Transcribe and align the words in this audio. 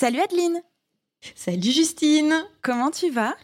Salut 0.00 0.20
Adeline 0.20 0.62
Salut 1.34 1.70
Justine 1.70 2.32
Comment 2.62 2.90
tu 2.90 3.10
vas? 3.10 3.36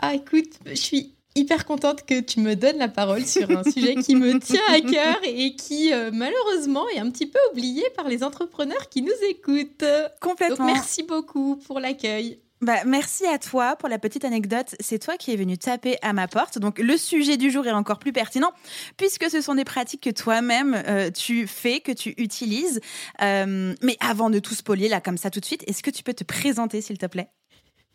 Ah 0.00 0.14
écoute, 0.14 0.52
je 0.64 0.74
suis 0.74 1.16
hyper 1.34 1.64
contente 1.64 2.06
que 2.06 2.20
tu 2.20 2.38
me 2.38 2.54
donnes 2.54 2.78
la 2.78 2.86
parole 2.86 3.26
sur 3.26 3.50
un 3.50 3.64
sujet 3.64 3.96
qui 3.96 4.14
me 4.14 4.38
tient 4.38 4.62
à 4.68 4.80
cœur 4.80 5.16
et 5.24 5.56
qui 5.56 5.92
euh, 5.92 6.12
malheureusement 6.12 6.88
est 6.90 7.00
un 7.00 7.10
petit 7.10 7.26
peu 7.26 7.40
oublié 7.50 7.82
par 7.96 8.06
les 8.06 8.22
entrepreneurs 8.22 8.88
qui 8.88 9.02
nous 9.02 9.18
écoutent. 9.28 9.84
Complètement. 10.20 10.66
Donc 10.66 10.74
merci 10.74 11.02
beaucoup 11.02 11.56
pour 11.56 11.80
l'accueil. 11.80 12.38
Bah, 12.62 12.84
merci 12.86 13.26
à 13.26 13.38
toi 13.38 13.76
pour 13.76 13.88
la 13.88 13.98
petite 13.98 14.24
anecdote. 14.24 14.74
C'est 14.80 14.98
toi 14.98 15.16
qui 15.16 15.30
es 15.32 15.36
venu 15.36 15.58
taper 15.58 15.96
à 16.00 16.12
ma 16.12 16.26
porte. 16.26 16.58
Donc 16.58 16.78
le 16.78 16.96
sujet 16.96 17.36
du 17.36 17.50
jour 17.50 17.66
est 17.66 17.72
encore 17.72 17.98
plus 17.98 18.12
pertinent 18.12 18.52
puisque 18.96 19.28
ce 19.28 19.40
sont 19.42 19.54
des 19.54 19.64
pratiques 19.64 20.02
que 20.02 20.10
toi-même 20.10 20.74
euh, 20.86 21.10
tu 21.10 21.46
fais, 21.46 21.80
que 21.80 21.92
tu 21.92 22.14
utilises. 22.16 22.80
Euh, 23.20 23.74
mais 23.82 23.96
avant 24.00 24.30
de 24.30 24.38
tout 24.38 24.54
spolier 24.54 24.88
là 24.88 25.00
comme 25.00 25.18
ça 25.18 25.30
tout 25.30 25.40
de 25.40 25.44
suite, 25.44 25.64
est-ce 25.66 25.82
que 25.82 25.90
tu 25.90 26.02
peux 26.02 26.14
te 26.14 26.24
présenter 26.24 26.80
s'il 26.80 26.96
te 26.98 27.06
plaît? 27.06 27.28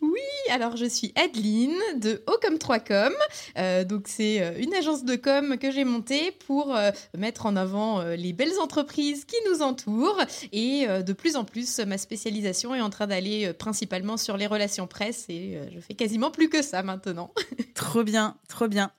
Oui, 0.02 0.20
alors 0.50 0.78
je 0.78 0.86
suis 0.86 1.14
Adeline 1.16 1.78
de 1.98 2.24
Ocom 2.28 2.58
3 2.58 2.80
Com. 2.80 3.14
Euh, 3.58 3.84
donc 3.84 4.08
c'est 4.08 4.42
euh, 4.42 4.54
une 4.58 4.74
agence 4.74 5.06
de 5.06 5.16
com 5.16 5.58
que 5.60 5.72
j'ai 5.72 5.84
montée 5.84 6.32
pour 6.32 6.76
euh, 6.76 6.92
mettre 7.16 7.46
en 7.46 7.56
avant 7.56 8.02
les 8.04 8.34
belles 8.34 8.60
entreprises 8.60 9.26
qui 9.26 9.36
nous 9.50 9.62
entourent. 9.62 10.20
Et 10.52 10.88
de 10.88 11.14
plus 11.14 11.36
en 11.36 11.46
plus, 11.46 11.80
ma 11.80 11.98
spécialisation 11.98 12.74
est 12.74 12.82
en 12.82 12.90
train 12.90 13.08
d'aller 13.08 13.54
principalement 13.54 14.18
sur 14.18 14.38
les 14.38 14.48
relations 14.48 14.88
presse 14.88 15.26
et 15.30 15.60
je 15.74 15.80
fais 15.80 15.94
quasiment 15.94 16.32
plus 16.32 16.50
que 16.50 16.62
ça 16.62 16.84
maintenant. 16.84 17.34
trop 17.76 18.04
bien, 18.04 18.38
trop 18.48 18.68
bien. 18.68 18.92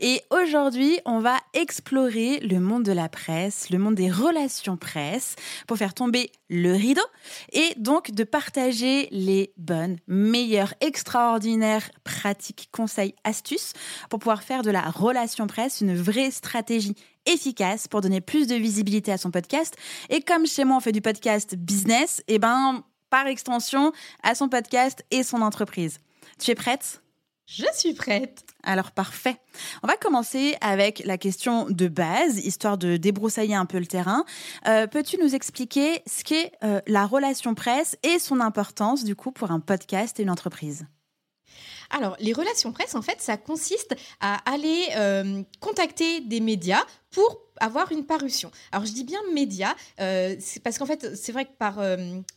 Et 0.00 0.22
aujourd'hui, 0.30 0.98
on 1.04 1.20
va 1.20 1.36
explorer 1.52 2.40
le 2.40 2.60
monde 2.60 2.84
de 2.84 2.92
la 2.92 3.08
presse, 3.08 3.70
le 3.70 3.78
monde 3.78 3.94
des 3.94 4.10
relations 4.10 4.76
presse, 4.76 5.36
pour 5.66 5.76
faire 5.76 5.94
tomber 5.94 6.30
le 6.48 6.72
rideau 6.72 7.04
et 7.52 7.74
donc 7.76 8.10
de 8.10 8.24
partager 8.24 9.08
les 9.10 9.52
bonnes, 9.56 9.98
meilleures, 10.06 10.74
extraordinaires 10.80 11.90
pratiques, 12.04 12.68
conseils, 12.72 13.14
astuces 13.24 13.72
pour 14.10 14.18
pouvoir 14.18 14.42
faire 14.42 14.62
de 14.62 14.70
la 14.70 14.82
relation 14.82 15.46
presse 15.46 15.80
une 15.80 15.96
vraie 15.96 16.30
stratégie 16.30 16.94
efficace 17.26 17.88
pour 17.88 18.00
donner 18.00 18.20
plus 18.20 18.46
de 18.46 18.54
visibilité 18.54 19.12
à 19.12 19.18
son 19.18 19.30
podcast. 19.30 19.76
Et 20.10 20.20
comme 20.20 20.46
chez 20.46 20.64
moi, 20.64 20.76
on 20.76 20.80
fait 20.80 20.92
du 20.92 21.00
podcast 21.00 21.54
business, 21.56 22.20
et 22.28 22.34
eh 22.34 22.38
ben, 22.38 22.84
par 23.10 23.26
extension, 23.26 23.92
à 24.22 24.34
son 24.34 24.48
podcast 24.48 25.04
et 25.10 25.22
son 25.22 25.40
entreprise. 25.40 25.98
Tu 26.38 26.50
es 26.50 26.54
prête? 26.54 27.03
Je 27.46 27.66
suis 27.74 27.94
prête. 27.94 28.44
Alors 28.62 28.92
parfait. 28.92 29.36
On 29.82 29.86
va 29.86 29.96
commencer 29.96 30.56
avec 30.60 31.02
la 31.04 31.18
question 31.18 31.66
de 31.68 31.88
base, 31.88 32.38
histoire 32.38 32.78
de 32.78 32.96
débroussailler 32.96 33.54
un 33.54 33.66
peu 33.66 33.78
le 33.78 33.86
terrain. 33.86 34.24
Euh, 34.66 34.86
peux-tu 34.86 35.18
nous 35.18 35.34
expliquer 35.34 36.02
ce 36.06 36.24
qu'est 36.24 36.52
euh, 36.62 36.80
la 36.86 37.06
relation 37.06 37.54
presse 37.54 37.96
et 38.02 38.18
son 38.18 38.40
importance 38.40 39.04
du 39.04 39.14
coup 39.14 39.32
pour 39.32 39.50
un 39.50 39.60
podcast 39.60 40.18
et 40.18 40.22
une 40.22 40.30
entreprise? 40.30 40.86
Alors, 41.90 42.16
les 42.18 42.32
relations 42.32 42.72
presse, 42.72 42.94
en 42.94 43.02
fait, 43.02 43.20
ça 43.20 43.36
consiste 43.36 43.94
à 44.20 44.38
aller 44.50 44.88
euh, 44.96 45.42
contacter 45.60 46.20
des 46.20 46.40
médias 46.40 46.82
pour 47.14 47.44
avoir 47.60 47.92
une 47.92 48.04
parution. 48.04 48.50
Alors 48.72 48.84
je 48.84 48.92
dis 48.92 49.04
bien 49.04 49.20
média, 49.32 49.76
euh, 50.00 50.34
parce 50.64 50.78
qu'en 50.78 50.86
fait 50.86 51.14
c'est 51.14 51.30
vrai 51.30 51.44
que 51.44 51.52
par, 51.56 51.78
euh, 51.78 51.96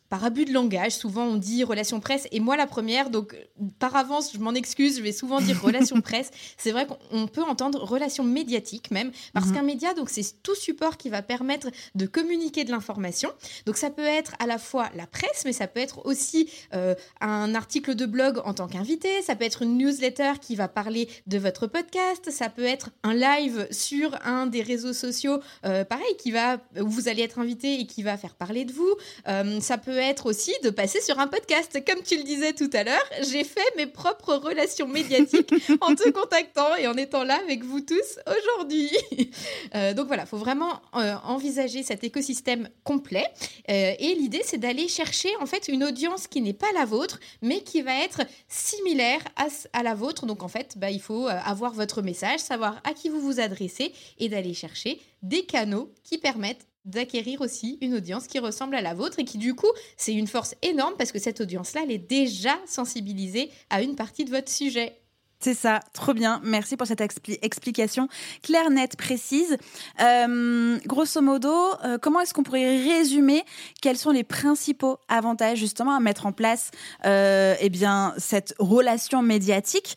par 0.10 0.24
abus 0.24 0.46
de 0.46 0.54
langage, 0.54 0.92
souvent 0.92 1.24
on 1.24 1.36
dit 1.36 1.64
relation 1.64 2.00
presse, 2.00 2.28
et 2.32 2.40
moi 2.40 2.56
la 2.56 2.68
première, 2.68 3.10
donc 3.10 3.36
par 3.80 3.96
avance 3.96 4.32
je 4.34 4.38
m'en 4.38 4.54
excuse, 4.54 4.98
je 4.98 5.02
vais 5.02 5.12
souvent 5.12 5.42
dire 5.42 5.60
relation 5.64 6.02
presse. 6.02 6.30
C'est 6.58 6.72
vrai 6.72 6.86
qu'on 6.86 7.26
peut 7.26 7.42
entendre 7.42 7.84
relation 7.84 8.24
médiatique 8.24 8.92
même, 8.92 9.12
parce 9.34 9.48
mhm. 9.48 9.54
qu'un 9.56 9.64
média, 9.64 9.94
donc 9.96 10.12
c'est 10.12 10.44
tout 10.44 10.56
support 10.56 10.98
qui 10.98 11.10
va 11.10 11.24
permettre 11.24 11.70
de 11.96 12.06
communiquer 12.06 12.64
de 12.64 12.70
l'information. 12.70 13.32
Donc 13.66 13.78
ça 13.78 13.90
peut 13.90 14.06
être 14.06 14.36
à 14.40 14.46
la 14.46 14.60
fois 14.60 14.90
la 14.96 15.08
presse, 15.08 15.44
mais 15.46 15.54
ça 15.54 15.66
peut 15.68 15.80
être 15.80 16.06
aussi 16.06 16.50
euh, 16.76 16.94
un 17.22 17.56
article 17.56 17.96
de 17.96 18.06
blog 18.06 18.40
en 18.46 18.54
tant 18.54 18.68
qu'invité, 18.68 19.24
ça 19.24 19.36
peut 19.36 19.46
être 19.46 19.64
une 19.64 19.80
newsletter 19.80 20.34
qui 20.40 20.56
va 20.56 20.68
parler 20.68 21.10
de 21.26 21.40
votre 21.40 21.66
podcast, 21.66 22.30
ça 22.30 22.50
peut 22.50 22.66
être 22.66 22.92
un 23.04 23.16
live 23.16 23.68
sur 23.72 24.16
un 24.24 24.46
des 24.46 24.62
réseaux 24.68 24.94
sociaux, 24.94 25.40
euh, 25.66 25.84
pareil, 25.84 26.16
qui 26.18 26.32
va, 26.32 26.58
où 26.80 26.88
vous 26.88 27.08
allez 27.08 27.24
être 27.24 27.40
invité 27.40 27.80
et 27.80 27.88
qui 27.88 28.04
va 28.04 28.18
faire 28.18 28.36
parler 28.36 28.66
de 28.66 28.74
vous. 28.74 28.94
Euh, 29.28 29.60
ça 29.62 29.78
peut 29.78 29.98
être 29.98 30.28
aussi 30.28 30.54
de 30.64 30.70
passer 30.70 31.02
sur 31.02 31.20
un 31.20 31.28
podcast. 31.28 31.80
Comme 31.86 32.04
tu 32.04 32.18
le 32.18 32.24
disais 32.24 32.54
tout 32.54 32.70
à 32.74 32.84
l'heure, 32.84 33.10
j'ai 33.32 33.44
fait 33.44 33.76
mes 33.78 33.88
propres 33.88 34.36
relations 34.36 34.88
médiatiques 34.88 35.54
en 35.82 35.96
te 35.96 36.10
contactant 36.10 36.76
et 36.76 36.88
en 36.88 36.94
étant 36.94 37.24
là 37.24 37.40
avec 37.44 37.64
vous 37.64 37.82
tous 37.82 38.20
aujourd'hui. 38.28 38.90
Euh, 39.76 39.94
donc 39.94 40.08
voilà, 40.08 40.24
il 40.24 40.28
faut 40.28 40.38
vraiment 40.38 40.82
envisager 40.94 41.84
cet 41.84 42.04
écosystème 42.04 42.70
complet. 42.84 43.26
et 43.68 44.16
l'idée, 44.18 44.42
c'est 44.44 44.58
d'aller 44.58 44.88
chercher 44.88 45.30
en 45.42 45.46
fait 45.46 45.68
une 45.68 45.84
audience 45.84 46.28
qui 46.28 46.42
n'est 46.42 46.54
pas 46.54 46.72
la 46.74 46.86
vôtre, 46.86 47.20
mais 47.42 47.62
qui 47.62 47.82
va 47.82 48.04
être 48.04 48.22
similaire 48.48 49.20
à, 49.36 49.84
la 49.84 49.94
vôtre. 49.94 50.26
Donc 50.26 50.42
en 50.42 50.48
fait, 50.48 50.78
bah, 50.78 50.90
il 50.90 51.02
faut 51.02 51.28
avoir 51.28 51.74
votre 51.74 52.02
message, 52.02 52.40
savoir 52.40 52.82
à 52.84 52.94
qui 52.94 53.10
vous 53.10 53.20
vous 53.20 53.40
adressez 53.40 53.94
et 54.20 54.30
d'aller 54.30 54.54
chercher 54.58 55.00
des 55.22 55.46
canaux 55.46 55.94
qui 56.04 56.18
permettent 56.18 56.68
d'acquérir 56.86 57.42
aussi 57.42 57.78
une 57.82 57.94
audience 57.94 58.28
qui 58.28 58.40
ressemble 58.40 58.76
à 58.76 58.82
la 58.82 58.94
vôtre 58.94 59.20
et 59.20 59.26
qui 59.26 59.38
du 59.38 59.54
coup 59.54 59.72
c'est 59.98 60.14
une 60.14 60.28
force 60.28 60.56
énorme 60.62 60.94
parce 60.98 61.12
que 61.12 61.20
cette 61.20 61.42
audience-là 61.42 61.82
elle 61.84 61.92
est 61.92 61.98
déjà 61.98 62.58
sensibilisée 62.66 63.52
à 63.70 63.82
une 63.82 63.96
partie 63.96 64.26
de 64.26 64.32
votre 64.32 64.50
sujet. 64.50 64.98
C'est 65.40 65.54
ça, 65.54 65.82
trop 65.94 66.14
bien. 66.14 66.42
Merci 66.44 66.78
pour 66.78 66.88
cette 66.88 67.02
explication 67.02 68.08
claire, 68.42 68.72
nette, 68.72 68.98
précise. 68.98 69.58
Euh, 70.02 70.80
grosso 70.88 71.22
modo, 71.22 71.54
euh, 71.86 72.00
comment 72.00 72.22
est-ce 72.22 72.34
qu'on 72.34 72.42
pourrait 72.42 72.82
résumer 72.82 73.44
quels 73.80 73.98
sont 73.98 74.10
les 74.10 74.24
principaux 74.24 74.98
avantages 75.10 75.60
justement 75.60 75.96
à 75.96 76.00
mettre 76.00 76.26
en 76.26 76.32
place 76.32 76.72
euh, 77.06 77.54
eh 77.60 77.70
bien, 77.70 78.16
cette 78.18 78.56
relation 78.58 79.22
médiatique 79.22 79.96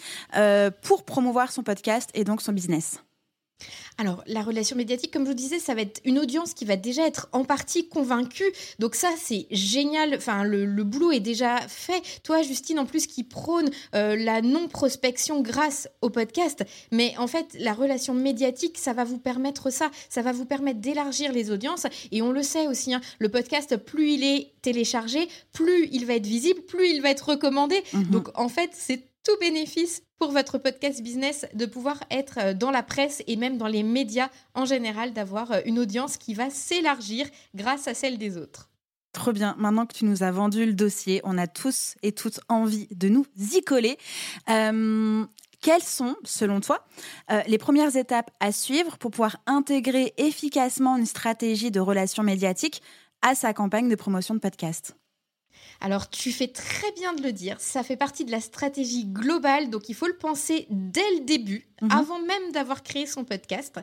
pour 0.83 1.05
promouvoir 1.05 1.53
son 1.53 1.63
podcast 1.63 2.11
et 2.13 2.25
donc 2.25 2.43
son 2.43 2.53
business? 2.53 3.01
Alors, 4.01 4.23
la 4.27 4.43
relation 4.43 4.77
médiatique, 4.77 5.13
comme 5.13 5.25
je 5.25 5.29
vous 5.29 5.35
disais, 5.35 5.59
ça 5.59 5.75
va 5.75 5.83
être 5.83 6.01
une 6.07 6.19
audience 6.19 6.55
qui 6.55 6.65
va 6.65 6.77
déjà 6.77 7.07
être 7.07 7.29
en 7.33 7.45
partie 7.45 7.87
convaincue. 7.87 8.51
Donc 8.79 8.95
ça, 8.95 9.11
c'est 9.19 9.47
génial. 9.51 10.15
Enfin, 10.15 10.43
le, 10.43 10.85
boulot 10.85 11.13
est 11.13 11.21
déjà 11.21 11.61
fait. 11.69 12.03
Toi, 12.23 12.41
Justine, 12.41 12.79
en 12.79 12.87
plus, 12.87 13.07
qui 13.07 13.25
prône 13.25 13.69
euh, 13.95 14.17
la 14.17 14.41
non-prospection 14.41 15.43
grâce 15.43 15.87
au 16.01 16.09
podcast. 16.09 16.65
Mais 16.91 17.15
en 17.19 17.27
fait, 17.27 17.55
la 17.59 17.75
relation 17.75 18.15
médiatique, 18.15 18.79
ça 18.79 18.95
va 18.95 19.05
vous 19.05 19.19
permettre 19.19 19.71
ça. 19.71 19.91
Ça 20.09 20.23
va 20.23 20.33
vous 20.33 20.47
permettre 20.47 20.81
d'élargir 20.81 21.31
les 21.33 21.51
audiences. 21.51 21.87
Et 22.11 22.23
on 22.23 22.33
le 22.33 22.43
sait 22.43 22.69
aussi, 22.69 22.95
hein, 22.95 23.03
le 23.19 23.29
podcast, 23.29 23.77
plus 23.77 24.13
il 24.13 24.25
est 24.25 24.53
téléchargé, 24.63 25.29
plus 25.53 25.89
il 25.93 26.07
va 26.07 26.15
être 26.15 26.27
visible, 26.27 26.63
plus 26.63 26.89
il 26.89 27.03
va 27.03 27.11
être 27.11 27.29
recommandé. 27.29 27.83
Mhm. 27.93 28.05
Donc, 28.05 28.29
en 28.39 28.49
fait, 28.49 28.71
c'est 28.73 29.10
tout 29.25 29.37
bénéfice 29.41 30.03
pour 30.19 30.33
votre 30.33 30.59
podcast 30.59 31.03
business 31.03 31.47
de 31.55 31.67
pouvoir 31.67 32.03
être 32.11 32.39
euh, 32.39 32.55
dans 32.55 32.71
la 32.71 32.83
presse 32.83 33.23
et 33.27 33.37
même 33.37 33.59
dans 33.59 33.67
les 33.67 33.83
médias 33.83 34.29
en 34.55 34.65
général, 34.65 35.13
d'avoir 35.13 35.53
euh, 35.53 35.61
une 35.65 35.79
audience 35.79 36.17
qui 36.17 36.35
va 36.35 36.51
s'élargir 36.51 37.27
grâce 37.55 37.89
à 37.89 37.95
celle 37.95 38.19
des 38.19 38.37
autres. 38.37 38.71
Trop 39.13 39.33
bien. 39.33 39.57
Maintenant 39.59 39.87
que 39.87 39.95
tu 39.95 40.05
nous 40.05 40.23
as 40.23 40.31
vendu 40.31 40.65
le 40.65 40.73
dossier, 40.73 41.21
on 41.25 41.37
a 41.37 41.49
tous 41.49 41.97
et 42.03 42.13
toutes 42.13 42.41
envie 42.49 42.87
de 42.93 43.09
nous 43.09 43.27
y 43.37 43.61
coller. 43.63 43.99
Euh, 44.49 45.25
Quelles 45.61 45.83
sont, 45.83 46.15
selon 46.23 46.61
toi, 46.61 46.87
les 47.49 47.59
premières 47.59 47.97
étapes 47.97 48.31
à 48.39 48.53
suivre 48.53 48.99
pour 48.99 49.11
pouvoir 49.11 49.37
intégrer 49.47 50.15
efficacement 50.17 50.97
une 50.97 51.07
stratégie 51.07 51.73
de 51.73 51.81
relations 51.81 52.23
médiatiques 52.23 52.83
à 53.21 53.35
sa 53.35 53.53
campagne 53.53 53.89
de 53.89 53.97
promotion 53.97 54.35
de 54.35 54.39
podcast? 54.39 54.95
Alors, 55.83 56.11
tu 56.11 56.31
fais 56.31 56.49
très 56.49 56.93
bien 56.93 57.15
de 57.15 57.23
le 57.23 57.33
dire, 57.33 57.57
ça 57.59 57.83
fait 57.83 57.97
partie 57.97 58.27
de 58.27 58.31
la 58.31 58.41
stratégie 58.41 59.07
globale, 59.07 59.71
donc 59.71 59.89
il 59.89 59.95
faut 59.95 60.07
le 60.07 60.17
penser 60.17 60.67
dès 60.69 61.01
le 61.19 61.25
début, 61.25 61.70
mhm. 61.81 61.91
avant 61.91 62.19
même 62.19 62.53
d'avoir 62.53 62.83
créé 62.83 63.07
son 63.07 63.25
podcast. 63.25 63.81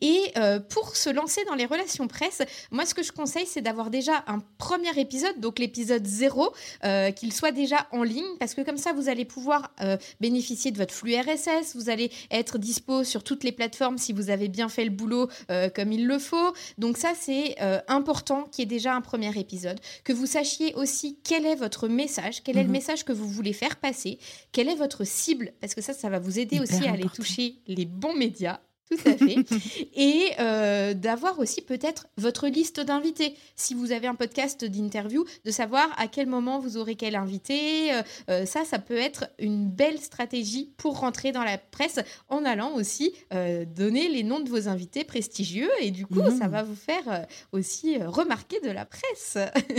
Et 0.00 0.20
euh, 0.36 0.60
pour 0.60 0.96
se 0.96 1.10
lancer 1.10 1.44
dans 1.46 1.54
les 1.54 1.66
relations 1.66 2.06
presse, 2.06 2.42
moi, 2.70 2.86
ce 2.86 2.94
que 2.94 3.02
je 3.02 3.12
conseille, 3.12 3.46
c'est 3.46 3.60
d'avoir 3.60 3.90
déjà 3.90 4.24
un 4.26 4.40
premier 4.58 4.96
épisode, 4.98 5.40
donc 5.40 5.58
l'épisode 5.58 6.06
0, 6.06 6.52
euh, 6.84 7.10
qu'il 7.10 7.32
soit 7.32 7.52
déjà 7.52 7.88
en 7.90 8.02
ligne, 8.02 8.36
parce 8.38 8.54
que 8.54 8.60
comme 8.62 8.76
ça, 8.76 8.92
vous 8.92 9.08
allez 9.08 9.24
pouvoir 9.24 9.72
euh, 9.80 9.96
bénéficier 10.20 10.70
de 10.70 10.78
votre 10.78 10.94
flux 10.94 11.16
RSS, 11.16 11.74
vous 11.74 11.90
allez 11.90 12.12
être 12.30 12.58
dispo 12.58 13.02
sur 13.04 13.24
toutes 13.24 13.42
les 13.44 13.52
plateformes 13.52 13.98
si 13.98 14.12
vous 14.12 14.30
avez 14.30 14.48
bien 14.48 14.68
fait 14.68 14.84
le 14.84 14.90
boulot 14.90 15.28
comme 15.74 15.92
il 15.92 16.06
le 16.06 16.18
faut. 16.18 16.54
Donc 16.78 16.96
ça, 16.96 17.12
c'est 17.18 17.56
important 17.88 18.44
qu'il 18.44 18.62
y 18.62 18.64
ait 18.64 18.66
déjà 18.66 18.94
un 18.94 19.00
premier 19.00 19.36
épisode, 19.38 19.78
que 20.04 20.12
vous 20.12 20.26
sachiez 20.26 20.74
aussi 20.74 21.18
quel 21.24 21.40
quel 21.40 21.52
est 21.52 21.56
votre 21.56 21.88
message, 21.88 22.42
quel 22.42 22.58
est 22.58 22.62
le 22.62 22.66
mhm. 22.66 22.72
message 22.72 23.04
que 23.04 23.12
vous 23.12 23.26
voulez 23.26 23.52
faire 23.52 23.76
passer, 23.76 24.18
quelle 24.52 24.68
est 24.68 24.74
votre 24.74 25.04
cible, 25.04 25.52
parce 25.60 25.74
que 25.74 25.80
ça, 25.80 25.94
ça 25.94 26.10
va 26.10 26.18
vous 26.18 26.38
aider 26.38 26.60
aussi 26.60 26.86
à 26.86 26.92
aller 26.92 27.08
toucher 27.14 27.39
les 27.66 27.86
bons 27.86 28.14
médias. 28.14 28.60
Tout 28.90 28.98
à 29.08 29.16
fait. 29.16 29.36
et 29.94 30.32
euh, 30.40 30.94
d'avoir 30.94 31.38
aussi 31.38 31.62
peut-être 31.62 32.08
votre 32.16 32.48
liste 32.48 32.80
d'invités. 32.80 33.36
Si 33.54 33.74
vous 33.74 33.92
avez 33.92 34.08
un 34.08 34.16
podcast 34.16 34.64
d'interview, 34.64 35.24
de 35.44 35.50
savoir 35.50 35.88
à 35.96 36.08
quel 36.08 36.26
moment 36.26 36.58
vous 36.58 36.76
aurez 36.76 36.96
quel 36.96 37.14
invité. 37.14 37.92
Euh, 37.92 38.02
euh, 38.30 38.46
ça, 38.46 38.64
ça 38.64 38.80
peut 38.80 38.96
être 38.96 39.26
une 39.38 39.68
belle 39.70 40.00
stratégie 40.00 40.74
pour 40.76 40.98
rentrer 40.98 41.30
dans 41.30 41.44
la 41.44 41.56
presse 41.56 42.00
en 42.28 42.44
allant 42.44 42.74
aussi 42.74 43.14
donner 43.30 44.08
les 44.08 44.22
noms 44.22 44.40
de 44.40 44.48
vos 44.48 44.68
invités 44.68 45.04
prestigieux. 45.04 45.70
Et 45.80 45.90
du 45.90 46.06
coup, 46.06 46.22
ça 46.38 46.48
mmh. 46.48 46.50
va 46.50 46.62
vous 46.62 46.74
faire 46.74 47.26
aussi 47.52 47.96
remarquer 47.98 48.60
de 48.60 48.70
la 48.70 48.84
presse. 48.84 49.38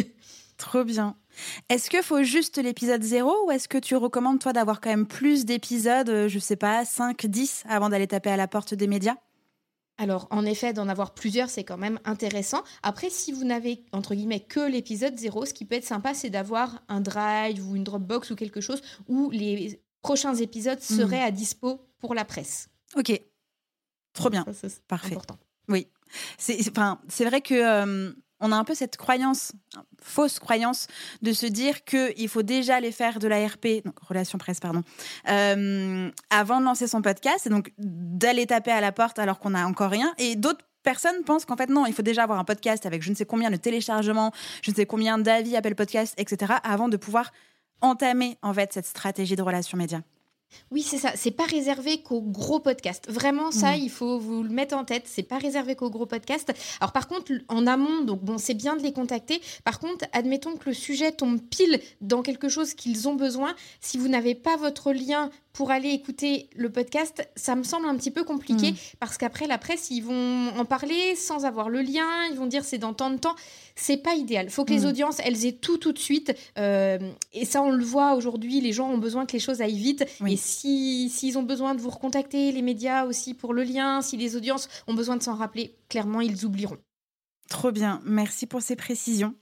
Trop 0.61 0.83
bien. 0.83 1.15
Est-ce 1.69 1.89
qu'il 1.89 2.03
faut 2.03 2.21
juste 2.21 2.59
l'épisode 2.59 3.01
0 3.01 3.47
ou 3.47 3.51
est-ce 3.51 3.67
que 3.67 3.79
tu 3.79 3.95
recommandes, 3.95 4.37
toi, 4.37 4.53
d'avoir 4.53 4.79
quand 4.79 4.91
même 4.91 5.07
plus 5.07 5.43
d'épisodes, 5.43 6.07
euh, 6.07 6.27
je 6.27 6.37
sais 6.37 6.55
pas, 6.55 6.85
5, 6.85 7.25
10 7.25 7.63
avant 7.67 7.89
d'aller 7.89 8.05
taper 8.05 8.29
à 8.29 8.37
la 8.37 8.47
porte 8.47 8.75
des 8.75 8.85
médias? 8.85 9.15
Alors, 9.97 10.27
en 10.29 10.45
effet, 10.45 10.71
d'en 10.71 10.87
avoir 10.87 11.15
plusieurs, 11.15 11.49
c'est 11.49 11.63
quand 11.63 11.79
même 11.79 11.99
intéressant. 12.05 12.61
Après, 12.83 13.09
si 13.09 13.31
vous 13.31 13.43
n'avez, 13.43 13.83
entre 13.91 14.13
guillemets, 14.13 14.41
que 14.41 14.59
l'épisode 14.59 15.17
0, 15.17 15.47
ce 15.47 15.53
qui 15.55 15.65
peut 15.65 15.73
être 15.73 15.83
sympa, 15.83 16.13
c'est 16.13 16.29
d'avoir 16.29 16.83
un 16.89 17.01
Drive 17.01 17.67
ou 17.67 17.75
une 17.75 17.83
Dropbox 17.83 18.29
ou 18.29 18.35
quelque 18.35 18.61
chose 18.61 18.83
où 19.07 19.31
les 19.31 19.81
prochains 20.03 20.35
épisodes 20.35 20.77
hmm. 20.77 20.95
seraient 20.95 21.23
à 21.23 21.31
dispo 21.31 21.81
pour 21.97 22.13
la 22.13 22.23
presse. 22.23 22.69
Ok. 22.95 23.19
Trop 24.13 24.29
bien. 24.29 24.45
Parfait. 24.87 25.13
Important. 25.13 25.39
Oui. 25.69 25.87
C'est 26.37 27.25
vrai 27.25 27.41
que... 27.41 27.55
Euh, 27.55 28.13
on 28.41 28.51
a 28.51 28.55
un 28.55 28.63
peu 28.63 28.75
cette 28.75 28.97
croyance, 28.97 29.53
fausse 30.01 30.39
croyance, 30.39 30.87
de 31.21 31.31
se 31.31 31.45
dire 31.45 31.83
qu'il 31.83 32.27
faut 32.27 32.41
déjà 32.41 32.75
aller 32.75 32.91
faire 32.91 33.19
de 33.19 33.27
l'ARP, 33.27 33.83
donc 33.85 33.99
relation 33.99 34.37
presse, 34.37 34.59
pardon, 34.59 34.83
euh, 35.29 36.09
avant 36.29 36.59
de 36.59 36.65
lancer 36.65 36.87
son 36.87 37.01
podcast, 37.01 37.47
et 37.47 37.49
donc 37.49 37.71
d'aller 37.77 38.47
taper 38.47 38.71
à 38.71 38.81
la 38.81 38.91
porte 38.91 39.19
alors 39.19 39.39
qu'on 39.39 39.51
n'a 39.51 39.65
encore 39.67 39.91
rien. 39.91 40.13
Et 40.17 40.35
d'autres 40.35 40.65
personnes 40.83 41.23
pensent 41.23 41.45
qu'en 41.45 41.55
fait, 41.55 41.69
non, 41.69 41.85
il 41.85 41.93
faut 41.93 42.01
déjà 42.01 42.23
avoir 42.23 42.39
un 42.39 42.43
podcast 42.43 42.85
avec 42.85 43.03
je 43.03 43.11
ne 43.11 43.15
sais 43.15 43.25
combien 43.25 43.51
de 43.51 43.55
téléchargements, 43.55 44.31
je 44.63 44.71
ne 44.71 44.75
sais 44.75 44.85
combien 44.85 45.17
d'avis, 45.17 45.55
appels 45.55 45.75
podcast, 45.75 46.13
etc., 46.17 46.53
avant 46.63 46.89
de 46.89 46.97
pouvoir 46.97 47.31
entamer 47.81 48.37
en 48.41 48.53
fait 48.53 48.73
cette 48.73 48.85
stratégie 48.85 49.35
de 49.35 49.41
relation 49.41 49.77
média. 49.77 50.01
Oui, 50.71 50.81
c'est 50.81 50.97
ça. 50.97 51.11
C'est 51.15 51.31
pas 51.31 51.45
réservé 51.45 52.01
qu'aux 52.01 52.21
gros 52.21 52.59
podcasts. 52.59 53.09
Vraiment, 53.09 53.51
ça, 53.51 53.73
mm. 53.73 53.79
il 53.81 53.89
faut 53.89 54.19
vous 54.19 54.43
le 54.43 54.49
mettre 54.49 54.75
en 54.75 54.85
tête. 54.85 55.03
C'est 55.05 55.23
pas 55.23 55.37
réservé 55.37 55.75
qu'aux 55.75 55.89
gros 55.89 56.05
podcasts. 56.05 56.53
Alors, 56.79 56.91
par 56.91 57.07
contre, 57.07 57.31
en 57.47 57.67
amont, 57.67 58.01
donc 58.03 58.21
bon, 58.23 58.37
c'est 58.37 58.53
bien 58.53 58.75
de 58.75 58.83
les 58.83 58.93
contacter. 58.93 59.41
Par 59.63 59.79
contre, 59.79 60.05
admettons 60.13 60.55
que 60.55 60.69
le 60.69 60.73
sujet 60.73 61.11
tombe 61.11 61.41
pile 61.41 61.79
dans 62.01 62.21
quelque 62.21 62.49
chose 62.49 62.73
qu'ils 62.73 63.07
ont 63.07 63.15
besoin. 63.15 63.55
Si 63.79 63.97
vous 63.97 64.07
n'avez 64.07 64.35
pas 64.35 64.55
votre 64.57 64.91
lien 64.91 65.29
pour 65.53 65.71
aller 65.71 65.89
écouter 65.89 66.49
le 66.55 66.69
podcast, 66.69 67.27
ça 67.35 67.55
me 67.55 67.63
semble 67.63 67.85
un 67.85 67.95
petit 67.95 68.11
peu 68.11 68.23
compliqué 68.23 68.71
mm. 68.71 68.75
parce 68.99 69.17
qu'après 69.17 69.47
la 69.47 69.57
presse, 69.57 69.89
ils 69.91 70.01
vont 70.01 70.49
en 70.57 70.65
parler 70.65 71.15
sans 71.15 71.45
avoir 71.45 71.69
le 71.69 71.81
lien, 71.81 72.07
ils 72.31 72.37
vont 72.37 72.45
dire 72.45 72.63
c'est 72.63 72.77
dans 72.77 72.93
tant 72.93 73.09
de 73.09 73.17
temps. 73.17 73.35
C'est 73.75 73.97
pas 73.97 74.15
idéal. 74.15 74.49
Faut 74.49 74.65
que 74.65 74.73
les 74.73 74.81
mm. 74.81 74.89
audiences, 74.89 75.17
elles 75.23 75.45
aient 75.45 75.51
tout 75.53 75.77
tout 75.77 75.91
de 75.91 75.99
suite. 75.99 76.33
Euh, 76.57 76.99
et 77.33 77.45
ça, 77.45 77.61
on 77.61 77.71
le 77.71 77.83
voit 77.83 78.15
aujourd'hui, 78.15 78.61
les 78.61 78.73
gens 78.73 78.89
ont 78.89 78.97
besoin 78.97 79.25
que 79.25 79.33
les 79.33 79.39
choses 79.39 79.61
aillent 79.61 79.77
vite. 79.77 80.05
Et 80.27 80.37
s'ils 80.41 81.09
si, 81.09 81.35
ont 81.37 81.43
besoin 81.43 81.75
de 81.75 81.81
vous 81.81 81.89
recontacter, 81.89 82.51
les 82.51 82.61
médias 82.61 83.05
aussi 83.05 83.33
pour 83.33 83.53
le 83.53 83.63
lien, 83.63 84.01
si 84.01 84.17
les 84.17 84.35
audiences 84.35 84.67
ont 84.87 84.93
besoin 84.93 85.15
de 85.15 85.23
s'en 85.23 85.35
rappeler, 85.35 85.77
clairement, 85.89 86.21
ils 86.21 86.45
oublieront. 86.45 86.77
Trop 87.49 87.71
bien, 87.71 88.01
merci 88.05 88.47
pour 88.47 88.61
ces 88.61 88.75
précisions. 88.75 89.35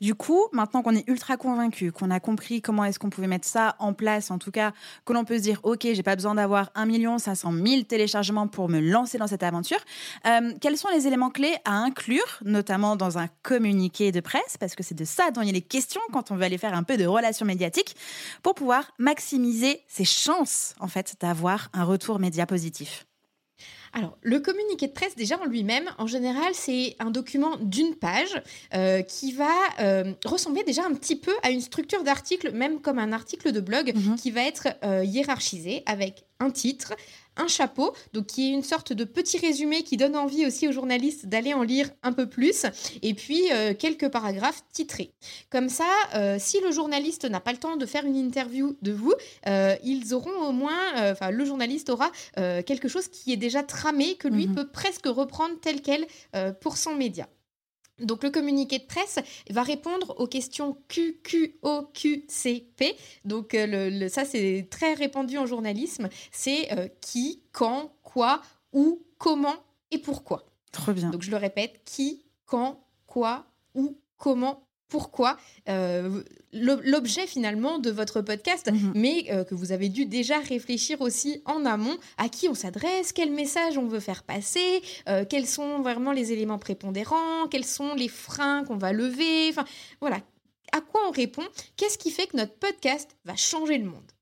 Du 0.00 0.14
coup, 0.14 0.46
maintenant 0.52 0.82
qu'on 0.82 0.94
est 0.94 1.08
ultra 1.08 1.36
convaincu, 1.36 1.92
qu'on 1.92 2.10
a 2.10 2.20
compris 2.20 2.62
comment 2.62 2.84
est-ce 2.84 2.98
qu'on 2.98 3.10
pouvait 3.10 3.26
mettre 3.26 3.46
ça 3.46 3.76
en 3.78 3.92
place, 3.92 4.30
en 4.30 4.38
tout 4.38 4.50
cas, 4.50 4.72
que 5.04 5.12
l'on 5.12 5.24
peut 5.24 5.38
se 5.38 5.42
dire, 5.42 5.60
OK, 5.62 5.86
j'ai 5.92 6.02
pas 6.02 6.16
besoin 6.16 6.34
d'avoir 6.34 6.70
1 6.74 7.18
500 7.18 7.52
000 7.52 7.82
téléchargements 7.82 8.48
pour 8.48 8.68
me 8.68 8.80
lancer 8.80 9.18
dans 9.18 9.26
cette 9.26 9.42
aventure, 9.42 9.78
euh, 10.26 10.52
quels 10.60 10.76
sont 10.76 10.88
les 10.88 11.06
éléments 11.06 11.30
clés 11.30 11.54
à 11.64 11.72
inclure, 11.72 12.38
notamment 12.44 12.96
dans 12.96 13.18
un 13.18 13.28
communiqué 13.42 14.12
de 14.12 14.20
presse, 14.20 14.56
parce 14.58 14.74
que 14.74 14.82
c'est 14.82 14.94
de 14.94 15.04
ça 15.04 15.30
dont 15.30 15.42
il 15.42 15.56
est 15.56 15.62
question 15.62 16.00
quand 16.12 16.30
on 16.30 16.36
veut 16.36 16.44
aller 16.44 16.58
faire 16.58 16.74
un 16.74 16.82
peu 16.82 16.96
de 16.96 17.06
relations 17.06 17.46
médiatiques, 17.46 17.96
pour 18.42 18.54
pouvoir 18.54 18.90
maximiser 18.98 19.82
ses 19.88 20.04
chances, 20.04 20.74
en 20.80 20.88
fait, 20.88 21.14
d'avoir 21.20 21.68
un 21.72 21.84
retour 21.84 22.18
média 22.18 22.46
positif 22.46 23.06
alors, 23.94 24.16
le 24.22 24.40
communiqué 24.40 24.86
de 24.86 24.92
presse, 24.92 25.16
déjà 25.16 25.38
en 25.38 25.44
lui-même, 25.44 25.84
en 25.98 26.06
général, 26.06 26.54
c'est 26.54 26.96
un 26.98 27.10
document 27.10 27.56
d'une 27.60 27.94
page 27.94 28.42
euh, 28.72 29.02
qui 29.02 29.32
va 29.32 29.52
euh, 29.80 30.14
ressembler 30.24 30.64
déjà 30.64 30.84
un 30.84 30.94
petit 30.94 31.16
peu 31.16 31.32
à 31.42 31.50
une 31.50 31.60
structure 31.60 32.02
d'article, 32.02 32.52
même 32.52 32.80
comme 32.80 32.98
un 32.98 33.12
article 33.12 33.52
de 33.52 33.60
blog, 33.60 33.92
mhm. 33.94 34.16
qui 34.16 34.30
va 34.30 34.42
être 34.44 34.68
euh, 34.82 35.04
hiérarchisé 35.04 35.82
avec 35.84 36.24
un 36.40 36.50
titre, 36.50 36.94
un 37.36 37.48
chapeau, 37.48 37.94
donc 38.12 38.26
qui 38.26 38.48
est 38.48 38.52
une 38.52 38.62
sorte 38.62 38.92
de 38.92 39.04
petit 39.04 39.38
résumé 39.38 39.82
qui 39.82 39.96
donne 39.96 40.16
envie 40.16 40.46
aussi 40.46 40.68
aux 40.68 40.72
journalistes 40.72 41.26
d'aller 41.26 41.54
en 41.54 41.62
lire 41.62 41.90
un 42.02 42.12
peu 42.12 42.28
plus, 42.28 42.66
et 43.02 43.14
puis 43.14 43.50
euh, 43.52 43.74
quelques 43.74 44.08
paragraphes 44.08 44.62
titrés. 44.72 45.12
Comme 45.50 45.68
ça, 45.68 45.88
euh, 46.14 46.36
si 46.38 46.60
le 46.60 46.70
journaliste 46.70 47.24
n'a 47.24 47.40
pas 47.40 47.52
le 47.52 47.58
temps 47.58 47.76
de 47.76 47.86
faire 47.86 48.04
une 48.04 48.16
interview 48.16 48.76
de 48.82 48.92
vous, 48.92 49.14
euh, 49.46 49.76
ils 49.84 50.14
auront 50.14 50.48
au 50.48 50.52
moins, 50.52 51.12
enfin 51.12 51.30
le 51.30 51.44
journaliste 51.44 51.90
aura 51.90 52.10
quelque 52.36 52.88
chose 52.88 53.08
qui 53.08 53.32
est 53.32 53.36
déjà 53.36 53.62
tramé, 53.62 54.14
que 54.16 54.28
lui 54.28 54.46
mhm. 54.46 54.54
peut 54.54 54.68
presque 54.68 55.06
reprendre 55.06 55.54
tel 55.60 55.80
quel 55.80 56.06
pour 56.60 56.76
son 56.76 56.94
média. 56.94 57.28
Donc 58.02 58.22
le 58.22 58.30
communiqué 58.30 58.78
de 58.78 58.84
presse 58.84 59.18
va 59.50 59.62
répondre 59.62 60.14
aux 60.18 60.26
questions 60.26 60.76
QQOQCP. 60.88 61.62
Donc 63.24 63.54
euh, 63.54 64.08
ça 64.08 64.24
c'est 64.24 64.66
très 64.70 64.94
répandu 64.94 65.38
en 65.38 65.46
journalisme. 65.46 66.08
C'est 66.30 66.72
euh, 66.72 66.88
qui, 67.00 67.42
quand, 67.52 67.94
quoi, 68.02 68.42
où, 68.72 69.02
comment 69.18 69.56
et 69.90 69.98
pourquoi. 69.98 70.46
Trop 70.72 70.92
bien. 70.92 71.10
Donc 71.10 71.22
je 71.22 71.30
le 71.30 71.36
répète, 71.36 71.80
qui, 71.84 72.24
quand, 72.46 72.86
quoi, 73.06 73.46
où, 73.74 73.98
comment 74.16 74.66
pourquoi 74.92 75.38
euh, 75.70 76.22
l'objet 76.52 77.26
finalement 77.26 77.78
de 77.78 77.90
votre 77.90 78.20
podcast, 78.20 78.70
mhm. 78.70 78.92
mais 78.94 79.24
euh, 79.30 79.42
que 79.42 79.54
vous 79.54 79.72
avez 79.72 79.88
dû 79.88 80.04
déjà 80.04 80.38
réfléchir 80.38 81.00
aussi 81.00 81.40
en 81.46 81.64
amont 81.64 81.96
à 82.18 82.28
qui 82.28 82.46
on 82.46 82.54
s'adresse, 82.54 83.14
quel 83.14 83.32
message 83.32 83.78
on 83.78 83.86
veut 83.86 84.00
faire 84.00 84.22
passer, 84.22 84.82
euh, 85.08 85.24
quels 85.24 85.46
sont 85.46 85.80
vraiment 85.80 86.12
les 86.12 86.32
éléments 86.32 86.58
prépondérants, 86.58 87.48
quels 87.50 87.64
sont 87.64 87.94
les 87.94 88.08
freins 88.08 88.64
qu'on 88.64 88.76
va 88.76 88.92
lever, 88.92 89.48
enfin 89.48 89.64
voilà, 90.00 90.20
à 90.72 90.82
quoi 90.82 91.00
on 91.08 91.10
répond, 91.10 91.44
qu'est-ce 91.78 91.96
qui 91.96 92.10
fait 92.10 92.26
que 92.26 92.36
notre 92.36 92.54
podcast 92.56 93.16
va 93.24 93.34
changer 93.34 93.78
le 93.78 93.86
monde? 93.86 94.12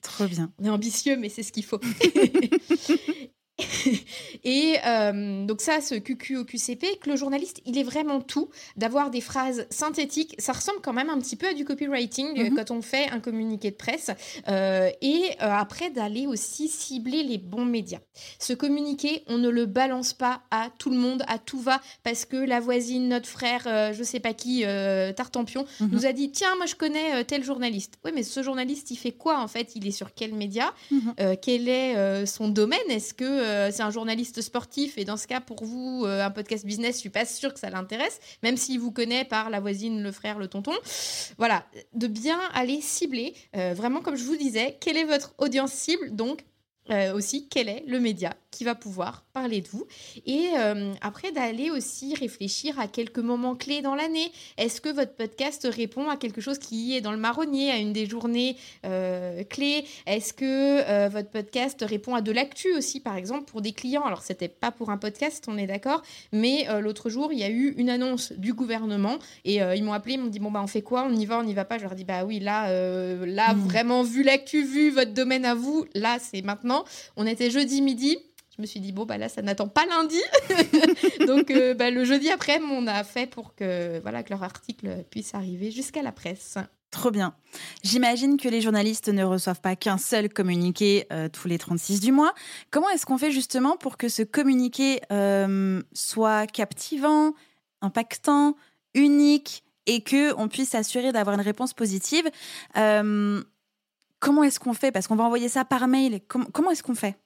Trop 0.00 0.24
bien. 0.24 0.50
On 0.58 0.64
est 0.64 0.70
ambitieux, 0.70 1.18
mais 1.18 1.28
c'est 1.28 1.42
ce 1.42 1.52
qu'il 1.52 1.64
faut. 1.64 1.80
et 4.44 4.76
euh, 4.86 5.44
donc 5.44 5.60
ça, 5.60 5.80
ce 5.80 5.94
QQ 5.94 6.38
au 6.38 6.44
QCP, 6.44 6.98
que 7.00 7.10
le 7.10 7.16
journaliste, 7.16 7.60
il 7.66 7.78
est 7.78 7.82
vraiment 7.82 8.20
tout, 8.20 8.50
d'avoir 8.76 9.10
des 9.10 9.20
phrases 9.20 9.66
synthétiques. 9.70 10.34
Ça 10.38 10.52
ressemble 10.52 10.80
quand 10.82 10.92
même 10.92 11.10
un 11.10 11.18
petit 11.18 11.36
peu 11.36 11.48
à 11.48 11.54
du 11.54 11.64
copywriting 11.64 12.38
euh, 12.38 12.50
mhm. 12.50 12.56
quand 12.56 12.70
on 12.70 12.82
fait 12.82 13.08
un 13.10 13.20
communiqué 13.20 13.70
de 13.70 13.76
presse. 13.76 14.10
Euh, 14.48 14.90
et 15.02 15.36
après, 15.38 15.90
d'aller 15.90 16.26
aussi 16.26 16.68
cibler 16.68 17.22
les 17.22 17.38
bons 17.38 17.64
médias. 17.64 18.00
Ce 18.38 18.52
communiqué, 18.52 19.22
on 19.26 19.38
ne 19.38 19.48
le 19.48 19.66
balance 19.66 20.12
pas 20.12 20.42
à 20.50 20.68
tout 20.78 20.90
le 20.90 20.96
monde, 20.96 21.22
à 21.28 21.38
tout 21.38 21.60
va, 21.60 21.80
parce 22.02 22.24
que 22.24 22.36
la 22.36 22.60
voisine, 22.60 23.08
notre 23.08 23.28
frère, 23.28 23.92
je 23.92 24.02
sais 24.02 24.20
pas 24.20 24.34
qui, 24.34 24.64
Tartampion, 25.16 25.64
mhm. 25.80 25.90
nous 25.90 26.06
a 26.06 26.12
dit, 26.12 26.30
tiens, 26.30 26.54
moi 26.56 26.66
je 26.66 26.74
connais 26.74 27.24
tel 27.24 27.44
journaliste. 27.44 27.94
Oui, 28.04 28.12
mais 28.14 28.22
ce 28.22 28.42
journaliste, 28.42 28.90
il 28.90 28.96
fait 28.96 29.12
quoi 29.12 29.40
en 29.40 29.48
fait? 29.48 29.72
Il 29.74 29.86
est 29.86 29.92
sur 29.92 30.14
quel 30.14 30.34
média? 30.34 30.72
Mhm. 30.90 31.36
Quel 31.40 31.68
est 31.68 32.26
son 32.26 32.48
domaine? 32.48 32.78
Est-ce 32.88 33.14
que 33.14 33.49
euh, 33.50 33.70
c'est 33.72 33.82
un 33.82 33.90
journaliste 33.90 34.40
sportif 34.40 34.96
et 34.96 35.04
dans 35.04 35.16
ce 35.16 35.26
cas, 35.26 35.40
pour 35.40 35.64
vous, 35.64 36.04
euh, 36.06 36.24
un 36.24 36.30
podcast 36.30 36.64
business, 36.64 36.96
je 36.96 37.00
suis 37.00 37.10
pas 37.10 37.24
sûre 37.24 37.52
que 37.52 37.60
ça 37.60 37.70
l'intéresse, 37.70 38.20
même 38.42 38.56
s'il 38.56 38.78
vous 38.78 38.92
connaît 38.92 39.24
par 39.24 39.50
la 39.50 39.60
voisine, 39.60 40.02
le 40.02 40.12
frère, 40.12 40.38
le 40.38 40.48
tonton. 40.48 40.72
Voilà, 41.36 41.64
de 41.94 42.06
bien 42.06 42.38
aller 42.54 42.80
cibler, 42.80 43.34
euh, 43.56 43.74
vraiment 43.74 44.00
comme 44.00 44.16
je 44.16 44.24
vous 44.24 44.36
disais, 44.36 44.76
quelle 44.80 44.96
est 44.96 45.04
votre 45.04 45.34
audience 45.38 45.72
cible, 45.72 46.14
donc 46.14 46.44
euh, 46.90 47.12
aussi 47.14 47.46
quel 47.48 47.68
est 47.68 47.84
le 47.86 48.00
média 48.00 48.34
qui 48.50 48.64
va 48.64 48.74
pouvoir 48.74 49.22
parler 49.32 49.60
de 49.60 49.68
vous. 49.68 49.86
Et 50.26 50.48
euh, 50.58 50.92
après, 51.02 51.30
d'aller 51.30 51.70
aussi 51.70 52.14
réfléchir 52.14 52.80
à 52.80 52.88
quelques 52.88 53.20
moments 53.20 53.54
clés 53.54 53.80
dans 53.80 53.94
l'année. 53.94 54.32
Est-ce 54.58 54.80
que 54.80 54.88
votre 54.88 55.14
podcast 55.14 55.68
répond 55.70 56.08
à 56.08 56.16
quelque 56.16 56.40
chose 56.40 56.58
qui 56.58 56.96
est 56.96 57.00
dans 57.00 57.12
le 57.12 57.18
marronnier, 57.18 57.70
à 57.70 57.76
une 57.76 57.92
des 57.92 58.06
journées 58.06 58.56
euh, 58.84 59.44
clés? 59.44 59.84
Est-ce 60.06 60.32
que 60.32 61.08
votre 61.08 61.30
podcast 61.30 61.84
répond 61.88 62.14
à 62.16 62.22
de 62.22 62.32
l'actu 62.32 62.72
aussi, 62.74 62.98
par 62.98 63.16
exemple, 63.16 63.44
pour 63.44 63.60
des 63.60 63.72
clients? 63.72 64.02
Alors, 64.04 64.22
c'était 64.22 64.48
pas 64.48 64.72
pour 64.72 64.90
un 64.90 64.96
podcast, 64.98 65.44
on 65.46 65.56
est 65.58 65.66
d'accord, 65.68 66.02
mais 66.32 66.66
l'autre 66.80 67.08
jour, 67.08 67.32
il 67.32 67.38
y 67.38 67.44
a 67.44 67.50
eu 67.50 67.74
une 67.76 67.88
annonce 67.90 68.32
du 68.32 68.52
gouvernement 68.52 69.18
et 69.44 69.56
ils 69.76 69.84
m'ont 69.84 69.92
appelé, 69.92 70.14
ils 70.14 70.20
m'ont 70.20 70.26
dit 70.28 70.40
Bon, 70.40 70.50
bah, 70.50 70.60
on 70.62 70.66
fait 70.66 70.82
quoi? 70.82 71.04
On 71.08 71.14
y 71.14 71.24
va, 71.26 71.38
on 71.38 71.44
n'y 71.44 71.54
va 71.54 71.64
pas? 71.64 71.78
Je 71.78 71.84
leur 71.84 71.94
dis 71.94 72.04
Bah 72.04 72.24
oui, 72.24 72.40
là, 72.40 72.66
là 73.26 73.54
Mm. 73.54 73.60
vraiment, 73.60 74.02
vu 74.02 74.22
l'actu, 74.24 74.64
vu 74.64 74.90
votre 74.90 75.12
domaine 75.12 75.44
à 75.44 75.54
vous, 75.54 75.86
là, 75.94 76.18
c'est 76.18 76.42
maintenant. 76.42 76.69
On 77.16 77.26
était 77.26 77.50
jeudi 77.50 77.82
midi. 77.82 78.18
Je 78.56 78.62
me 78.62 78.66
suis 78.66 78.80
dit, 78.80 78.92
bon, 78.92 79.06
bah 79.06 79.16
là, 79.16 79.28
ça 79.28 79.42
n'attend 79.42 79.68
pas 79.68 79.86
lundi. 79.86 80.20
Donc, 81.26 81.50
euh, 81.50 81.72
bah, 81.72 81.90
le 81.90 82.04
jeudi 82.04 82.30
après, 82.30 82.60
on 82.70 82.86
a 82.86 83.04
fait 83.04 83.26
pour 83.26 83.54
que, 83.54 84.00
voilà, 84.00 84.22
que 84.22 84.30
leur 84.30 84.42
article 84.42 85.04
puisse 85.10 85.34
arriver 85.34 85.70
jusqu'à 85.70 86.02
la 86.02 86.12
presse. 86.12 86.58
Trop 86.90 87.12
bien. 87.12 87.34
J'imagine 87.84 88.36
que 88.36 88.48
les 88.48 88.60
journalistes 88.60 89.08
ne 89.08 89.22
reçoivent 89.22 89.60
pas 89.60 89.76
qu'un 89.76 89.96
seul 89.96 90.28
communiqué 90.28 91.06
euh, 91.12 91.28
tous 91.28 91.46
les 91.46 91.56
36 91.56 92.00
du 92.00 92.10
mois. 92.10 92.34
Comment 92.72 92.88
est-ce 92.90 93.06
qu'on 93.06 93.16
fait 93.16 93.30
justement 93.30 93.76
pour 93.76 93.96
que 93.96 94.08
ce 94.08 94.22
communiqué 94.22 95.00
euh, 95.12 95.82
soit 95.92 96.48
captivant, 96.48 97.32
impactant, 97.80 98.56
unique 98.94 99.62
et 99.86 100.02
que 100.02 100.34
on 100.36 100.48
puisse 100.48 100.70
s'assurer 100.70 101.12
d'avoir 101.12 101.34
une 101.36 101.42
réponse 101.42 101.74
positive 101.74 102.28
Comment 104.20 104.42
est-ce 104.42 104.60
qu'on 104.60 104.74
fait? 104.74 104.92
Parce 104.92 105.06
qu'on 105.08 105.16
va 105.16 105.24
envoyer 105.24 105.48
ça 105.48 105.64
par 105.64 105.88
mail. 105.88 106.20
Com- 106.28 106.46
comment 106.52 106.70
est-ce 106.70 106.82
qu'on 106.82 106.94
fait? 106.94 107.18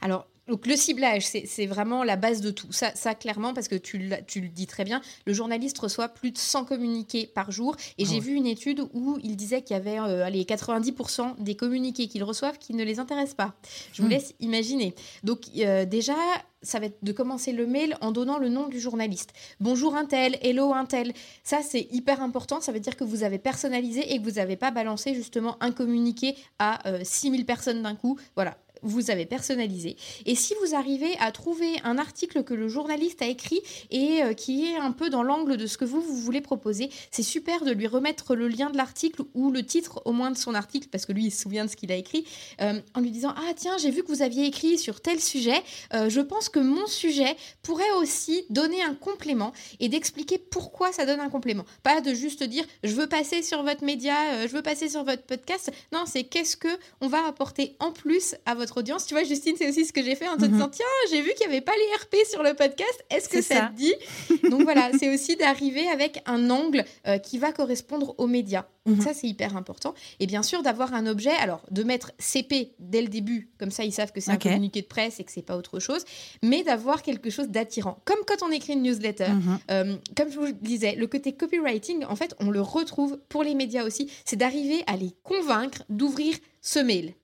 Alors, 0.00 0.26
donc 0.48 0.66
le 0.66 0.76
ciblage, 0.76 1.24
c'est 1.24 1.66
vraiment 1.66 2.04
la 2.04 2.16
base 2.16 2.40
de 2.40 2.50
tout. 2.50 2.70
Ça, 2.70 2.92
ça 2.94 3.14
clairement, 3.14 3.54
parce 3.54 3.68
que 3.68 3.76
tu, 3.76 3.98
le 3.98 4.48
dis 4.48 4.66
très 4.66 4.84
bien, 4.84 5.00
le 5.26 5.32
journaliste 5.32 5.78
reçoit 5.78 6.08
plus 6.08 6.30
de 6.30 6.38
100 6.38 6.64
communiqués 6.64 7.26
par 7.26 7.50
jour. 7.50 7.76
Et 7.98 8.04
Ah 8.04 8.08
j'ai 8.08 8.14
ouais. 8.16 8.20
vu 8.20 8.34
une 8.34 8.46
étude 8.46 8.82
où 8.92 9.18
il 9.22 9.36
disait 9.36 9.62
qu'il 9.62 9.74
y 9.74 9.78
avait 9.78 9.98
euh, 9.98 10.24
allez, 10.24 10.44
90% 10.44 11.36
des 11.42 11.56
communiqués 11.56 12.08
qu'ils 12.08 12.24
reçoivent 12.24 12.58
qui 12.58 12.74
ne 12.74 12.84
les 12.84 12.98
intéressent 12.98 13.34
pas. 13.36 13.54
Je 13.92 14.02
vous 14.02 14.08
Hmm. 14.08 14.10
laisse 14.10 14.34
imaginer. 14.40 14.94
Donc 15.22 15.42
euh, 15.58 15.84
déjà, 15.86 16.14
ça 16.62 16.78
va 16.78 16.86
être 16.86 16.98
de 17.02 17.12
commencer 17.12 17.52
le 17.52 17.66
mail 17.66 17.96
en 18.00 18.12
donnant 18.12 18.38
le 18.38 18.48
nom 18.48 18.68
du 18.68 18.80
journaliste. 18.80 19.30
Bonjour 19.60 19.96
un 19.96 20.04
tel, 20.04 20.38
hello 20.42 20.72
un 20.74 20.84
tel. 20.84 21.12
Ça, 21.42 21.60
c'est 21.62 21.88
hyper 21.90 22.20
important. 22.22 22.60
Ça 22.60 22.72
veut 22.72 22.80
dire 22.80 22.96
que 22.96 23.04
vous 23.04 23.22
avez 23.22 23.38
personnalisé 23.38 24.12
et 24.12 24.18
que 24.18 24.24
vous 24.24 24.32
n'avez 24.32 24.56
pas 24.56 24.70
balancé 24.70 25.14
justement 25.14 25.56
un 25.60 25.72
communiqué 25.72 26.36
à 26.58 26.86
euh, 26.88 27.00
6000 27.02 27.46
personnes 27.46 27.82
d'un 27.82 27.94
coup. 27.94 28.18
Voilà. 28.34 28.56
Vous 28.84 29.10
avez 29.10 29.24
personnalisé. 29.24 29.96
Et 30.26 30.34
si 30.34 30.54
vous 30.60 30.74
arrivez 30.74 31.16
à 31.18 31.32
trouver 31.32 31.80
un 31.84 31.96
article 31.96 32.44
que 32.44 32.52
le 32.52 32.68
journaliste 32.68 33.22
a 33.22 33.26
écrit 33.26 33.62
et 33.90 34.22
euh, 34.22 34.34
qui 34.34 34.66
est 34.66 34.76
un 34.76 34.92
peu 34.92 35.08
dans 35.08 35.22
l'angle 35.22 35.56
de 35.56 35.66
ce 35.66 35.78
que 35.78 35.86
vous, 35.86 36.02
vous 36.02 36.16
voulez 36.16 36.42
proposer, 36.42 36.90
c'est 37.10 37.22
super 37.22 37.64
de 37.64 37.72
lui 37.72 37.86
remettre 37.86 38.34
le 38.34 38.46
lien 38.46 38.68
de 38.68 38.76
l'article 38.76 39.22
ou 39.32 39.50
le 39.50 39.64
titre 39.64 40.02
au 40.04 40.12
moins 40.12 40.30
de 40.30 40.36
son 40.36 40.54
article, 40.54 40.88
parce 40.90 41.06
que 41.06 41.12
lui, 41.12 41.26
il 41.26 41.30
se 41.30 41.42
souvient 41.42 41.64
de 41.64 41.70
ce 41.70 41.76
qu'il 41.76 41.90
a 41.92 41.96
écrit, 41.96 42.26
euh, 42.60 42.78
en 42.94 43.00
lui 43.00 43.10
disant 43.10 43.34
Ah, 43.36 43.54
tiens, 43.56 43.78
j'ai 43.78 43.90
vu 43.90 44.02
que 44.02 44.08
vous 44.08 44.20
aviez 44.20 44.44
écrit 44.44 44.78
sur 44.78 45.00
tel 45.00 45.18
sujet. 45.18 45.62
Euh, 45.94 46.10
je 46.10 46.20
pense 46.20 46.50
que 46.50 46.60
mon 46.60 46.86
sujet 46.86 47.36
pourrait 47.62 47.90
aussi 47.98 48.44
donner 48.50 48.82
un 48.82 48.94
complément 48.94 49.52
et 49.80 49.88
d'expliquer 49.88 50.36
pourquoi 50.36 50.92
ça 50.92 51.06
donne 51.06 51.20
un 51.20 51.30
complément. 51.30 51.64
Pas 51.82 52.02
de 52.02 52.12
juste 52.12 52.42
dire 52.42 52.64
Je 52.82 52.94
veux 52.94 53.06
passer 53.06 53.42
sur 53.42 53.62
votre 53.62 53.82
média, 53.82 54.46
je 54.46 54.52
veux 54.52 54.62
passer 54.62 54.90
sur 54.90 55.04
votre 55.04 55.22
podcast. 55.22 55.72
Non, 55.92 56.04
c'est 56.06 56.24
qu'est-ce 56.24 56.58
que 56.58 56.68
on 57.00 57.08
va 57.08 57.26
apporter 57.26 57.76
en 57.80 57.92
plus 57.92 58.34
à 58.44 58.54
votre 58.54 58.73
audience. 58.76 59.06
Tu 59.06 59.14
vois, 59.14 59.24
Justine, 59.24 59.54
c'est 59.58 59.68
aussi 59.68 59.84
ce 59.84 59.92
que 59.92 60.02
j'ai 60.02 60.14
fait 60.14 60.28
en 60.28 60.36
te 60.36 60.44
Mhm. 60.44 60.52
disant 60.52 60.68
Tiens, 60.68 60.84
j'ai 61.10 61.20
vu 61.22 61.30
qu'il 61.36 61.48
n'y 61.48 61.52
avait 61.54 61.60
pas 61.64 61.72
les 61.72 61.96
RP 62.04 62.26
sur 62.30 62.42
le 62.42 62.54
podcast. 62.54 63.04
Est-ce 63.10 63.28
que 63.28 63.42
ça, 63.42 63.54
ça. 63.54 63.66
te 63.68 63.74
dit? 63.76 63.94
Donc 64.50 64.62
voilà, 64.62 64.90
c'est 64.98 65.12
aussi 65.12 65.36
d'arriver 65.36 65.88
avec 65.88 66.22
un 66.26 66.50
angle 66.50 66.84
euh, 67.06 67.18
qui 67.18 67.38
va 67.38 67.52
correspondre 67.52 68.14
aux 68.18 68.26
médias. 68.26 68.66
Donc 68.86 68.96
Mhm. 68.96 69.02
ça, 69.02 69.14
c'est 69.14 69.26
hyper 69.26 69.56
important. 69.56 69.94
Et 70.20 70.26
bien 70.26 70.42
sûr, 70.42 70.62
d'avoir 70.62 70.92
un 70.92 71.06
objet, 71.06 71.30
alors 71.30 71.62
de 71.70 71.82
mettre 71.84 72.12
CP 72.18 72.72
dès 72.78 73.00
le 73.00 73.08
début, 73.08 73.48
comme 73.58 73.70
ça, 73.70 73.82
ils 73.84 73.92
savent 73.92 74.12
que 74.12 74.20
c'est 74.20 74.32
Ok. 74.32 74.44
un 74.46 74.50
communiqué 74.50 74.82
de 74.82 74.86
presse 74.86 75.20
et 75.20 75.24
que 75.24 75.32
c'est 75.32 75.40
pas 75.42 75.56
autre 75.56 75.78
chose, 75.80 76.04
mais 76.42 76.62
d'avoir 76.62 77.02
quelque 77.02 77.30
chose 77.30 77.48
d'attirant. 77.48 77.98
Comme 78.04 78.18
quand 78.26 78.42
on 78.42 78.50
écrit 78.50 78.74
une 78.74 78.82
newsletter. 78.82 79.28
Mhm. 79.28 79.58
Euh, 79.70 79.96
comme 80.16 80.30
je 80.30 80.38
vous 80.38 80.46
le 80.46 80.52
disais, 80.52 80.94
le 80.96 81.06
côté 81.06 81.32
copywriting, 81.32 82.04
en 82.04 82.16
fait, 82.16 82.34
on 82.40 82.50
le 82.50 82.60
retrouve 82.60 83.18
pour 83.30 83.42
les 83.42 83.54
médias 83.54 83.84
aussi. 83.84 84.10
C'est 84.26 84.36
d'arriver 84.36 84.82
à 84.86 84.96
les 84.96 85.14
convaincre 85.22 85.82
d'ouvrir 85.88 86.34
ce 86.60 86.78
mail. 86.78 87.14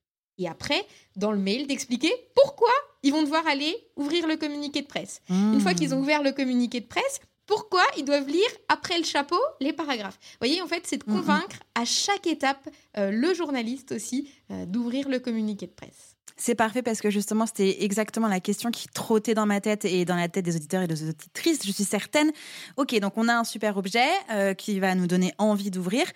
Et 0.40 0.48
après, 0.48 0.84
dans 1.16 1.30
le 1.32 1.38
mail, 1.38 1.66
d'expliquer 1.66 2.10
pourquoi 2.34 2.70
ils 3.02 3.12
vont 3.12 3.22
devoir 3.22 3.46
aller 3.46 3.76
ouvrir 3.96 4.26
le 4.26 4.36
communiqué 4.36 4.80
de 4.82 4.86
presse. 4.86 5.20
Une 5.28 5.60
fois 5.60 5.74
qu'ils 5.74 5.94
ont 5.94 6.00
ouvert 6.00 6.22
le 6.22 6.32
communiqué 6.32 6.80
de 6.80 6.86
presse, 6.86 7.20
pourquoi 7.46 7.82
ils 7.98 8.04
doivent 8.04 8.28
lire 8.28 8.48
après 8.68 8.96
le 8.98 9.04
chapeau 9.04 9.38
les 9.60 9.72
paragraphes? 9.72 10.18
Vous 10.22 10.36
voyez, 10.46 10.62
en 10.62 10.66
fait, 10.66 10.82
c'est 10.86 10.98
de 10.98 11.04
Mhm. 11.10 11.16
convaincre 11.18 11.56
à 11.74 11.84
chaque 11.84 12.26
étape 12.26 12.68
euh, 12.96 13.10
le 13.10 13.34
journaliste 13.34 13.92
aussi 13.92 14.30
euh, 14.50 14.64
d'ouvrir 14.66 15.08
le 15.08 15.18
communiqué 15.18 15.66
de 15.66 15.72
presse. 15.72 16.16
C'est 16.36 16.54
parfait 16.54 16.80
parce 16.80 17.02
que 17.02 17.10
justement, 17.10 17.44
c'était 17.46 17.82
exactement 17.84 18.28
la 18.28 18.40
question 18.40 18.70
qui 18.70 18.86
trottait 18.88 19.34
dans 19.34 19.44
ma 19.44 19.60
tête 19.60 19.84
et 19.84 20.06
dans 20.06 20.16
la 20.16 20.28
tête 20.28 20.44
des 20.46 20.56
auditeurs 20.56 20.80
et 20.82 20.86
des 20.86 21.02
auditrices. 21.10 21.66
Je 21.66 21.72
suis 21.72 21.84
certaine. 21.84 22.30
Ok, 22.78 22.98
donc 22.98 23.12
on 23.16 23.28
a 23.28 23.34
un 23.34 23.44
super 23.44 23.76
objet 23.76 24.08
euh, 24.32 24.54
qui 24.54 24.80
va 24.80 24.94
nous 24.94 25.06
donner 25.06 25.34
envie 25.36 25.70
d'ouvrir. 25.70 26.06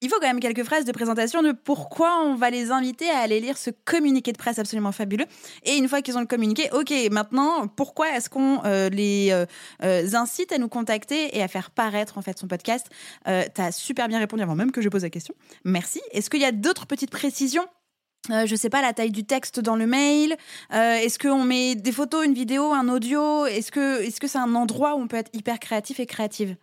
Il 0.00 0.08
faut 0.08 0.20
quand 0.20 0.28
même 0.28 0.38
quelques 0.38 0.62
phrases 0.62 0.84
de 0.84 0.92
présentation 0.92 1.42
de 1.42 1.50
pourquoi 1.50 2.22
on 2.24 2.36
va 2.36 2.50
les 2.50 2.70
inviter 2.70 3.10
à 3.10 3.18
aller 3.18 3.40
lire 3.40 3.58
ce 3.58 3.70
communiqué 3.84 4.30
de 4.30 4.38
presse 4.38 4.60
absolument 4.60 4.92
fabuleux. 4.92 5.26
Et 5.64 5.76
une 5.76 5.88
fois 5.88 6.02
qu'ils 6.02 6.16
ont 6.16 6.20
le 6.20 6.26
communiqué, 6.26 6.68
ok, 6.72 6.92
maintenant, 7.10 7.66
pourquoi 7.66 8.16
est-ce 8.16 8.30
qu'on 8.30 8.60
euh, 8.64 8.88
les 8.90 9.30
euh, 9.32 9.44
euh, 9.82 10.06
incite 10.14 10.52
à 10.52 10.58
nous 10.58 10.68
contacter 10.68 11.36
et 11.36 11.42
à 11.42 11.48
faire 11.48 11.72
paraître 11.72 12.16
en 12.16 12.22
fait 12.22 12.38
son 12.38 12.46
podcast? 12.46 12.86
Euh, 13.26 13.42
T'as 13.52 13.72
super 13.72 14.06
bien 14.06 14.20
répondu 14.20 14.40
avant 14.40 14.54
même 14.54 14.70
que 14.70 14.82
je 14.82 14.88
pose 14.88 15.02
la 15.02 15.10
question. 15.10 15.34
Merci. 15.64 16.00
Est-ce 16.12 16.30
qu'il 16.30 16.40
y 16.40 16.44
a 16.44 16.52
d'autres 16.52 16.86
petites 16.86 17.10
précisions? 17.10 17.66
Je 18.28 18.54
sais 18.56 18.68
pas 18.68 18.82
la 18.82 18.92
taille 18.92 19.10
du 19.10 19.24
texte 19.24 19.58
dans 19.58 19.74
le 19.74 19.86
mail. 19.86 20.36
Est-ce 20.70 21.18
qu'on 21.18 21.44
met 21.44 21.76
des 21.76 21.92
photos, 21.92 22.26
une 22.26 22.34
vidéo, 22.34 22.72
un 22.72 22.88
audio? 22.88 23.46
Est-ce 23.46 23.72
que 23.72 24.02
est-ce 24.02 24.20
que 24.20 24.26
c'est 24.26 24.38
un 24.38 24.54
endroit 24.54 24.96
où 24.96 25.00
on 25.00 25.08
peut 25.08 25.16
être 25.16 25.30
hyper 25.32 25.58
créatif 25.58 25.98
et 25.98 26.04
créative? 26.04 26.56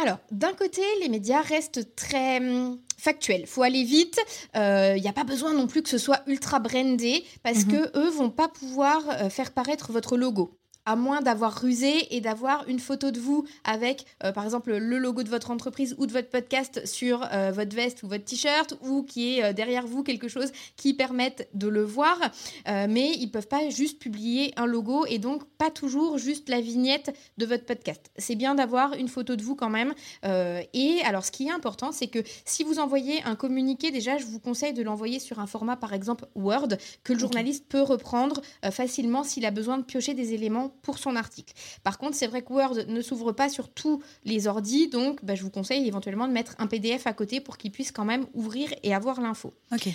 Alors, 0.00 0.18
d'un 0.30 0.52
côté, 0.52 0.80
les 1.00 1.08
médias 1.08 1.40
restent 1.42 1.94
très 1.96 2.38
hum, 2.38 2.78
factuels. 2.96 3.46
faut 3.46 3.62
aller 3.62 3.84
vite. 3.84 4.18
Il 4.54 5.00
n'y 5.00 5.08
a 5.08 5.12
pas 5.12 5.24
besoin 5.24 5.52
non 5.54 5.66
plus 5.66 5.82
que 5.82 5.88
ce 5.88 5.98
soit 5.98 6.22
ultra 6.26 6.58
brandé 6.60 7.24
parce 7.42 7.64
Mhm. 7.64 7.72
que 7.72 7.98
eux 7.98 8.10
vont 8.10 8.30
pas 8.30 8.48
pouvoir 8.48 9.02
euh, 9.08 9.28
faire 9.30 9.52
paraître 9.52 9.92
votre 9.92 10.16
logo. 10.16 10.57
À 10.88 10.96
moins 10.96 11.20
d'avoir 11.20 11.52
rusé 11.60 12.16
et 12.16 12.22
d'avoir 12.22 12.66
une 12.66 12.78
photo 12.78 13.10
de 13.10 13.20
vous 13.20 13.44
avec, 13.62 14.06
euh, 14.24 14.32
par 14.32 14.46
exemple, 14.46 14.74
le 14.74 14.98
logo 14.98 15.22
de 15.22 15.28
votre 15.28 15.50
entreprise 15.50 15.94
ou 15.98 16.06
de 16.06 16.12
votre 16.12 16.30
podcast 16.30 16.86
sur 16.86 17.28
euh, 17.30 17.52
votre 17.52 17.76
veste 17.76 18.02
ou 18.04 18.08
votre 18.08 18.24
t-shirt, 18.24 18.72
ou 18.80 19.02
qui 19.02 19.34
est 19.34 19.44
euh, 19.44 19.52
derrière 19.52 19.86
vous 19.86 20.02
quelque 20.02 20.28
chose 20.28 20.50
qui 20.76 20.94
permette 20.94 21.50
de 21.52 21.68
le 21.68 21.84
voir. 21.84 22.18
Mais 22.66 23.10
ils 23.18 23.30
peuvent 23.30 23.48
pas 23.48 23.68
juste 23.68 23.98
publier 23.98 24.54
un 24.56 24.64
logo 24.64 25.04
et 25.04 25.18
donc 25.18 25.44
pas 25.58 25.70
toujours 25.70 26.16
juste 26.16 26.48
la 26.48 26.62
vignette 26.62 27.14
de 27.36 27.44
votre 27.44 27.66
podcast. 27.66 28.10
C'est 28.16 28.34
bien 28.34 28.54
d'avoir 28.54 28.94
une 28.94 29.08
photo 29.08 29.36
de 29.36 29.42
vous 29.42 29.56
quand 29.56 29.68
même. 29.68 29.92
Et 30.24 31.00
alors, 31.04 31.24
ce 31.24 31.30
qui 31.30 31.48
est 31.48 31.50
important, 31.50 31.92
c'est 31.92 32.06
que 32.06 32.20
si 32.46 32.64
vous 32.64 32.78
envoyez 32.78 33.22
un 33.24 33.34
communiqué, 33.34 33.90
déjà, 33.90 34.16
je 34.16 34.24
vous 34.24 34.38
conseille 34.38 34.72
de 34.72 34.82
l'envoyer 34.82 35.18
sur 35.18 35.38
un 35.38 35.46
format, 35.46 35.76
par 35.76 35.92
exemple, 35.92 36.26
Word, 36.34 36.68
que 37.04 37.12
le 37.12 37.18
journaliste 37.18 37.66
peut 37.68 37.82
reprendre 37.82 38.40
facilement 38.70 39.24
s'il 39.24 39.44
a 39.44 39.50
besoin 39.50 39.78
de 39.78 39.84
piocher 39.84 40.14
des 40.14 40.32
éléments 40.34 40.72
pour 40.82 40.98
son 40.98 41.16
article. 41.16 41.54
Par 41.82 41.98
contre, 41.98 42.16
c'est 42.16 42.26
vrai 42.26 42.42
que 42.42 42.52
Word 42.52 42.86
ne 42.86 43.00
s'ouvre 43.00 43.32
pas 43.32 43.48
sur 43.48 43.68
tous 43.68 44.02
les 44.24 44.46
ordis, 44.46 44.88
donc 44.88 45.24
bah, 45.24 45.34
je 45.34 45.42
vous 45.42 45.50
conseille 45.50 45.86
éventuellement 45.86 46.28
de 46.28 46.32
mettre 46.32 46.54
un 46.58 46.66
PDF 46.66 47.06
à 47.06 47.12
côté 47.12 47.40
pour 47.40 47.58
qu'il 47.58 47.70
puisse 47.70 47.92
quand 47.92 48.04
même 48.04 48.26
ouvrir 48.34 48.72
et 48.82 48.94
avoir 48.94 49.20
l'info. 49.20 49.54
Ok. 49.72 49.88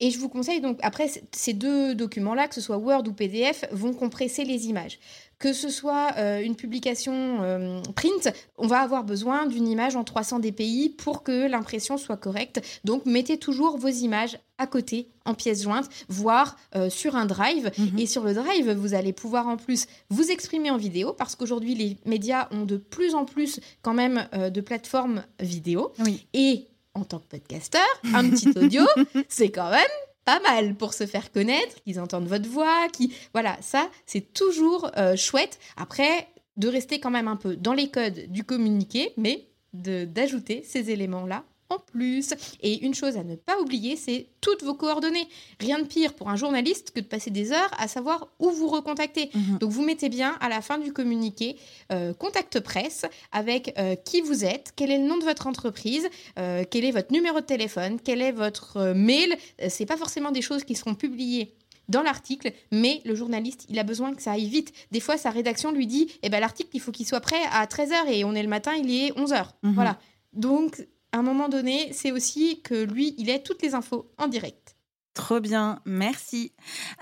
Et 0.00 0.10
je 0.10 0.18
vous 0.18 0.28
conseille 0.28 0.60
donc, 0.60 0.78
après, 0.82 1.08
ces 1.32 1.52
deux 1.52 1.94
documents-là, 1.94 2.48
que 2.48 2.54
ce 2.54 2.60
soit 2.60 2.78
Word 2.78 3.04
ou 3.06 3.12
PDF, 3.12 3.64
vont 3.70 3.94
compresser 3.94 4.44
les 4.44 4.66
images. 4.66 4.98
Que 5.44 5.52
ce 5.52 5.68
soit 5.68 6.14
euh, 6.16 6.40
une 6.40 6.56
publication 6.56 7.42
euh, 7.42 7.82
print, 7.94 8.30
on 8.56 8.66
va 8.66 8.80
avoir 8.80 9.04
besoin 9.04 9.44
d'une 9.44 9.68
image 9.68 9.94
en 9.94 10.02
300 10.02 10.38
dpi 10.38 10.94
pour 10.96 11.22
que 11.22 11.46
l'impression 11.46 11.98
soit 11.98 12.16
correcte. 12.16 12.62
Donc, 12.84 13.04
mettez 13.04 13.36
toujours 13.36 13.76
vos 13.76 13.88
images 13.88 14.38
à 14.56 14.66
côté, 14.66 15.10
en 15.26 15.34
pièces 15.34 15.62
jointes, 15.62 15.90
voire 16.08 16.56
euh, 16.76 16.88
sur 16.88 17.14
un 17.14 17.26
drive. 17.26 17.70
Mhm. 17.76 17.98
Et 17.98 18.06
sur 18.06 18.24
le 18.24 18.32
drive, 18.32 18.70
vous 18.70 18.94
allez 18.94 19.12
pouvoir 19.12 19.46
en 19.46 19.58
plus 19.58 19.84
vous 20.08 20.30
exprimer 20.30 20.70
en 20.70 20.78
vidéo, 20.78 21.12
parce 21.12 21.36
qu'aujourd'hui, 21.36 21.74
les 21.74 21.98
médias 22.06 22.48
ont 22.50 22.64
de 22.64 22.78
plus 22.78 23.14
en 23.14 23.26
plus 23.26 23.60
quand 23.82 23.92
même 23.92 24.26
euh, 24.32 24.48
de 24.48 24.62
plateformes 24.62 25.24
vidéo. 25.40 25.92
Oui. 25.98 26.26
Et 26.32 26.68
en 26.94 27.04
tant 27.04 27.18
que 27.18 27.26
podcasteur, 27.26 27.82
un 28.14 28.30
petit 28.30 28.48
audio, 28.56 28.82
c'est 29.28 29.50
quand 29.50 29.68
même 29.68 29.82
pas 30.24 30.40
mal 30.40 30.74
pour 30.74 30.94
se 30.94 31.06
faire 31.06 31.32
connaître, 31.32 31.82
qu'ils 31.82 32.00
entendent 32.00 32.26
votre 32.26 32.48
voix, 32.48 32.88
qui 32.92 33.14
voilà, 33.32 33.56
ça 33.60 33.88
c'est 34.06 34.32
toujours 34.32 34.90
euh, 34.96 35.16
chouette. 35.16 35.58
Après, 35.76 36.28
de 36.56 36.68
rester 36.68 37.00
quand 37.00 37.10
même 37.10 37.28
un 37.28 37.36
peu 37.36 37.56
dans 37.56 37.72
les 37.72 37.90
codes 37.90 38.26
du 38.28 38.44
communiqué, 38.44 39.12
mais 39.16 39.48
d'ajouter 39.72 40.62
ces 40.64 40.90
éléments-là 40.90 41.44
en 41.70 41.78
plus. 41.78 42.34
Et 42.62 42.84
une 42.84 42.94
chose 42.94 43.16
à 43.16 43.24
ne 43.24 43.36
pas 43.36 43.58
oublier, 43.60 43.96
c'est 43.96 44.28
toutes 44.40 44.62
vos 44.62 44.74
coordonnées. 44.74 45.26
Rien 45.60 45.78
de 45.78 45.84
pire 45.84 46.14
pour 46.14 46.28
un 46.28 46.36
journaliste 46.36 46.90
que 46.92 47.00
de 47.00 47.06
passer 47.06 47.30
des 47.30 47.52
heures 47.52 47.70
à 47.78 47.88
savoir 47.88 48.28
où 48.38 48.50
vous 48.50 48.68
recontacter. 48.68 49.30
Mhm. 49.34 49.58
Donc 49.58 49.70
vous 49.70 49.84
mettez 49.84 50.08
bien 50.08 50.36
à 50.40 50.48
la 50.48 50.60
fin 50.60 50.78
du 50.78 50.92
communiqué 50.92 51.56
euh, 51.92 52.12
contact 52.14 52.60
presse 52.60 53.06
avec 53.32 53.74
euh, 53.78 53.96
qui 53.96 54.20
vous 54.20 54.44
êtes, 54.44 54.72
quel 54.76 54.90
est 54.90 54.98
le 54.98 55.04
nom 55.04 55.18
de 55.18 55.24
votre 55.24 55.46
entreprise, 55.46 56.08
euh, 56.38 56.64
quel 56.70 56.84
est 56.84 56.92
votre 56.92 57.12
numéro 57.12 57.40
de 57.40 57.46
téléphone, 57.46 57.98
quel 58.02 58.20
est 58.20 58.32
votre 58.32 58.92
mail. 58.92 59.36
C'est 59.68 59.86
pas 59.86 59.96
forcément 59.96 60.30
des 60.30 60.42
choses 60.42 60.64
qui 60.64 60.74
seront 60.74 60.94
publiées 60.94 61.54
dans 61.88 62.02
l'article, 62.02 62.52
mais 62.72 63.00
le 63.04 63.14
journaliste, 63.14 63.66
il 63.68 63.78
a 63.78 63.82
besoin 63.82 64.14
que 64.14 64.22
ça 64.22 64.32
aille 64.32 64.48
vite. 64.48 64.72
Des 64.90 65.00
fois, 65.00 65.16
sa 65.16 65.30
rédaction 65.30 65.72
lui 65.72 65.86
dit, 65.86 66.08
eh 66.22 66.28
ben, 66.28 66.40
l'article, 66.40 66.70
il 66.72 66.80
faut 66.80 66.92
qu'il 66.92 67.06
soit 67.06 67.20
prêt 67.20 67.42
à 67.52 67.66
13h 67.66 68.08
et 68.08 68.24
on 68.24 68.34
est 68.34 68.42
le 68.42 68.48
matin, 68.48 68.72
il 68.74 68.90
est 68.90 69.12
11h. 69.12 69.48
Mhm. 69.62 69.74
Voilà. 69.74 69.98
Donc, 70.32 70.86
à 71.14 71.18
un 71.18 71.22
moment 71.22 71.48
donné, 71.48 71.92
c'est 71.92 72.10
aussi 72.10 72.60
que 72.62 72.74
lui, 72.74 73.14
il 73.18 73.30
ait 73.30 73.40
toutes 73.40 73.62
les 73.62 73.76
infos 73.76 74.10
en 74.18 74.26
direct. 74.26 74.74
Trop 75.14 75.38
bien, 75.38 75.78
merci. 75.84 76.50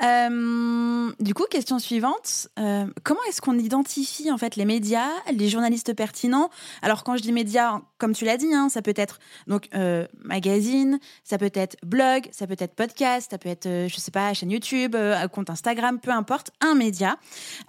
Euh, 0.03 1.11
du 1.19 1.33
coup, 1.33 1.45
question 1.51 1.79
suivante. 1.79 2.49
euh, 2.59 2.85
comment 3.05 3.23
est-ce 3.27 3.41
qu'on 3.41 3.59
identifie 3.59 4.31
en 4.31 4.37
fait 4.37 4.57
les 4.57 4.67
médias, 4.67 5.09
les 5.33 5.49
journalistes 5.49 5.95
pertinents? 5.95 6.51
Alors 6.83 7.05
quand 7.05 7.17
je 7.17 7.23
dis 7.23 7.33
médias, 7.33 7.81
comme 7.97 8.13
tu 8.13 8.27
l'as 8.27 8.37
dit, 8.37 8.53
hein, 8.53 8.69
ça 8.69 8.83
peut 8.83 8.93
être 8.97 9.19
donc 9.47 9.69
euh, 9.75 10.07
magazine, 10.23 11.01
ça 11.25 11.39
peut 11.39 11.51
être 11.55 11.79
blog, 11.83 12.29
ça 12.33 12.47
peut 12.47 12.57
être 12.59 12.75
podcast, 12.75 13.31
ça 13.31 13.39
peut 13.39 13.49
être 13.49 13.89
je 13.89 13.97
sais 13.97 14.11
pas 14.11 14.35
chaîne 14.35 14.51
YouTube, 14.51 14.95
compte 15.33 15.49
Instagram, 15.49 15.99
peu 15.99 16.11
importe, 16.11 16.51
un 16.61 16.75
média. 16.75 17.17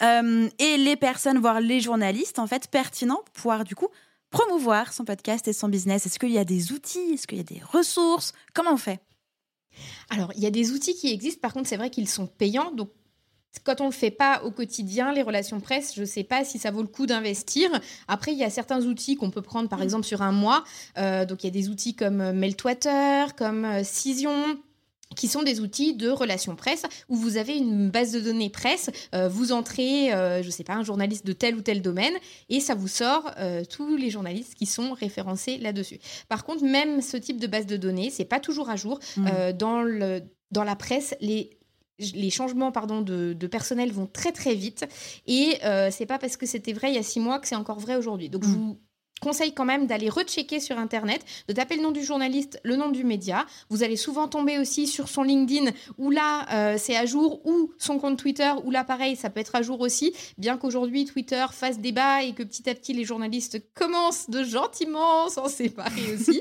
Et 0.02 0.76
les 0.76 0.98
personnes, 0.98 1.38
voire 1.38 1.62
les 1.62 1.80
journalistes 1.80 2.38
en 2.38 2.48
fait 2.48 2.68
pertinents, 2.68 3.22
pour 3.24 3.34
pouvoir 3.34 3.64
du 3.64 3.76
coup 3.76 3.88
promouvoir 4.34 4.92
son 4.92 5.06
podcast 5.06 5.48
et 5.48 5.54
son 5.54 5.70
business? 5.70 6.08
Est-ce 6.08 6.18
qu'il 6.20 6.32
y 6.32 6.40
a 6.40 6.44
des 6.44 6.72
outils? 6.74 7.14
Est-ce 7.14 7.28
qu'il 7.28 7.38
y 7.38 7.42
a 7.42 7.46
des 7.46 7.62
ressources? 7.72 8.34
Comment 8.54 8.74
on 8.74 8.78
fait? 8.78 9.00
Alors, 10.10 10.34
il 10.36 10.42
y 10.42 10.48
a 10.48 10.52
des 10.52 10.72
outils 10.72 10.96
qui 10.96 11.12
existent, 11.12 11.40
par 11.40 11.54
contre, 11.54 11.70
c'est 11.70 11.78
vrai 11.78 11.92
qu'ils 11.92 12.10
sont 12.10 12.26
payants. 12.26 12.72
Donc, 12.72 12.90
quand 13.64 13.80
on 13.80 13.86
ne 13.86 13.90
le 13.90 13.96
fait 13.96 14.12
pas 14.12 14.44
au 14.44 14.50
quotidien, 14.50 15.14
les 15.14 15.22
relations 15.22 15.60
presse, 15.60 15.94
je 15.96 16.02
ne 16.02 16.06
sais 16.06 16.24
pas 16.24 16.44
si 16.44 16.58
ça 16.58 16.72
vaut 16.72 16.82
le 16.82 16.88
coup 16.88 17.06
d'investir. 17.06 17.70
Après, 18.08 18.32
il 18.32 18.38
y 18.38 18.44
a 18.44 18.50
certains 18.50 18.84
outils 18.86 19.16
qu'on 19.16 19.30
peut 19.30 19.44
prendre, 19.44 19.70
par 19.70 19.84
exemple, 19.84 20.06
sur 20.06 20.24
un 20.24 20.32
mois. 20.32 20.64
Euh, 20.98 21.26
donc, 21.26 21.44
il 21.44 21.48
y 21.48 21.50
a 21.50 21.54
des 21.54 21.70
outils 21.70 21.96
comme 21.96 22.20
euh, 22.20 22.34
Mailtwater, 22.34 23.36
comme 23.36 23.66
euh, 23.66 23.84
Cision 23.84 24.58
qui 25.16 25.28
sont 25.28 25.44
des 25.44 25.60
outils 25.60 25.94
de 25.94 26.10
relations 26.10 26.56
presse 26.56 26.84
où 27.10 27.16
vous 27.16 27.38
avez 27.38 27.58
une 27.58 27.90
base 27.90 28.12
de 28.12 28.20
données 28.20 28.50
presse, 28.50 28.90
euh, 29.16 29.28
vous 29.28 29.52
entrez, 29.52 30.14
euh, 30.14 30.42
je 30.44 30.50
sais 30.50 30.64
pas, 30.64 30.74
un 30.74 30.84
journaliste 30.84 31.26
de 31.26 31.34
tel 31.34 31.56
ou 31.56 31.62
tel 31.62 31.82
domaine 31.82 32.14
et 32.50 32.60
ça 32.60 32.76
vous 32.76 32.88
sort 32.88 33.32
euh, 33.38 33.64
tous 33.66 33.96
les 33.96 34.10
journalistes 34.10 34.56
qui 34.56 34.66
sont 34.66 34.94
référencés 34.94 35.58
là-dessus. 35.58 36.00
Par 36.30 36.44
contre, 36.46 36.64
même 36.64 37.02
ce 37.02 37.18
type 37.18 37.40
de 37.40 37.48
base 37.48 37.66
de 37.66 37.78
données, 37.78 38.10
c'est 38.10 38.26
pas 38.26 38.40
toujours 38.40 38.70
à 38.70 38.76
jour. 38.76 39.00
Euh, 39.18 39.54
dans, 39.54 39.82
le, 39.82 40.22
dans 40.52 40.64
la 40.64 40.76
presse, 40.76 41.16
les 41.22 41.50
les 42.16 42.32
changements 42.32 42.72
pardon, 42.72 43.02
de, 43.02 43.34
de 43.34 43.48
personnel 43.48 43.92
vont 43.92 44.08
très 44.08 44.32
très 44.32 44.56
vite 44.56 44.84
et 45.28 45.58
euh, 45.64 45.90
c'est 45.92 46.08
pas 46.08 46.18
parce 46.18 46.38
que 46.38 46.48
c'était 46.48 46.74
vrai 46.74 46.90
il 46.90 46.96
y 46.96 46.98
a 46.98 47.04
six 47.04 47.20
mois 47.20 47.38
que 47.40 47.48
c'est 47.48 47.56
encore 47.56 47.80
vrai 47.80 47.96
aujourd'hui. 47.96 48.30
Donc 48.30 48.44
je 48.44 48.50
Mm. 48.50 48.54
vous 48.54 48.80
conseille 49.24 49.54
quand 49.54 49.66
même 49.66 49.88
d'aller 49.88 50.10
rechecker 50.10 50.60
sur 50.60 50.78
internet, 50.78 51.24
de 51.48 51.54
taper 51.54 51.78
le 51.78 51.84
nom 51.84 51.92
du 51.92 52.04
journaliste, 52.04 52.60
le 52.64 52.76
nom 52.76 52.90
du 52.90 53.04
média. 53.04 53.46
Vous 53.70 53.84
allez 53.84 53.96
souvent 53.96 54.28
tomber 54.28 54.60
aussi 54.60 54.86
sur 54.86 55.08
son 55.08 55.24
LinkedIn 55.24 55.72
où 55.98 56.10
là 56.10 56.46
euh, 56.52 56.76
c'est 56.78 56.98
à 56.98 57.06
jour 57.06 57.46
ou 57.46 57.72
son 57.78 58.00
compte 58.00 58.18
Twitter 58.18 58.52
où 58.64 58.72
là 58.72 58.84
pareil 58.84 59.16
ça 59.16 59.30
peut 59.30 59.40
être 59.40 59.56
à 59.56 59.62
jour 59.62 59.80
aussi. 59.80 60.14
Bien 60.38 60.58
qu'aujourd'hui 60.58 61.06
Twitter 61.06 61.46
fasse 61.52 61.80
débat 61.80 62.24
et 62.24 62.34
que 62.34 62.44
petit 62.44 62.70
à 62.70 62.76
petit 62.76 62.94
les 62.94 63.06
journalistes 63.06 63.62
commencent 63.74 64.30
de 64.30 64.44
gentiment 64.44 65.30
s'en 65.30 65.48
séparer 65.48 66.14
aussi. 66.14 66.40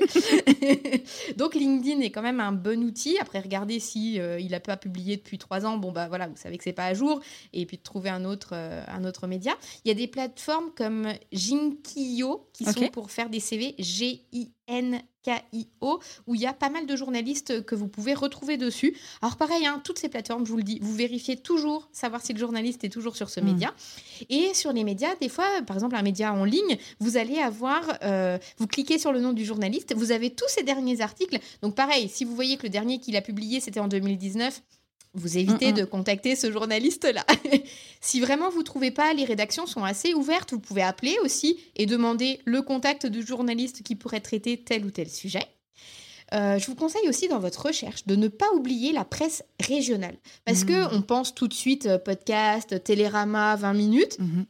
Donc 1.37 1.55
LinkedIn 1.55 2.01
est 2.01 2.11
quand 2.11 2.21
même 2.21 2.39
un 2.39 2.51
bon 2.51 2.83
outil. 2.83 3.17
Après, 3.19 3.39
regardez 3.39 3.79
si 3.79 4.19
euh, 4.19 4.39
il 4.39 4.53
a 4.53 4.59
pas 4.59 4.77
publié 4.77 5.15
depuis 5.15 5.37
trois 5.37 5.65
ans. 5.65 5.77
Bon 5.77 5.91
bah 5.91 6.07
voilà, 6.07 6.27
vous 6.27 6.35
savez 6.35 6.57
que 6.57 6.63
c'est 6.63 6.73
pas 6.73 6.85
à 6.85 6.93
jour. 6.93 7.21
Et 7.53 7.65
puis 7.65 7.77
de 7.77 7.83
trouver 7.83 8.09
un 8.09 8.25
autre, 8.25 8.51
euh, 8.53 8.83
un 8.87 9.05
autre 9.05 9.27
média. 9.27 9.53
Il 9.85 9.87
y 9.87 9.91
a 9.91 9.95
des 9.95 10.07
plateformes 10.07 10.71
comme 10.75 11.07
Jinkio 11.31 12.45
qui 12.53 12.65
sont 12.65 12.72
Pour 12.91 13.11
faire 13.11 13.29
des 13.29 13.39
CV 13.39 13.75
G-I-N-K-I-O 13.79 15.99
où 16.27 16.35
il 16.35 16.41
y 16.41 16.45
a 16.47 16.53
pas 16.53 16.69
mal 16.69 16.85
de 16.85 16.95
journalistes 16.95 17.63
que 17.65 17.75
vous 17.75 17.87
pouvez 17.87 18.13
retrouver 18.13 18.57
dessus. 18.57 18.95
Alors 19.21 19.37
pareil, 19.37 19.65
hein, 19.65 19.81
toutes 19.83 19.99
ces 19.99 20.09
plateformes, 20.09 20.45
je 20.45 20.51
vous 20.51 20.57
le 20.57 20.63
dis, 20.63 20.79
vous 20.81 20.93
vérifiez 20.93 21.37
toujours 21.37 21.87
savoir 21.91 22.21
si 22.21 22.33
le 22.33 22.39
journaliste 22.39 22.83
est 22.83 22.89
toujours 22.89 23.15
sur 23.15 23.29
ce 23.29 23.39
Mm. 23.39 23.45
média. 23.45 23.73
Et 24.29 24.53
sur 24.53 24.73
les 24.73 24.83
médias, 24.83 25.15
des 25.21 25.29
fois, 25.29 25.45
par 25.65 25.77
exemple 25.77 25.95
un 25.95 26.01
média 26.01 26.33
en 26.33 26.45
ligne, 26.45 26.77
vous 26.99 27.17
allez 27.17 27.39
avoir, 27.39 27.83
euh, 28.03 28.37
vous 28.57 28.67
cliquez 28.67 28.97
sur 28.99 29.11
le 29.11 29.21
nom 29.21 29.33
du 29.33 29.45
journaliste, 29.45 29.93
vous 29.95 30.11
avez 30.11 30.29
tous 30.31 30.49
ces 30.49 30.63
derniers 30.63 31.01
articles. 31.01 31.39
Donc 31.61 31.75
pareil, 31.75 32.09
si 32.09 32.25
vous 32.25 32.35
voyez 32.35 32.57
que 32.57 32.63
le 32.63 32.69
dernier 32.69 32.99
qu'il 32.99 33.15
a 33.15 33.21
publié, 33.21 33.59
c'était 33.59 33.79
en 33.79 33.87
2019, 33.87 34.61
vous 35.13 35.37
évitez 35.37 35.71
Mm-mm. 35.71 35.75
de 35.77 35.83
contacter 35.85 36.35
ce 36.35 36.51
journaliste-là. 36.51 37.25
si 38.01 38.19
vraiment 38.19 38.49
vous 38.49 38.63
trouvez 38.63 38.91
pas, 38.91 39.13
les 39.13 39.25
rédactions 39.25 39.65
sont 39.67 39.83
assez 39.83 40.13
ouvertes. 40.13 40.53
Vous 40.53 40.59
pouvez 40.59 40.81
appeler 40.83 41.15
aussi 41.23 41.59
et 41.75 41.85
demander 41.85 42.39
le 42.45 42.61
contact 42.61 43.05
du 43.05 43.25
journaliste 43.25 43.83
qui 43.83 43.95
pourrait 43.95 44.21
traiter 44.21 44.57
tel 44.57 44.85
ou 44.85 44.91
tel 44.91 45.09
sujet. 45.09 45.45
Euh, 46.33 46.57
je 46.57 46.65
vous 46.65 46.75
conseille 46.75 47.07
aussi 47.07 47.27
dans 47.27 47.37
votre 47.39 47.67
recherche 47.67 48.07
de 48.07 48.15
ne 48.15 48.27
pas 48.27 48.51
oublier 48.55 48.91
la 48.91 49.05
presse 49.05 49.43
régionale. 49.61 50.15
Parce 50.45 50.63
Mm. 50.63 50.67
que 50.67 50.95
on 50.95 51.01
pense 51.03 51.35
tout 51.35 51.47
de 51.47 51.53
suite 51.53 51.85
euh, 51.85 51.99
podcast, 51.99 52.83
télérama, 52.83 53.55
20 53.55 53.73
minutes. 53.73 54.17
Mhm. 54.19 54.45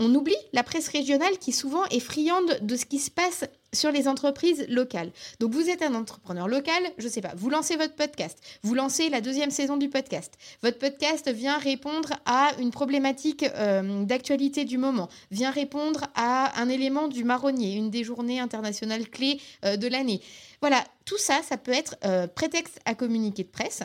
On 0.00 0.14
oublie 0.14 0.36
la 0.52 0.62
presse 0.62 0.86
régionale 0.88 1.38
qui 1.38 1.50
souvent 1.52 1.84
est 1.86 1.98
friande 1.98 2.58
de 2.62 2.76
ce 2.76 2.84
qui 2.86 2.98
se 3.00 3.10
passe 3.10 3.44
sur 3.72 3.90
les 3.90 4.08
entreprises 4.08 4.66
locales. 4.68 5.10
Donc 5.40 5.52
vous 5.52 5.68
êtes 5.68 5.82
un 5.82 5.94
entrepreneur 5.94 6.48
local, 6.48 6.82
je 6.98 7.08
sais 7.08 7.20
pas, 7.20 7.32
vous 7.36 7.50
lancez 7.50 7.76
votre 7.76 7.94
podcast, 7.94 8.38
vous 8.62 8.74
lancez 8.74 9.08
la 9.08 9.20
deuxième 9.20 9.50
saison 9.50 9.76
du 9.76 9.88
podcast. 9.88 10.34
Votre 10.62 10.78
podcast 10.78 11.30
vient 11.30 11.58
répondre 11.58 12.10
à 12.24 12.52
une 12.58 12.70
problématique 12.70 13.44
euh, 13.44 14.04
d'actualité 14.04 14.64
du 14.64 14.78
moment, 14.78 15.08
vient 15.30 15.50
répondre 15.50 16.04
à 16.14 16.60
un 16.60 16.68
élément 16.68 17.08
du 17.08 17.24
marronnier, 17.24 17.74
une 17.74 17.90
des 17.90 18.04
journées 18.04 18.40
internationales 18.40 19.08
clés 19.08 19.40
euh, 19.64 19.76
de 19.76 19.86
l'année. 19.86 20.20
Voilà, 20.60 20.84
tout 21.04 21.18
ça, 21.18 21.40
ça 21.42 21.56
peut 21.56 21.72
être 21.72 21.96
euh, 22.04 22.26
prétexte 22.26 22.80
à 22.84 22.94
communiquer 22.94 23.44
de 23.44 23.48
presse. 23.48 23.82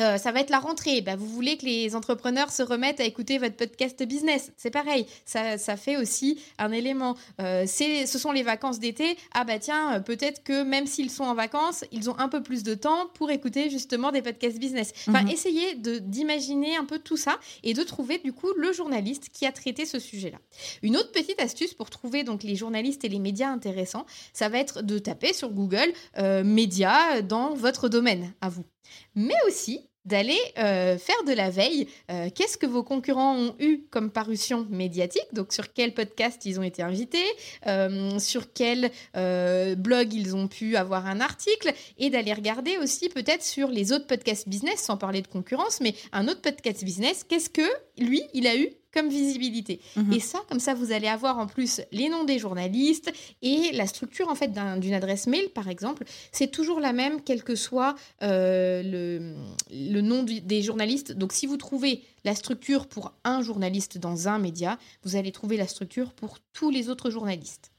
Euh, 0.00 0.18
ça 0.18 0.30
va 0.32 0.40
être 0.40 0.50
la 0.50 0.58
rentrée. 0.58 1.00
Bah, 1.00 1.16
vous 1.16 1.26
voulez 1.26 1.56
que 1.56 1.64
les 1.64 1.94
entrepreneurs 1.96 2.50
se 2.50 2.62
remettent 2.62 3.00
à 3.00 3.04
écouter 3.04 3.38
votre 3.38 3.56
podcast 3.56 4.02
business. 4.02 4.52
C'est 4.56 4.70
pareil. 4.70 5.06
Ça, 5.24 5.56
ça 5.58 5.76
fait 5.76 5.96
aussi 5.96 6.38
un 6.58 6.70
élément. 6.70 7.16
Euh, 7.40 7.66
ce 7.66 8.18
sont 8.18 8.32
les 8.32 8.42
vacances 8.42 8.78
d'été. 8.78 9.16
Ah 9.32 9.44
bah 9.44 9.58
tiens, 9.58 9.94
euh, 9.96 10.00
peut-être 10.00 10.42
que 10.42 10.62
même 10.62 10.86
s'ils 10.86 11.10
sont 11.10 11.24
en 11.24 11.34
vacances, 11.34 11.84
ils 11.92 12.10
ont 12.10 12.18
un 12.18 12.28
peu 12.28 12.42
plus 12.42 12.62
de 12.62 12.74
temps 12.74 13.06
pour 13.14 13.30
écouter 13.30 13.70
justement 13.70 14.12
des 14.12 14.22
podcasts 14.22 14.58
business. 14.58 14.92
Enfin, 15.08 15.22
Mhm. 15.22 15.30
essayez 15.30 15.74
de, 15.76 15.98
d'imaginer 15.98 16.76
un 16.76 16.84
peu 16.84 16.98
tout 16.98 17.16
ça 17.16 17.38
et 17.62 17.72
de 17.72 17.82
trouver 17.82 18.18
du 18.18 18.32
coup 18.32 18.48
le 18.56 18.72
journaliste 18.72 19.30
qui 19.32 19.46
a 19.46 19.52
traité 19.52 19.86
ce 19.86 19.98
sujet-là. 19.98 20.38
Une 20.82 20.96
autre 20.96 21.12
petite 21.12 21.40
astuce 21.40 21.72
pour 21.74 21.88
trouver 21.90 22.22
donc 22.22 22.42
les 22.42 22.54
journalistes 22.56 23.04
et 23.04 23.08
les 23.08 23.18
médias 23.18 23.48
intéressants, 23.48 24.04
ça 24.34 24.48
va 24.48 24.58
être 24.58 24.82
de 24.82 24.98
taper 24.98 25.32
sur 25.32 25.50
Google 25.50 25.92
euh, 26.18 26.44
médias 26.44 27.22
dans 27.22 27.54
votre 27.54 27.88
domaine 27.88 28.32
à 28.40 28.48
vous 28.50 28.64
mais 29.14 29.36
aussi 29.46 29.88
d'aller 30.06 30.38
euh, 30.58 30.96
faire 30.98 31.24
de 31.26 31.32
la 31.32 31.50
veille. 31.50 31.88
Euh, 32.10 32.30
Qu'est-ce 32.34 32.56
que 32.56 32.66
vos 32.66 32.82
concurrents 32.82 33.36
ont 33.36 33.56
eu 33.58 33.82
comme 33.90 34.10
parution 34.10 34.66
médiatique? 34.70 35.26
Donc 35.32 35.52
sur 35.52 35.72
quel 35.72 35.92
podcast 35.92 36.46
ils 36.46 36.58
ont 36.58 36.62
été 36.62 36.82
invités, 36.82 37.26
euh, 37.66 38.18
sur 38.18 38.52
quel 38.52 38.90
blog 39.76 40.14
ils 40.14 40.36
ont 40.36 40.48
pu 40.48 40.76
avoir 40.76 41.06
un 41.06 41.20
article, 41.20 41.72
et 41.98 42.08
d'aller 42.08 42.32
regarder 42.32 42.78
aussi 42.78 43.08
peut-être 43.08 43.42
sur 43.42 43.68
les 43.68 43.92
autres 43.92 44.06
podcasts 44.06 44.48
business, 44.48 44.80
sans 44.80 44.96
parler 44.96 45.22
de 45.22 45.26
concurrence, 45.26 45.80
mais 45.80 45.94
un 46.12 46.28
autre 46.28 46.40
podcast 46.40 46.84
business, 46.84 47.24
qu'est-ce 47.24 47.50
que 47.50 47.68
lui, 47.98 48.22
il 48.32 48.46
a 48.46 48.56
eu 48.56 48.68
comme 48.96 49.08
visibilité. 49.10 49.80
Mhm. 49.96 50.12
Et 50.14 50.20
ça, 50.20 50.38
comme 50.48 50.58
ça, 50.60 50.72
vous 50.74 50.90
allez 50.92 51.06
avoir 51.08 51.38
en 51.38 51.46
plus 51.46 51.80
les 51.92 52.08
noms 52.08 52.24
des 52.24 52.38
journalistes 52.38 53.12
et 53.42 53.70
la 53.72 53.86
structure 53.86 54.28
en 54.28 54.34
fait 54.34 54.48
d'un- 54.52 54.78
d'une 54.78 54.94
adresse 54.94 55.26
mail, 55.26 55.48
par 55.50 55.68
exemple, 55.68 56.04
c'est 56.32 56.50
toujours 56.50 56.80
la 56.80 56.92
même, 56.92 57.20
quel 57.22 57.42
que 57.44 57.54
soit 57.54 57.94
euh, 58.22 58.82
le, 58.82 59.34
le 59.70 60.00
nom 60.00 60.22
du- 60.22 60.40
des 60.40 60.62
journalistes. 60.62 61.12
Donc, 61.12 61.32
si 61.32 61.46
vous 61.46 61.56
trouvez 61.58 62.02
la 62.24 62.34
structure 62.34 62.86
pour 62.86 63.12
un 63.24 63.42
journaliste 63.42 63.98
dans 63.98 64.28
un 64.28 64.38
média, 64.38 64.78
vous 65.04 65.16
allez 65.16 65.30
trouver 65.32 65.56
la 65.56 65.66
structure 65.68 66.12
pour 66.12 66.38
tous 66.52 66.70
les 66.70 66.88
autres 66.88 67.10
journalistes. 67.10 67.70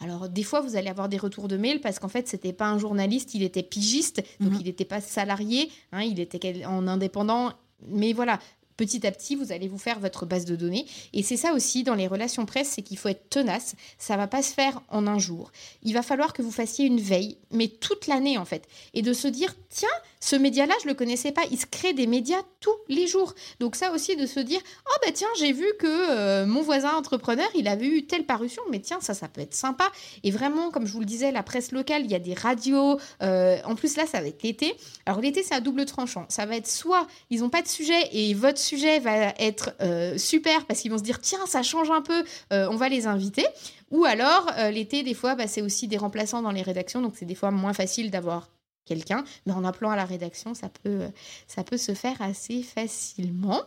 Alors, 0.00 0.28
des 0.28 0.44
fois, 0.44 0.60
vous 0.60 0.76
allez 0.76 0.88
avoir 0.88 1.08
des 1.08 1.16
retours 1.18 1.48
de 1.48 1.56
mail 1.56 1.80
parce 1.80 1.98
qu'en 1.98 2.08
fait, 2.08 2.28
c'était 2.28 2.52
pas 2.52 2.66
un 2.66 2.78
journaliste, 2.78 3.34
il 3.34 3.42
était 3.42 3.64
pigiste, 3.64 4.22
donc 4.40 4.52
Mhm. 4.52 4.58
il 4.60 4.66
n'était 4.66 4.84
pas 4.84 5.00
salarié, 5.00 5.70
hein, 5.92 6.02
il 6.02 6.20
était 6.20 6.64
en 6.66 6.86
indépendant. 6.86 7.52
Mais 7.88 8.12
voilà, 8.12 8.40
petit 8.78 9.06
à 9.06 9.10
petit, 9.10 9.34
vous 9.34 9.52
allez 9.52 9.68
vous 9.68 9.76
faire 9.76 10.00
votre 10.00 10.24
base 10.24 10.46
de 10.46 10.56
données. 10.56 10.86
Et 11.12 11.22
c'est 11.22 11.36
ça 11.36 11.52
aussi 11.52 11.82
dans 11.82 11.94
les 11.94 12.06
relations 12.06 12.46
presse, 12.46 12.70
c'est 12.70 12.82
qu'il 12.82 12.96
faut 12.96 13.10
être 13.10 13.28
tenace. 13.28 13.74
Ça 13.98 14.16
va 14.16 14.26
pas 14.26 14.42
se 14.42 14.54
faire 14.54 14.80
en 14.88 15.06
un 15.06 15.18
jour. 15.18 15.52
Il 15.82 15.92
va 15.92 16.02
falloir 16.02 16.32
que 16.32 16.40
vous 16.40 16.50
fassiez 16.50 16.86
une 16.86 17.00
veille, 17.00 17.36
mais 17.50 17.68
toute 17.68 18.06
l'année 18.06 18.38
en 18.38 18.46
fait, 18.46 18.66
et 18.94 19.02
de 19.02 19.12
se 19.12 19.28
dire 19.28 19.54
tiens, 19.68 19.88
ce 20.20 20.36
média-là, 20.36 20.74
je 20.82 20.88
le 20.88 20.94
connaissais 20.94 21.32
pas. 21.32 21.42
Il 21.50 21.58
se 21.58 21.66
crée 21.66 21.92
des 21.92 22.06
médias 22.06 22.42
tous 22.60 22.74
les 22.88 23.06
jours. 23.06 23.34
Donc 23.60 23.76
ça 23.76 23.92
aussi 23.92 24.16
de 24.16 24.26
se 24.26 24.40
dire, 24.40 24.60
oh 24.86 24.98
bah 25.04 25.12
tiens, 25.12 25.28
j'ai 25.38 25.52
vu 25.52 25.66
que 25.78 25.86
euh, 25.86 26.46
mon 26.46 26.62
voisin 26.62 26.94
entrepreneur, 26.94 27.48
il 27.54 27.68
avait 27.68 27.86
eu 27.86 28.06
telle 28.06 28.24
parution, 28.24 28.62
mais 28.70 28.80
tiens, 28.80 28.98
ça, 29.00 29.14
ça 29.14 29.28
peut 29.28 29.40
être 29.40 29.54
sympa. 29.54 29.88
Et 30.24 30.30
vraiment, 30.30 30.70
comme 30.70 30.86
je 30.86 30.92
vous 30.92 31.00
le 31.00 31.06
disais, 31.06 31.30
la 31.30 31.42
presse 31.42 31.72
locale, 31.72 32.02
il 32.04 32.10
y 32.10 32.14
a 32.14 32.18
des 32.18 32.34
radios. 32.34 32.98
euh, 33.22 33.58
en 33.64 33.74
plus 33.74 33.96
là, 33.96 34.06
ça 34.06 34.20
va 34.20 34.26
être 34.26 34.42
l'été. 34.42 34.74
Alors 35.06 35.20
l'été, 35.20 35.42
c'est 35.42 35.54
à 35.54 35.60
double 35.60 35.84
tranchant. 35.84 36.26
Ça 36.28 36.46
va 36.46 36.56
être 36.56 36.68
soit 36.68 37.06
ils 37.30 37.40
n'ont 37.40 37.50
pas 37.50 37.62
de 37.62 37.68
sujet 37.68 38.08
et 38.12 38.34
votre 38.34 38.58
sujet 38.58 38.98
va 38.98 39.34
être 39.38 39.70
euh, 39.80 40.18
super 40.18 40.66
parce 40.66 40.80
qu'ils 40.80 40.90
vont 40.90 40.98
se 40.98 41.02
dire, 41.02 41.20
tiens, 41.20 41.46
ça 41.46 41.62
change 41.62 41.90
un 41.90 42.02
peu, 42.02 42.24
on 42.50 42.76
va 42.76 42.88
les 42.88 43.06
inviter. 43.06 43.44
Ou 43.90 44.04
alors, 44.04 44.50
l'été, 44.70 45.02
des 45.02 45.14
fois, 45.14 45.34
bah, 45.34 45.46
c'est 45.46 45.62
aussi 45.62 45.88
des 45.88 45.96
remplaçants 45.96 46.42
dans 46.42 46.50
les 46.50 46.62
rédactions, 46.62 47.00
donc 47.00 47.14
c'est 47.16 47.24
des 47.24 47.34
fois 47.34 47.50
moins 47.50 47.72
facile 47.72 48.10
d'avoir 48.10 48.48
quelqu'un, 48.88 49.24
mais 49.46 49.52
en 49.52 49.64
appelant 49.64 49.90
à 49.90 49.96
la 49.96 50.04
rédaction, 50.04 50.54
ça 50.54 50.68
peut, 50.68 51.02
ça 51.46 51.62
peut 51.62 51.76
se 51.76 51.94
faire 51.94 52.20
assez 52.20 52.62
facilement. 52.62 53.62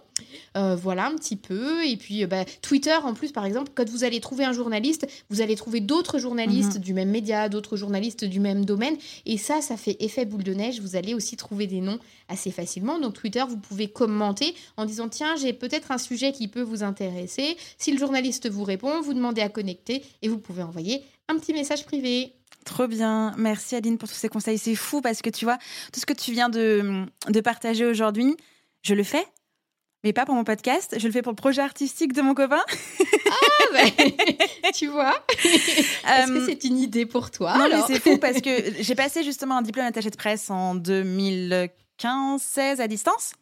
Euh, 0.57 0.75
voilà 0.75 1.07
un 1.07 1.15
petit 1.15 1.35
peu. 1.35 1.85
Et 1.85 1.97
puis, 1.97 2.23
euh, 2.23 2.27
bah, 2.27 2.45
Twitter, 2.61 2.95
en 3.03 3.13
plus, 3.13 3.31
par 3.31 3.45
exemple, 3.45 3.71
quand 3.73 3.87
vous 3.89 4.03
allez 4.03 4.19
trouver 4.19 4.45
un 4.45 4.53
journaliste, 4.53 5.07
vous 5.29 5.41
allez 5.41 5.55
trouver 5.55 5.79
d'autres 5.79 6.19
journalistes 6.19 6.77
du 6.77 6.93
même 6.93 7.09
média, 7.09 7.49
d'autres 7.49 7.77
journalistes 7.77 8.25
du 8.25 8.39
même 8.39 8.65
domaine. 8.65 8.95
Et 9.25 9.37
ça, 9.37 9.61
ça 9.61 9.77
fait 9.77 9.97
effet 9.99 10.25
boule 10.25 10.43
de 10.43 10.53
neige. 10.53 10.81
Vous 10.81 10.95
allez 10.95 11.13
aussi 11.13 11.37
trouver 11.37 11.67
des 11.67 11.81
noms 11.81 11.99
assez 12.27 12.51
facilement. 12.51 12.99
Donc, 12.99 13.13
Twitter, 13.13 13.43
vous 13.47 13.57
pouvez 13.57 13.87
commenter 13.87 14.55
en 14.77 14.85
disant, 14.85 15.09
tiens, 15.09 15.35
j'ai 15.35 15.53
peut-être 15.53 15.91
un 15.91 15.97
sujet 15.97 16.31
qui 16.31 16.47
peut 16.47 16.61
vous 16.61 16.83
intéresser. 16.83 17.57
Si 17.77 17.91
le 17.91 17.97
journaliste 17.97 18.49
vous 18.49 18.63
répond, 18.63 19.01
vous 19.01 19.13
demandez 19.13 19.41
à 19.41 19.49
connecter 19.49 20.03
et 20.21 20.27
vous 20.27 20.37
pouvez 20.37 20.63
envoyer 20.63 21.03
un 21.27 21.37
petit 21.37 21.53
message 21.53 21.85
privé. 21.85 22.33
Trop 22.65 22.87
bien. 22.87 23.33
Merci 23.37 23.75
Aline 23.75 23.97
pour 23.97 24.07
tous 24.09 24.15
ces 24.15 24.29
conseils. 24.29 24.57
C'est 24.57 24.75
fou 24.75 25.01
parce 25.01 25.21
que 25.21 25.29
tu 25.29 25.45
vois, 25.45 25.57
tout 25.91 25.99
ce 25.99 26.05
que 26.05 26.13
tu 26.13 26.31
viens 26.31 26.49
de, 26.49 27.05
de 27.27 27.41
partager 27.41 27.85
aujourd'hui, 27.85 28.35
je 28.83 28.93
le 28.93 29.03
fais, 29.03 29.25
mais 30.03 30.13
pas 30.13 30.25
pour 30.25 30.35
mon 30.35 30.43
podcast. 30.43 30.95
Je 30.97 31.05
le 31.07 31.11
fais 31.13 31.21
pour 31.21 31.31
le 31.31 31.35
projet 31.37 31.61
artistique 31.61 32.13
de 32.13 32.21
mon 32.21 32.33
copain. 32.33 32.61
Ah 33.29 33.73
ouais, 33.73 34.15
tu 34.73 34.87
vois 34.87 35.13
Est-ce 35.43 36.27
que 36.27 36.37
Euh, 36.39 36.45
c'est 36.47 36.63
une 36.65 36.77
idée 36.77 37.05
pour 37.05 37.31
toi 37.31 37.57
non, 37.57 37.67
mais 37.69 37.81
c'est 37.87 37.99
fou 37.99 38.17
parce 38.17 38.41
que 38.41 38.49
j'ai 38.79 38.95
passé 38.95 39.23
justement 39.23 39.57
un 39.57 39.61
diplôme 39.61 39.85
d'attaché 39.85 40.09
de 40.09 40.15
presse 40.17 40.49
en 40.49 40.75
2015-16 40.75 41.69
à 42.79 42.87
distance. 42.87 43.33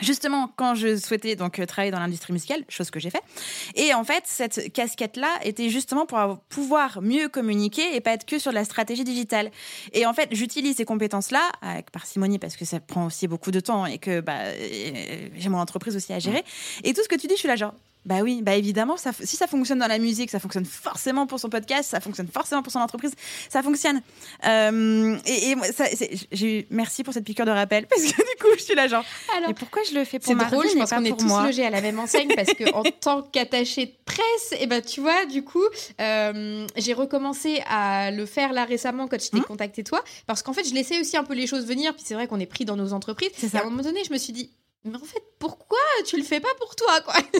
Justement, 0.00 0.50
quand 0.56 0.74
je 0.74 0.96
souhaitais 0.96 1.36
donc 1.36 1.58
euh, 1.58 1.64
travailler 1.64 1.90
dans 1.90 1.98
l'industrie 2.00 2.32
musicale, 2.32 2.64
chose 2.68 2.90
que 2.90 3.00
j'ai 3.00 3.08
fait. 3.10 3.22
Et 3.76 3.94
en 3.94 4.04
fait, 4.04 4.24
cette 4.26 4.72
casquette-là 4.72 5.28
était 5.42 5.70
justement 5.70 6.04
pour 6.04 6.18
avoir- 6.18 6.40
pouvoir 6.40 7.00
mieux 7.00 7.28
communiquer 7.28 7.96
et 7.96 8.00
pas 8.02 8.12
être 8.12 8.26
que 8.26 8.38
sur 8.38 8.50
de 8.50 8.56
la 8.56 8.64
stratégie 8.64 9.04
digitale. 9.04 9.50
Et 9.94 10.04
en 10.04 10.12
fait, 10.12 10.28
j'utilise 10.32 10.76
ces 10.76 10.84
compétences-là 10.84 11.50
avec 11.62 11.90
parcimonie 11.90 12.38
parce 12.38 12.56
que 12.56 12.64
ça 12.66 12.78
prend 12.80 13.06
aussi 13.06 13.26
beaucoup 13.26 13.50
de 13.50 13.60
temps 13.60 13.86
et 13.86 13.96
que 13.98 14.20
bah, 14.20 14.38
j'ai 15.36 15.48
mon 15.48 15.58
entreprise 15.58 15.96
aussi 15.96 16.12
à 16.12 16.18
gérer. 16.18 16.44
Et 16.84 16.92
tout 16.92 17.02
ce 17.02 17.08
que 17.08 17.16
tu 17.16 17.26
dis, 17.26 17.34
je 17.34 17.38
suis 17.40 17.48
là 17.48 17.56
genre. 17.56 17.72
Bah 18.06 18.20
oui, 18.22 18.40
bah 18.40 18.54
évidemment, 18.54 18.96
ça, 18.96 19.10
si 19.20 19.36
ça 19.36 19.46
fonctionne 19.46 19.80
dans 19.80 19.86
la 19.88 19.98
musique, 19.98 20.30
ça 20.30 20.38
fonctionne 20.40 20.64
forcément 20.64 21.26
pour 21.26 21.40
son 21.40 21.48
podcast, 21.48 21.90
ça 21.90 22.00
fonctionne 22.00 22.28
forcément 22.28 22.62
pour 22.62 22.72
son 22.72 22.78
entreprise, 22.78 23.12
ça 23.50 23.62
fonctionne. 23.62 24.00
Euh, 24.46 25.18
et, 25.26 25.50
et 25.50 25.54
moi, 25.56 25.66
ça, 25.72 25.86
eu 26.40 26.64
merci 26.70 27.02
pour 27.02 27.12
cette 27.12 27.24
piqûre 27.24 27.44
de 27.46 27.50
rappel 27.50 27.86
parce 27.90 28.02
que 28.02 28.08
du 28.16 28.40
coup, 28.40 28.48
je 28.56 28.62
suis 28.62 28.74
là 28.74 28.86
genre. 28.88 29.04
Alors, 29.36 29.48
Mais 29.48 29.54
pourquoi 29.54 29.82
je 29.88 29.94
le 29.98 30.04
fais 30.04 30.18
pour 30.18 30.28
C'est 30.28 30.34
Marvin, 30.34 30.56
drôle, 30.56 30.68
je 30.70 30.76
pense 30.78 30.90
qu'on 30.90 31.04
est 31.04 31.16
tous 31.18 31.24
moi? 31.26 31.46
logés 31.46 31.64
à 31.66 31.70
la 31.70 31.80
même 31.80 31.98
enseigne 31.98 32.28
parce 32.34 32.52
que 32.54 32.72
en 32.72 32.82
tant 33.00 33.22
qu'attaché 33.22 33.86
de 33.86 33.92
presse, 34.04 34.60
et 34.60 34.66
ben 34.66 34.80
tu 34.82 35.00
vois, 35.00 35.26
du 35.26 35.42
coup, 35.42 35.64
euh, 36.00 36.66
j'ai 36.76 36.92
recommencé 36.92 37.62
à 37.68 38.10
le 38.10 38.24
faire 38.26 38.52
là 38.52 38.64
récemment 38.64 39.08
quand 39.08 39.20
je 39.20 39.30
t'ai 39.30 39.36
Mhm. 39.38 39.44
contacté 39.44 39.82
toi, 39.84 40.02
parce 40.26 40.42
qu'en 40.42 40.52
fait, 40.52 40.64
je 40.68 40.72
laissais 40.74 41.00
aussi 41.00 41.16
un 41.16 41.24
peu 41.24 41.34
les 41.34 41.46
choses 41.46 41.66
venir, 41.66 41.92
puis 41.94 42.04
c'est 42.06 42.14
vrai 42.14 42.26
qu'on 42.28 42.40
est 42.40 42.46
pris 42.46 42.64
dans 42.64 42.76
nos 42.76 42.92
entreprises. 42.92 43.30
C'est 43.36 43.52
Et 43.54 43.58
à 43.58 43.62
un 43.62 43.64
moment 43.64 43.82
donné, 43.82 44.02
je 44.04 44.12
me 44.12 44.18
suis 44.18 44.32
dit. 44.32 44.50
Mais 44.86 44.96
en 44.96 45.00
fait, 45.04 45.22
pourquoi 45.38 45.78
tu 46.06 46.16
le 46.16 46.22
fais 46.22 46.40
pas 46.40 46.48
pour 46.58 46.74
toi, 46.76 47.00
quoi? 47.02 47.14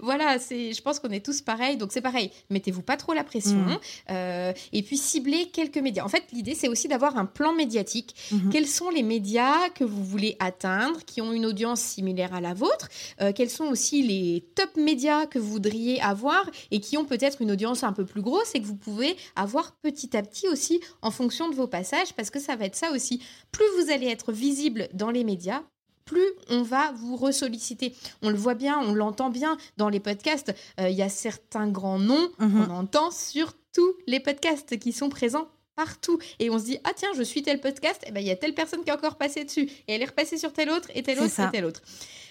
Voilà, 0.00 0.38
c'est. 0.38 0.72
Je 0.72 0.82
pense 0.82 0.98
qu'on 1.00 1.10
est 1.10 1.24
tous 1.24 1.40
pareils, 1.42 1.76
donc 1.76 1.92
c'est 1.92 2.00
pareil. 2.00 2.30
Mettez-vous 2.50 2.82
pas 2.82 2.96
trop 2.96 3.12
la 3.14 3.24
pression, 3.24 3.56
Mhm. 3.58 3.78
euh, 4.10 4.52
et 4.72 4.82
puis 4.82 4.96
ciblez 4.96 5.46
quelques 5.50 5.78
médias. 5.78 6.04
En 6.04 6.08
fait, 6.08 6.24
l'idée, 6.32 6.54
c'est 6.54 6.68
aussi 6.68 6.88
d'avoir 6.88 7.16
un 7.16 7.24
plan 7.26 7.52
médiatique 7.52 8.14
Mhm. 8.32 8.50
quels 8.50 8.66
sont 8.66 8.90
les 8.90 9.02
médias 9.02 9.68
que 9.70 9.84
vous 9.84 10.04
voulez 10.04 10.36
atteindre, 10.40 11.04
qui 11.04 11.20
ont 11.20 11.32
une 11.32 11.46
audience 11.46 11.80
similaire 11.80 12.34
à 12.34 12.40
la 12.40 12.54
vôtre 12.54 12.88
Euh, 13.20 13.32
Quels 13.34 13.50
sont 13.50 13.66
aussi 13.66 14.02
les 14.02 14.44
top 14.54 14.76
médias 14.76 15.26
que 15.26 15.38
vous 15.38 15.50
voudriez 15.50 16.00
avoir 16.00 16.48
et 16.70 16.80
qui 16.80 16.96
ont 16.96 17.04
peut-être 17.04 17.40
une 17.42 17.50
audience 17.50 17.82
un 17.84 17.92
peu 17.92 18.04
plus 18.04 18.22
grosse 18.22 18.54
et 18.54 18.60
que 18.60 18.66
vous 18.66 18.76
pouvez 18.76 19.16
avoir 19.36 19.72
petit 19.76 20.16
à 20.16 20.22
petit 20.22 20.48
aussi 20.48 20.80
en 21.02 21.10
fonction 21.10 21.48
de 21.48 21.54
vos 21.54 21.66
passages, 21.66 22.12
parce 22.14 22.30
que 22.30 22.40
ça 22.40 22.56
va 22.56 22.64
être 22.66 22.76
ça 22.76 22.90
aussi. 22.92 23.22
Plus 23.52 23.64
vous 23.80 23.90
allez 23.90 24.06
être 24.08 24.32
visible 24.32 24.88
dans 24.94 25.10
les 25.10 25.24
médias, 25.24 25.62
plus 26.08 26.26
on 26.48 26.62
va 26.62 26.92
vous 26.96 27.16
ressolliciter. 27.16 27.94
On 28.22 28.30
le 28.30 28.36
voit 28.36 28.54
bien, 28.54 28.78
on 28.80 28.94
l'entend 28.94 29.30
bien 29.30 29.56
dans 29.76 29.88
les 29.88 30.00
podcasts. 30.00 30.54
Euh, 30.80 30.88
Il 30.88 30.96
y 30.96 31.02
a 31.02 31.08
certains 31.08 31.68
grands 31.68 31.98
noms 31.98 32.28
Mhm. 32.38 32.66
qu'on 32.66 32.74
entend 32.74 33.10
sur 33.10 33.52
tous 33.74 33.92
les 34.06 34.20
podcasts 34.20 34.78
qui 34.78 34.92
sont 34.92 35.08
présents 35.10 35.48
partout. 35.76 36.18
Et 36.40 36.50
on 36.50 36.58
se 36.58 36.64
dit, 36.64 36.78
ah 36.84 36.90
tiens, 36.96 37.10
je 37.16 37.22
suis 37.22 37.42
tel 37.42 37.60
podcast, 37.60 38.02
et 38.06 38.10
ben 38.10 38.20
il 38.20 38.26
y 38.26 38.30
a 38.32 38.36
telle 38.36 38.54
personne 38.54 38.82
qui 38.82 38.90
est 38.90 38.92
encore 38.92 39.16
passée 39.16 39.44
dessus. 39.44 39.68
Et 39.86 39.92
elle 39.94 40.02
est 40.02 40.06
repassée 40.06 40.36
sur 40.38 40.52
tel 40.52 40.70
autre, 40.70 40.88
et 40.94 41.02
tel 41.04 41.20
autre, 41.20 41.38
et 41.40 41.50
tel 41.52 41.64
autre. 41.64 41.82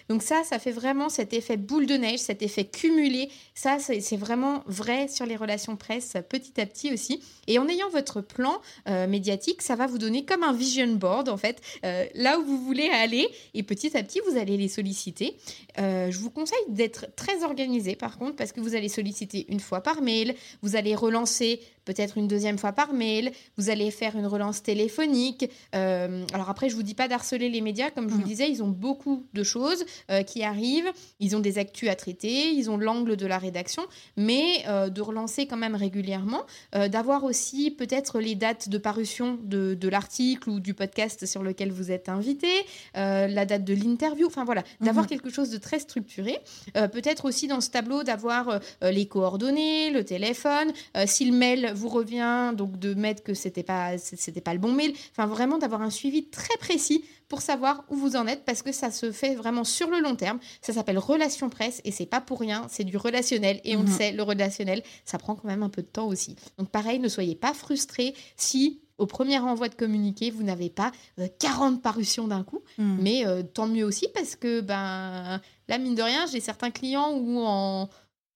Donc 0.09 0.23
ça, 0.23 0.43
ça 0.43 0.57
fait 0.59 0.71
vraiment 0.71 1.09
cet 1.09 1.33
effet 1.33 1.57
boule 1.57 1.85
de 1.85 1.95
neige, 1.95 2.19
cet 2.19 2.41
effet 2.41 2.65
cumulé. 2.65 3.29
Ça, 3.53 3.77
c'est 3.79 4.15
vraiment 4.17 4.63
vrai 4.65 5.07
sur 5.07 5.25
les 5.25 5.35
relations 5.35 5.75
presse 5.75 6.13
petit 6.29 6.59
à 6.61 6.65
petit 6.65 6.93
aussi. 6.93 7.21
Et 7.47 7.59
en 7.59 7.67
ayant 7.67 7.89
votre 7.89 8.21
plan 8.21 8.61
euh, 8.87 9.07
médiatique, 9.07 9.61
ça 9.61 9.75
va 9.75 9.87
vous 9.87 9.97
donner 9.97 10.25
comme 10.25 10.43
un 10.43 10.53
vision 10.53 10.87
board, 10.95 11.29
en 11.29 11.37
fait, 11.37 11.61
euh, 11.85 12.05
là 12.15 12.39
où 12.39 12.43
vous 12.45 12.57
voulez 12.63 12.89
aller. 12.89 13.27
Et 13.53 13.63
petit 13.63 13.97
à 13.97 14.03
petit, 14.03 14.19
vous 14.29 14.37
allez 14.37 14.57
les 14.57 14.67
solliciter. 14.69 15.35
Euh, 15.79 16.09
je 16.11 16.19
vous 16.19 16.29
conseille 16.29 16.57
d'être 16.69 17.07
très 17.15 17.43
organisé, 17.43 17.95
par 17.95 18.17
contre, 18.17 18.35
parce 18.35 18.51
que 18.51 18.59
vous 18.61 18.75
allez 18.75 18.89
solliciter 18.89 19.45
une 19.49 19.59
fois 19.59 19.81
par 19.81 20.01
mail, 20.01 20.35
vous 20.61 20.75
allez 20.75 20.95
relancer 20.95 21.59
peut-être 21.85 22.17
une 22.17 22.27
deuxième 22.27 22.57
fois 22.57 22.73
par 22.73 22.91
mail, 22.93 23.31
vous 23.57 23.69
allez 23.69 23.91
faire 23.91 24.17
une 24.17 24.25
relance 24.27 24.61
téléphonique. 24.61 25.49
Alors 25.71 26.49
après, 26.49 26.69
je 26.69 26.75
vous 26.75 26.83
dis 26.83 26.95
pas 26.95 27.07
d'harceler 27.07 27.47
les 27.49 27.61
médias, 27.61 27.91
comme 27.91 28.09
je 28.09 28.13
vous 28.13 28.19
le 28.19 28.23
Mhm. 28.25 28.29
disais, 28.29 28.49
ils 28.49 28.61
ont 28.61 28.67
beaucoup 28.67 29.25
de 29.33 29.43
choses 29.43 29.85
euh, 30.11 30.23
qui 30.23 30.43
arrivent, 30.43 30.91
ils 31.19 31.35
ont 31.35 31.39
des 31.39 31.57
actus 31.57 31.89
à 31.89 31.95
traiter, 31.95 32.51
ils 32.51 32.69
ont 32.69 32.77
l'angle 32.77 33.15
de 33.15 33.25
la 33.25 33.37
rédaction, 33.37 33.83
mais 34.15 34.63
euh, 34.67 34.89
de 34.89 35.01
relancer 35.01 35.45
quand 35.47 35.57
même 35.57 35.75
régulièrement, 35.75 36.43
euh, 36.75 36.87
d'avoir 36.87 37.23
aussi 37.23 37.71
peut-être 37.71 38.19
les 38.19 38.35
dates 38.35 38.69
de 38.69 38.77
parution 38.77 39.37
de, 39.43 39.73
de 39.73 39.89
l'article 39.89 40.49
ou 40.49 40.59
du 40.59 40.73
podcast 40.73 41.25
sur 41.25 41.43
lequel 41.43 41.71
vous 41.71 41.91
êtes 41.91 42.09
invité, 42.09 42.47
la 42.95 43.45
date 43.45 43.63
de 43.63 43.73
l'interview, 43.73 44.27
enfin 44.27 44.43
voilà, 44.45 44.63
d'avoir 44.81 45.05
Mhm. 45.05 45.09
quelque 45.09 45.29
chose 45.29 45.49
de 45.49 45.57
très 45.57 45.79
structuré. 45.79 46.37
Peut-être 46.73 47.25
aussi 47.25 47.47
dans 47.47 47.61
ce 47.61 47.69
tableau 47.69 48.03
d'avoir 48.03 48.59
les 48.81 49.05
coordonnées, 49.07 49.91
le 49.91 50.03
téléphone, 50.03 50.71
si 51.05 51.25
le 51.25 51.35
mail 51.35 51.71
vous 51.75 51.89
revient, 51.89 52.53
donc 52.55 52.79
de 52.79 52.93
mettre 52.93 53.23
que 53.23 53.33
c'était 53.33 53.63
pas 53.63 53.97
c'était 53.97 54.41
pas 54.41 54.53
le 54.53 54.59
bon 54.59 54.71
mail, 54.71 54.93
enfin 55.11 55.25
vraiment 55.25 55.57
d'avoir 55.57 55.81
un 55.81 55.89
suivi 55.89 56.25
très 56.25 56.55
précis 56.59 57.03
pour 57.29 57.41
savoir 57.41 57.83
où 57.89 57.95
vous 57.95 58.15
en 58.15 58.25
êtes 58.27 58.45
parce 58.45 58.61
que 58.61 58.71
ça 58.71 58.89
se 58.91 59.11
fait 59.11 59.35
vraiment 59.35 59.63
sur 59.63 59.89
le 59.89 59.99
long 59.99 60.15
terme. 60.15 60.39
Ça 60.61 60.73
s'appelle 60.73 60.97
relation 60.97 61.49
presse 61.49 61.81
et 61.83 61.91
c'est 61.91 62.05
pas 62.05 62.21
pour 62.21 62.39
rien, 62.39 62.67
c'est 62.69 62.83
du 62.83 62.97
relationnel 62.97 63.59
et 63.63 63.75
on 63.75 63.81
le 63.83 63.87
Mhm. 63.89 63.93
sait, 63.97 64.11
le 64.13 64.23
relationnel, 64.23 64.81
ça 65.05 65.17
prend 65.17 65.35
quand 65.35 65.47
même 65.47 65.63
un 65.63 65.69
peu 65.69 65.81
de 65.81 65.87
temps 65.87 66.07
aussi. 66.07 66.35
Donc 66.57 66.69
pareil, 66.69 66.99
ne 66.99 67.07
soyez 67.09 67.35
pas 67.35 67.53
frustrés 67.53 68.13
si 68.37 68.81
au 68.97 69.05
premier 69.05 69.37
envoi 69.37 69.69
de 69.69 69.75
communiqué, 69.75 70.31
vous 70.31 70.41
n'avez 70.41 70.69
pas 70.71 70.91
euh, 71.19 71.27
40 71.39 71.83
parutions 71.83 72.27
d'un 72.27 72.43
coup, 72.43 72.61
Mhm. 72.79 72.97
mais 72.99 73.27
euh, 73.27 73.43
tant 73.43 73.67
mieux 73.67 73.83
aussi 73.85 74.07
parce 74.13 74.35
que 74.35 74.61
ben 74.61 75.39
là 75.67 75.77
mine 75.77 75.93
de 75.95 76.01
rien, 76.01 76.25
j'ai 76.25 76.39
certains 76.39 76.71
clients 76.71 77.11
où 77.13 77.39
en 77.45 77.89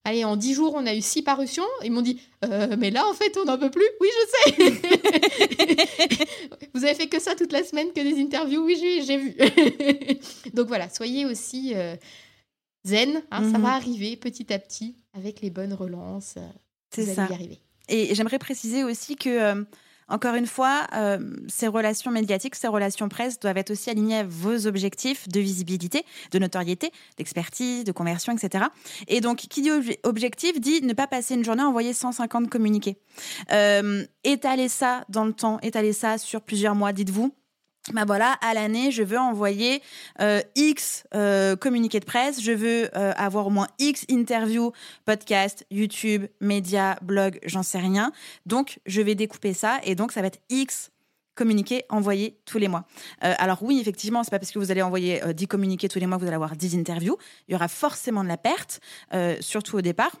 Allez, 0.04 0.24
en 0.24 0.36
10 0.36 0.54
jours, 0.54 0.74
on 0.74 0.84
a 0.86 0.94
eu 0.94 1.00
6 1.00 1.22
parutions. 1.22 1.62
Ils 1.84 1.92
m'ont 1.92 2.02
dit 2.02 2.20
Euh, 2.44 2.74
Mais 2.78 2.90
là, 2.90 3.06
en 3.08 3.14
fait, 3.14 3.36
on 3.36 3.44
n'en 3.44 3.56
peut 3.58 3.70
plus. 3.70 3.86
Oui, 4.00 4.08
je 4.10 4.52
sais. 4.56 6.26
Vous 6.74 6.84
avez 6.84 6.94
fait 6.94 7.06
que 7.08 7.20
ça 7.20 7.34
toute 7.36 7.52
la 7.52 7.62
semaine, 7.62 7.88
que 7.92 8.00
des 8.00 8.20
interviews. 8.20 8.64
Oui, 8.64 8.76
j'ai 9.06 9.16
vu. 9.16 9.36
Donc 10.54 10.66
voilà, 10.68 10.88
soyez 10.90 11.24
aussi 11.26 11.72
euh, 11.74 11.94
zen. 12.84 13.22
hein, 13.30 13.50
Ça 13.52 13.58
Mhm. 13.58 13.62
va 13.62 13.74
arriver 13.74 14.16
petit 14.16 14.52
à 14.52 14.58
petit 14.58 14.96
avec 15.14 15.40
les 15.40 15.50
bonnes 15.50 15.74
relances. 15.74 16.34
euh, 16.36 16.48
C'est 16.94 17.02
vous 17.02 17.08
allez 17.10 17.16
ça. 17.16 17.28
y 17.30 17.34
arriver. 17.34 17.58
Et 17.88 18.14
j'aimerais 18.14 18.38
préciser 18.38 18.84
aussi 18.84 19.16
que, 19.16 19.64
encore 20.08 20.34
une 20.34 20.46
fois, 20.46 20.86
euh, 20.94 21.18
ces 21.48 21.68
relations 21.68 22.10
médiatiques, 22.10 22.54
ces 22.54 22.68
relations 22.68 23.08
presse 23.08 23.38
doivent 23.40 23.56
être 23.58 23.70
aussi 23.70 23.90
alignées 23.90 24.18
à 24.18 24.24
vos 24.24 24.66
objectifs 24.66 25.28
de 25.28 25.40
visibilité, 25.40 26.04
de 26.30 26.38
notoriété, 26.38 26.90
d'expertise, 27.18 27.84
de 27.84 27.92
conversion, 27.92 28.32
etc. 28.36 28.64
Et 29.08 29.20
donc, 29.20 29.38
qui 29.38 29.62
dit 29.62 29.70
obje- 29.70 29.98
objectif 30.02 30.60
dit 30.60 30.82
ne 30.82 30.92
pas 30.92 31.06
passer 31.06 31.34
une 31.34 31.44
journée 31.44 31.62
à 31.62 31.66
envoyer 31.66 31.92
150 31.92 32.48
communiqués. 32.50 32.98
Euh, 33.52 34.04
étaler 34.24 34.68
ça 34.68 35.04
dans 35.08 35.24
le 35.24 35.32
temps, 35.32 35.58
étaler 35.62 35.92
ça 35.92 36.18
sur 36.18 36.40
plusieurs 36.42 36.74
mois, 36.74 36.92
dites-vous. 36.92 37.34
Bah 37.90 38.04
voilà, 38.06 38.34
à 38.42 38.54
l'année, 38.54 38.92
je 38.92 39.02
veux 39.02 39.18
envoyer 39.18 39.82
euh, 40.20 40.40
X 40.54 41.02
euh, 41.16 41.56
communiqués 41.56 41.98
de 41.98 42.04
presse, 42.04 42.40
je 42.40 42.52
veux 42.52 42.88
euh, 42.96 43.12
avoir 43.16 43.48
au 43.48 43.50
moins 43.50 43.66
X 43.80 44.06
interviews, 44.08 44.72
podcasts, 45.04 45.66
YouTube, 45.68 46.26
médias, 46.40 46.96
blog, 47.02 47.40
j'en 47.44 47.64
sais 47.64 47.80
rien. 47.80 48.12
Donc, 48.46 48.78
je 48.86 49.02
vais 49.02 49.16
découper 49.16 49.52
ça 49.52 49.80
et 49.82 49.96
donc 49.96 50.12
ça 50.12 50.20
va 50.20 50.28
être 50.28 50.38
X 50.48 50.92
communiqués 51.34 51.84
envoyés 51.88 52.38
tous 52.44 52.58
les 52.58 52.68
mois. 52.68 52.84
Euh, 53.24 53.34
alors 53.38 53.64
oui, 53.64 53.80
effectivement, 53.80 54.22
c'est 54.22 54.30
pas 54.30 54.38
parce 54.38 54.52
que 54.52 54.60
vous 54.60 54.70
allez 54.70 54.82
envoyer 54.82 55.24
euh, 55.24 55.32
10 55.32 55.48
communiqués 55.48 55.88
tous 55.88 55.98
les 55.98 56.06
mois 56.06 56.18
que 56.18 56.22
vous 56.22 56.28
allez 56.28 56.36
avoir 56.36 56.54
10 56.54 56.76
interviews. 56.76 57.16
Il 57.48 57.52
y 57.52 57.54
aura 57.56 57.66
forcément 57.66 58.22
de 58.22 58.28
la 58.28 58.36
perte, 58.36 58.80
surtout 59.40 59.78
au 59.78 59.80
départ 59.80 60.12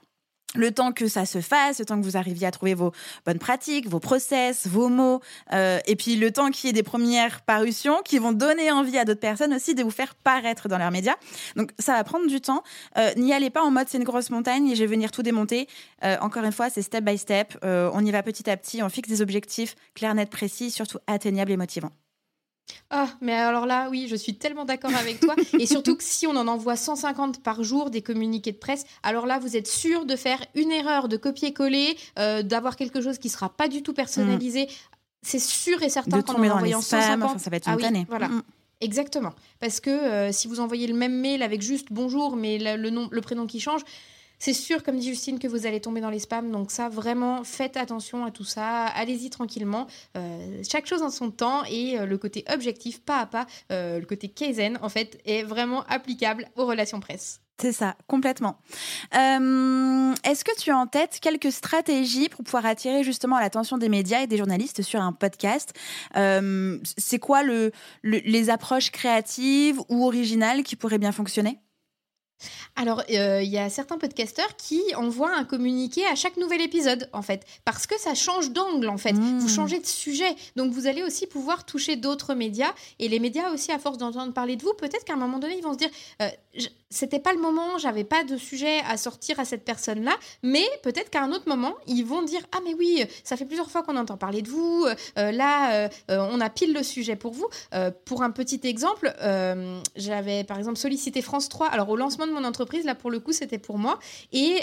le 0.54 0.70
temps 0.70 0.92
que 0.92 1.08
ça 1.08 1.24
se 1.24 1.40
fasse, 1.40 1.78
le 1.78 1.84
temps 1.84 1.98
que 1.98 2.04
vous 2.04 2.16
arriviez 2.16 2.46
à 2.46 2.50
trouver 2.50 2.74
vos 2.74 2.92
bonnes 3.24 3.38
pratiques, 3.38 3.88
vos 3.88 4.00
process, 4.00 4.66
vos 4.66 4.88
mots, 4.88 5.20
euh, 5.52 5.78
et 5.86 5.96
puis 5.96 6.16
le 6.16 6.30
temps 6.30 6.50
qu'il 6.50 6.68
y 6.68 6.70
ait 6.70 6.74
des 6.74 6.82
premières 6.82 7.42
parutions 7.42 8.02
qui 8.04 8.18
vont 8.18 8.32
donner 8.32 8.70
envie 8.70 8.98
à 8.98 9.04
d'autres 9.04 9.20
personnes 9.20 9.54
aussi 9.54 9.74
de 9.74 9.82
vous 9.82 9.90
faire 9.90 10.14
paraître 10.14 10.68
dans 10.68 10.78
leurs 10.78 10.90
médias. 10.90 11.16
Donc 11.56 11.70
ça 11.78 11.94
va 11.94 12.04
prendre 12.04 12.26
du 12.26 12.40
temps. 12.40 12.62
Euh, 12.98 13.10
N'y 13.16 13.32
allez 13.32 13.50
pas 13.50 13.62
en 13.62 13.70
mode 13.70 13.88
c'est 13.88 13.98
une 13.98 14.04
grosse 14.04 14.30
montagne 14.30 14.68
et 14.68 14.74
je 14.74 14.80
vais 14.80 14.86
venir 14.86 15.10
tout 15.10 15.22
démonter. 15.22 15.68
Euh, 16.04 16.16
encore 16.20 16.44
une 16.44 16.52
fois, 16.52 16.70
c'est 16.70 16.82
step 16.82 17.04
by 17.04 17.18
step. 17.18 17.58
Euh, 17.64 17.90
on 17.94 18.04
y 18.04 18.10
va 18.10 18.22
petit 18.22 18.48
à 18.50 18.56
petit, 18.56 18.82
on 18.82 18.88
fixe 18.88 19.08
des 19.08 19.22
objectifs 19.22 19.74
clairs, 19.94 20.14
nets, 20.14 20.30
précis, 20.30 20.70
surtout 20.70 20.98
atteignables 21.06 21.52
et 21.52 21.56
motivants. 21.56 21.92
Ah, 22.90 23.08
mais 23.20 23.32
alors 23.32 23.66
là, 23.66 23.88
oui, 23.90 24.06
je 24.08 24.16
suis 24.16 24.34
tellement 24.34 24.64
d'accord 24.64 24.94
avec 24.94 25.20
toi. 25.20 25.34
Et 25.58 25.66
surtout 25.66 25.96
que 25.96 26.04
si 26.04 26.26
on 26.26 26.36
en 26.36 26.46
envoie 26.46 26.76
150 26.76 27.42
par 27.42 27.62
jour 27.62 27.90
des 27.90 28.02
communiqués 28.02 28.52
de 28.52 28.58
presse, 28.58 28.84
alors 29.02 29.26
là, 29.26 29.38
vous 29.38 29.56
êtes 29.56 29.66
sûr 29.66 30.04
de 30.04 30.14
faire 30.16 30.38
une 30.54 30.70
erreur, 30.70 31.08
de 31.08 31.16
copier-coller, 31.16 31.96
euh, 32.18 32.42
d'avoir 32.42 32.76
quelque 32.76 33.00
chose 33.00 33.18
qui 33.18 33.28
sera 33.30 33.48
pas 33.48 33.68
du 33.68 33.82
tout 33.82 33.94
personnalisé. 33.94 34.68
C'est 35.22 35.38
sûr 35.38 35.82
et 35.82 35.88
certain 35.88 36.20
qu'en 36.22 36.34
en 36.34 36.48
envoyant 36.50 36.80
spams, 36.80 37.00
150, 37.00 37.30
enfin, 37.30 37.38
ça 37.38 37.50
va 37.50 37.56
être 37.56 37.68
Ah 37.68 37.72
une 37.72 37.76
oui, 37.76 37.82
tannée. 37.82 38.06
voilà. 38.08 38.28
Mm, 38.28 38.36
mm. 38.36 38.42
Exactement. 38.82 39.32
Parce 39.60 39.78
que 39.80 39.90
euh, 39.90 40.32
si 40.32 40.48
vous 40.48 40.58
envoyez 40.58 40.88
le 40.88 40.94
même 40.94 41.14
mail 41.14 41.42
avec 41.42 41.62
juste 41.62 41.88
bonjour, 41.90 42.34
mais 42.36 42.58
le, 42.58 42.76
le 42.76 42.90
nom, 42.90 43.08
le 43.12 43.20
prénom 43.20 43.46
qui 43.46 43.60
change, 43.60 43.82
c'est 44.44 44.54
sûr, 44.54 44.82
comme 44.82 44.96
dit 44.96 45.06
Justine, 45.06 45.38
que 45.38 45.46
vous 45.46 45.66
allez 45.68 45.80
tomber 45.80 46.00
dans 46.00 46.10
les 46.10 46.18
spams. 46.18 46.50
Donc 46.50 46.72
ça, 46.72 46.88
vraiment, 46.88 47.44
faites 47.44 47.76
attention 47.76 48.24
à 48.24 48.32
tout 48.32 48.42
ça. 48.42 48.86
Allez-y 48.86 49.30
tranquillement. 49.30 49.86
Euh, 50.16 50.60
chaque 50.68 50.84
chose 50.88 51.00
en 51.02 51.10
son 51.10 51.30
temps 51.30 51.62
et 51.70 51.96
euh, 51.96 52.06
le 52.06 52.18
côté 52.18 52.44
objectif, 52.52 53.00
pas 53.04 53.18
à 53.20 53.26
pas, 53.26 53.46
euh, 53.70 54.00
le 54.00 54.04
côté 54.04 54.26
Kaizen, 54.26 54.80
en 54.82 54.88
fait, 54.88 55.20
est 55.26 55.44
vraiment 55.44 55.84
applicable 55.84 56.48
aux 56.56 56.66
relations 56.66 56.98
presse. 56.98 57.40
C'est 57.60 57.70
ça, 57.70 57.94
complètement. 58.08 58.56
Est-ce 59.12 60.42
que 60.42 60.60
tu 60.60 60.72
as 60.72 60.76
en 60.76 60.88
tête 60.88 61.20
quelques 61.22 61.52
stratégies 61.52 62.28
pour 62.28 62.42
pouvoir 62.42 62.66
attirer 62.66 63.04
justement 63.04 63.38
l'attention 63.38 63.78
des 63.78 63.88
médias 63.88 64.22
et 64.22 64.26
des 64.26 64.38
journalistes 64.38 64.82
sur 64.82 65.00
un 65.00 65.12
podcast? 65.12 65.72
C'est 66.12 67.18
quoi 67.20 67.44
le, 67.44 67.70
le- 68.02 68.22
les 68.24 68.50
approches 68.50 68.90
créatives 68.90 69.78
ou 69.88 70.04
originales 70.04 70.64
qui 70.64 70.74
pourraient 70.74 70.98
bien 70.98 71.12
fonctionner? 71.12 71.60
Alors, 72.76 73.02
euh, 73.10 73.42
il 73.42 73.50
y 73.50 73.58
a 73.58 73.68
certains 73.70 73.98
podcasteurs 73.98 74.56
qui 74.56 74.82
envoient 74.96 75.34
un 75.34 75.44
communiqué 75.44 76.06
à 76.06 76.14
chaque 76.14 76.36
nouvel 76.36 76.60
épisode, 76.60 77.08
en 77.12 77.22
fait, 77.22 77.44
parce 77.64 77.86
que 77.86 77.98
ça 77.98 78.14
change 78.14 78.50
d'angle, 78.50 78.88
en 78.88 78.98
fait. 78.98 79.12
Mmh. 79.12 79.38
Vous 79.38 79.48
changez 79.48 79.78
de 79.78 79.86
sujet, 79.86 80.34
donc 80.56 80.72
vous 80.72 80.86
allez 80.86 81.02
aussi 81.02 81.26
pouvoir 81.26 81.64
toucher 81.64 81.96
d'autres 81.96 82.34
médias. 82.34 82.72
Et 82.98 83.08
les 83.08 83.18
médias 83.18 83.50
aussi, 83.52 83.72
à 83.72 83.78
force 83.78 83.98
d'entendre 83.98 84.32
parler 84.32 84.56
de 84.56 84.62
vous, 84.62 84.74
peut-être 84.74 85.04
qu'à 85.04 85.14
un 85.14 85.16
moment 85.16 85.38
donné, 85.38 85.56
ils 85.56 85.62
vont 85.62 85.72
se 85.72 85.78
dire, 85.78 85.90
euh, 86.20 86.28
c'était 86.92 87.20
pas 87.20 87.32
le 87.32 87.40
moment, 87.40 87.78
j'avais 87.78 88.04
pas 88.04 88.22
de 88.24 88.36
sujet 88.36 88.80
à 88.88 88.96
sortir 88.96 89.40
à 89.40 89.44
cette 89.44 89.64
personne-là, 89.64 90.12
mais 90.42 90.64
peut-être 90.82 91.10
qu'à 91.10 91.22
un 91.22 91.32
autre 91.32 91.48
moment, 91.48 91.74
ils 91.86 92.04
vont 92.04 92.22
dire, 92.22 92.42
ah 92.52 92.58
mais 92.64 92.74
oui, 92.74 93.04
ça 93.24 93.36
fait 93.36 93.44
plusieurs 93.46 93.70
fois 93.70 93.82
qu'on 93.82 93.96
entend 93.96 94.16
parler 94.16 94.42
de 94.42 94.48
vous, 94.48 94.86
euh, 95.18 95.32
là, 95.32 95.74
euh, 95.74 95.88
euh, 96.10 96.28
on 96.30 96.40
a 96.40 96.50
pile 96.50 96.74
le 96.74 96.82
sujet 96.82 97.16
pour 97.16 97.32
vous. 97.32 97.48
Pour 98.04 98.22
un 98.22 98.30
petit 98.30 98.60
exemple, 98.64 99.12
j'avais 99.96 100.44
par 100.44 100.58
exemple 100.58 100.78
sollicité 100.78 101.22
France 101.22 101.48
3. 101.48 101.68
Alors 101.68 101.88
au 101.88 101.96
lancement 101.96 102.26
de 102.26 102.32
mon 102.32 102.44
entreprise, 102.44 102.84
là 102.84 102.94
pour 102.94 103.10
le 103.10 103.20
coup 103.20 103.32
c'était 103.32 103.58
pour 103.58 103.78
moi. 103.78 103.98
Et 104.32 104.60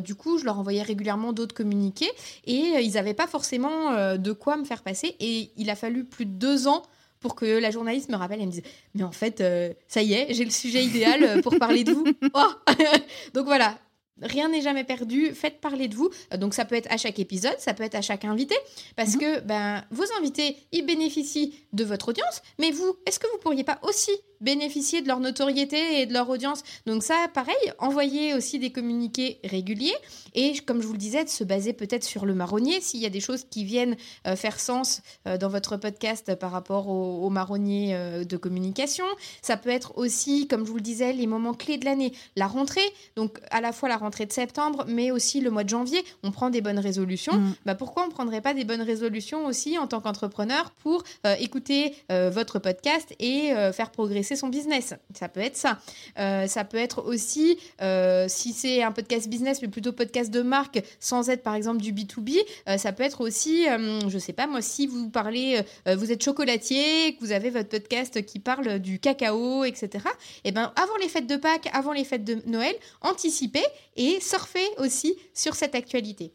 du 0.00 0.14
coup 0.14 0.38
je 0.38 0.44
leur 0.44 0.58
envoyais 0.58 0.82
régulièrement 0.82 1.32
d'autres 1.32 1.54
communiqués 1.54 2.10
et 2.46 2.80
ils 2.80 2.92
n'avaient 2.92 3.14
pas 3.14 3.26
forcément 3.26 4.16
de 4.16 4.32
quoi 4.32 4.56
me 4.56 4.64
faire 4.64 4.82
passer. 4.82 5.16
Et 5.20 5.50
il 5.56 5.70
a 5.70 5.76
fallu 5.76 6.04
plus 6.04 6.26
de 6.26 6.32
deux 6.32 6.68
ans 6.68 6.82
pour 7.20 7.34
que 7.34 7.44
la 7.44 7.70
journaliste 7.70 8.10
me 8.10 8.16
rappelle 8.16 8.40
et 8.40 8.46
me 8.46 8.50
dise 8.50 8.62
mais 8.94 9.02
en 9.02 9.12
fait 9.12 9.40
euh, 9.40 9.72
ça 9.88 10.02
y 10.02 10.14
est 10.14 10.32
j'ai 10.34 10.44
le 10.44 10.50
sujet 10.50 10.82
idéal 10.82 11.22
euh, 11.22 11.42
pour 11.42 11.58
parler 11.58 11.84
de 11.84 11.92
vous. 11.92 12.04
Oh 12.34 12.52
Donc 13.34 13.46
voilà. 13.46 13.78
Rien 14.22 14.50
n'est 14.50 14.60
jamais 14.60 14.84
perdu, 14.84 15.34
faites 15.34 15.62
parler 15.62 15.88
de 15.88 15.94
vous. 15.94 16.10
Donc 16.36 16.52
ça 16.52 16.66
peut 16.66 16.74
être 16.74 16.92
à 16.92 16.98
chaque 16.98 17.18
épisode, 17.18 17.58
ça 17.58 17.72
peut 17.72 17.84
être 17.84 17.94
à 17.94 18.02
chaque 18.02 18.26
invité, 18.26 18.54
parce 18.94 19.16
que 19.16 19.40
ben, 19.40 19.82
vos 19.90 20.04
invités, 20.18 20.58
ils 20.72 20.84
bénéficient 20.84 21.54
de 21.72 21.84
votre 21.84 22.10
audience, 22.10 22.42
mais 22.58 22.70
vous, 22.70 22.96
est-ce 23.06 23.18
que 23.18 23.26
vous 23.32 23.38
pourriez 23.38 23.64
pas 23.64 23.78
aussi 23.82 24.12
bénéficier 24.40 25.02
de 25.02 25.08
leur 25.08 25.20
notoriété 25.20 26.00
et 26.00 26.06
de 26.06 26.12
leur 26.12 26.28
audience 26.28 26.62
Donc 26.86 27.02
ça, 27.02 27.26
pareil, 27.32 27.54
envoyer 27.78 28.34
aussi 28.34 28.58
des 28.58 28.70
communiqués 28.70 29.38
réguliers, 29.44 29.94
et 30.34 30.58
comme 30.60 30.80
je 30.80 30.86
vous 30.86 30.92
le 30.92 30.98
disais, 30.98 31.24
de 31.24 31.28
se 31.28 31.44
baser 31.44 31.72
peut-être 31.72 32.04
sur 32.04 32.26
le 32.26 32.34
marronnier, 32.34 32.80
s'il 32.80 33.00
y 33.00 33.06
a 33.06 33.10
des 33.10 33.20
choses 33.20 33.44
qui 33.50 33.64
viennent 33.64 33.96
euh, 34.26 34.36
faire 34.36 34.58
sens 34.58 35.02
euh, 35.26 35.36
dans 35.36 35.48
votre 35.48 35.76
podcast 35.76 36.34
par 36.36 36.50
rapport 36.50 36.88
au, 36.88 37.24
au 37.24 37.30
marronnier 37.30 37.94
euh, 37.94 38.24
de 38.24 38.36
communication. 38.36 39.04
Ça 39.42 39.56
peut 39.56 39.70
être 39.70 39.96
aussi, 39.98 40.46
comme 40.48 40.64
je 40.64 40.70
vous 40.70 40.76
le 40.76 40.82
disais, 40.82 41.12
les 41.12 41.26
moments 41.26 41.54
clés 41.54 41.78
de 41.78 41.84
l'année, 41.84 42.12
la 42.36 42.46
rentrée, 42.46 42.80
donc 43.16 43.38
à 43.50 43.60
la 43.60 43.72
fois 43.72 43.88
la 43.88 43.96
rentrée 43.96 44.26
de 44.26 44.32
septembre, 44.32 44.84
mais 44.88 45.10
aussi 45.10 45.40
le 45.40 45.50
mois 45.50 45.64
de 45.64 45.68
janvier, 45.68 46.02
on 46.22 46.30
prend 46.30 46.50
des 46.50 46.60
bonnes 46.60 46.78
résolutions. 46.78 47.36
Mm. 47.36 47.54
Bah, 47.66 47.74
pourquoi 47.74 48.04
on 48.04 48.06
ne 48.06 48.12
prendrait 48.12 48.40
pas 48.40 48.54
des 48.54 48.64
bonnes 48.64 48.82
résolutions 48.82 49.46
aussi 49.46 49.78
en 49.78 49.86
tant 49.86 50.00
qu'entrepreneur 50.00 50.70
pour 50.82 51.02
écouter 51.38 51.94
votre 52.08 52.58
podcast 52.58 53.14
et 53.18 53.52
faire 53.72 53.90
progresser 53.90 54.29
son 54.36 54.48
business 54.48 54.94
Ça 55.18 55.28
peut 55.28 55.40
être 55.40 55.56
ça. 55.56 55.78
Euh, 56.18 56.46
ça 56.46 56.64
peut 56.64 56.76
être 56.76 57.04
aussi, 57.04 57.58
euh, 57.82 58.26
si 58.28 58.52
c'est 58.52 58.82
un 58.82 58.92
podcast 58.92 59.28
business, 59.28 59.62
mais 59.62 59.68
plutôt 59.68 59.92
podcast 59.92 60.30
de 60.30 60.42
marque, 60.42 60.82
sans 60.98 61.28
être 61.30 61.42
par 61.42 61.54
exemple 61.54 61.80
du 61.80 61.92
B2B, 61.92 62.38
euh, 62.68 62.78
ça 62.78 62.92
peut 62.92 63.02
être 63.02 63.20
aussi, 63.20 63.66
je 64.08 64.18
sais 64.18 64.32
pas 64.32 64.46
moi, 64.46 64.62
si 64.62 64.86
vous 64.86 65.10
parlez, 65.10 65.62
vous 65.86 66.12
êtes 66.12 66.22
chocolatier, 66.22 67.14
que 67.14 67.20
vous 67.20 67.32
avez 67.32 67.50
votre 67.50 67.68
podcast 67.68 68.24
qui 68.24 68.38
parle 68.38 68.78
du 68.78 68.98
cacao, 68.98 69.64
etc. 69.64 70.04
Et 70.44 70.52
ben 70.52 70.72
avant 70.76 70.96
les 71.00 71.08
fêtes 71.08 71.26
de 71.26 71.36
Pâques, 71.36 71.68
avant 71.72 71.92
les 71.92 72.04
fêtes 72.04 72.24
de 72.24 72.38
Noël, 72.46 72.74
anticipez 73.00 73.64
et 73.96 74.20
surfez 74.20 74.66
aussi 74.78 75.16
sur 75.34 75.54
cette 75.54 75.74
actualité. 75.74 76.32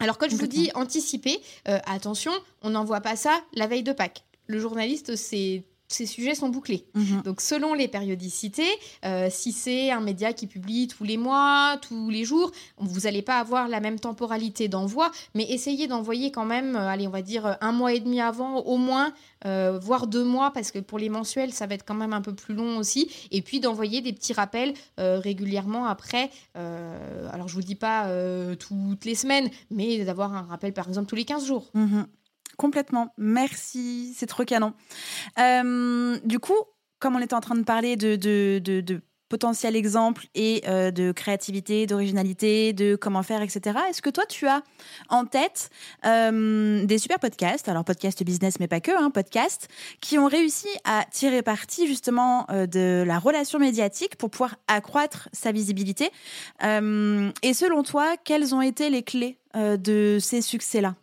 Alors 0.00 0.18
quand 0.18 0.28
je 0.28 0.36
vous 0.36 0.46
dis 0.46 0.70
anticiper, 0.74 1.40
attention, 1.64 2.32
on 2.62 2.70
n'envoie 2.70 3.00
pas 3.00 3.16
ça 3.16 3.40
la 3.54 3.66
veille 3.66 3.82
de 3.82 3.92
Pâques. 3.92 4.24
Le 4.46 4.58
journaliste, 4.58 5.16
c'est 5.16 5.64
ces 5.94 6.06
sujets 6.06 6.34
sont 6.34 6.48
bouclés. 6.48 6.86
Mhm. 6.94 7.22
Donc 7.22 7.40
selon 7.40 7.74
les 7.74 7.88
périodicités, 7.88 8.68
euh, 9.04 9.28
si 9.30 9.52
c'est 9.52 9.90
un 9.90 10.00
média 10.00 10.32
qui 10.32 10.46
publie 10.46 10.88
tous 10.88 11.04
les 11.04 11.16
mois, 11.16 11.78
tous 11.80 12.10
les 12.10 12.24
jours, 12.24 12.50
vous 12.78 13.00
n'allez 13.00 13.22
pas 13.22 13.38
avoir 13.38 13.68
la 13.68 13.80
même 13.80 14.00
temporalité 14.00 14.68
d'envoi, 14.68 15.10
mais 15.34 15.44
essayez 15.48 15.86
d'envoyer 15.86 16.30
quand 16.30 16.44
même, 16.44 16.76
euh, 16.76 16.88
allez, 16.88 17.06
on 17.06 17.10
va 17.10 17.22
dire 17.22 17.56
un 17.60 17.72
mois 17.72 17.92
et 17.92 18.00
demi 18.00 18.20
avant, 18.20 18.58
au 18.60 18.76
moins, 18.76 19.12
euh, 19.46 19.78
voire 19.80 20.06
deux 20.06 20.24
mois, 20.24 20.50
parce 20.52 20.70
que 20.70 20.78
pour 20.78 20.98
les 20.98 21.08
mensuels, 21.08 21.52
ça 21.52 21.66
va 21.66 21.74
être 21.74 21.84
quand 21.84 21.94
même 21.94 22.12
un 22.12 22.22
peu 22.22 22.34
plus 22.34 22.54
long 22.54 22.78
aussi. 22.78 23.10
Et 23.30 23.42
puis 23.42 23.60
d'envoyer 23.60 24.00
des 24.00 24.12
petits 24.12 24.32
rappels 24.32 24.74
régulièrement 24.98 25.86
après. 25.86 26.30
Alors 26.54 27.48
je 27.48 27.54
vous 27.54 27.62
dis 27.62 27.74
pas 27.74 28.08
toutes 28.56 29.04
les 29.04 29.14
semaines, 29.14 29.48
mais 29.70 30.04
d'avoir 30.04 30.34
un 30.34 30.42
rappel 30.42 30.72
par 30.72 30.88
exemple 30.88 31.08
tous 31.08 31.16
les 31.16 31.24
15 31.24 31.46
jours. 31.46 31.70
Mhm. 31.74 32.06
Complètement. 32.56 33.12
Merci. 33.18 34.14
C'est 34.16 34.26
trop 34.26 34.44
canon. 34.44 34.74
Euh, 35.38 36.18
du 36.24 36.38
coup, 36.38 36.56
comme 36.98 37.16
on 37.16 37.20
était 37.20 37.34
en 37.34 37.40
train 37.40 37.56
de 37.56 37.64
parler 37.64 37.96
de, 37.96 38.16
de, 38.16 38.58
de, 38.58 39.00
potentiels 39.30 39.74
exemples 39.74 40.26
et 40.34 40.62
euh, 40.68 40.92
de 40.92 41.10
créativité, 41.10 41.86
d'originalité, 41.86 42.72
de 42.72 42.94
comment 42.94 43.22
faire, 43.24 43.42
etc., 43.42 43.78
est-ce 43.88 44.00
que 44.00 44.10
toi, 44.10 44.24
tu 44.26 44.46
as 44.46 44.62
en 45.08 45.24
tête 45.24 45.70
euh, 46.04 46.84
des 46.84 46.98
super 46.98 47.18
podcasts, 47.18 47.68
alors 47.68 47.84
podcast 47.84 48.22
business, 48.22 48.60
mais 48.60 48.68
pas 48.68 48.80
que, 48.80 48.92
hein, 48.92 49.10
podcasts, 49.10 49.68
qui 50.00 50.18
ont 50.18 50.26
réussi 50.26 50.68
à 50.84 51.04
tirer 51.10 51.42
parti 51.42 51.88
justement 51.88 52.46
de 52.50 53.02
la 53.04 53.18
relation 53.18 53.58
médiatique 53.58 54.16
pour 54.16 54.30
pouvoir 54.30 54.56
accroître 54.68 55.28
sa 55.32 55.50
visibilité 55.50 56.10
Et 56.62 57.54
selon 57.54 57.82
toi, 57.82 58.16
quelles 58.22 58.54
ont 58.54 58.62
été 58.62 58.88
les 58.88 59.02
clés 59.02 59.38
de 59.54 60.18
ces 60.20 60.42
succès-là? 60.42 60.94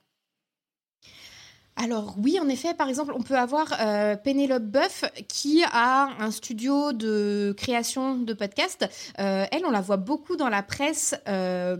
Alors 1.82 2.14
oui, 2.20 2.38
en 2.40 2.48
effet, 2.48 2.76
par 2.76 2.90
exemple, 2.90 3.12
on 3.16 3.24
peut 3.24 3.38
avoir 3.38 3.74
euh, 3.82 4.16
Pénélope 4.16 4.64
Boeuf 4.64 5.04
qui 5.28 5.64
a 5.64 6.10
un 6.20 6.30
studio 6.30 6.94
de 6.94 7.56
création 7.58 8.18
de 8.18 8.34
podcasts. 8.34 8.88
Euh, 9.18 9.46
elle, 9.52 9.66
on 9.66 9.72
la 9.72 9.82
voit 9.82 9.98
beaucoup 9.98 10.36
dans 10.36 10.50
la 10.50 10.62
presse. 10.62 11.16
Euh, 11.28 11.78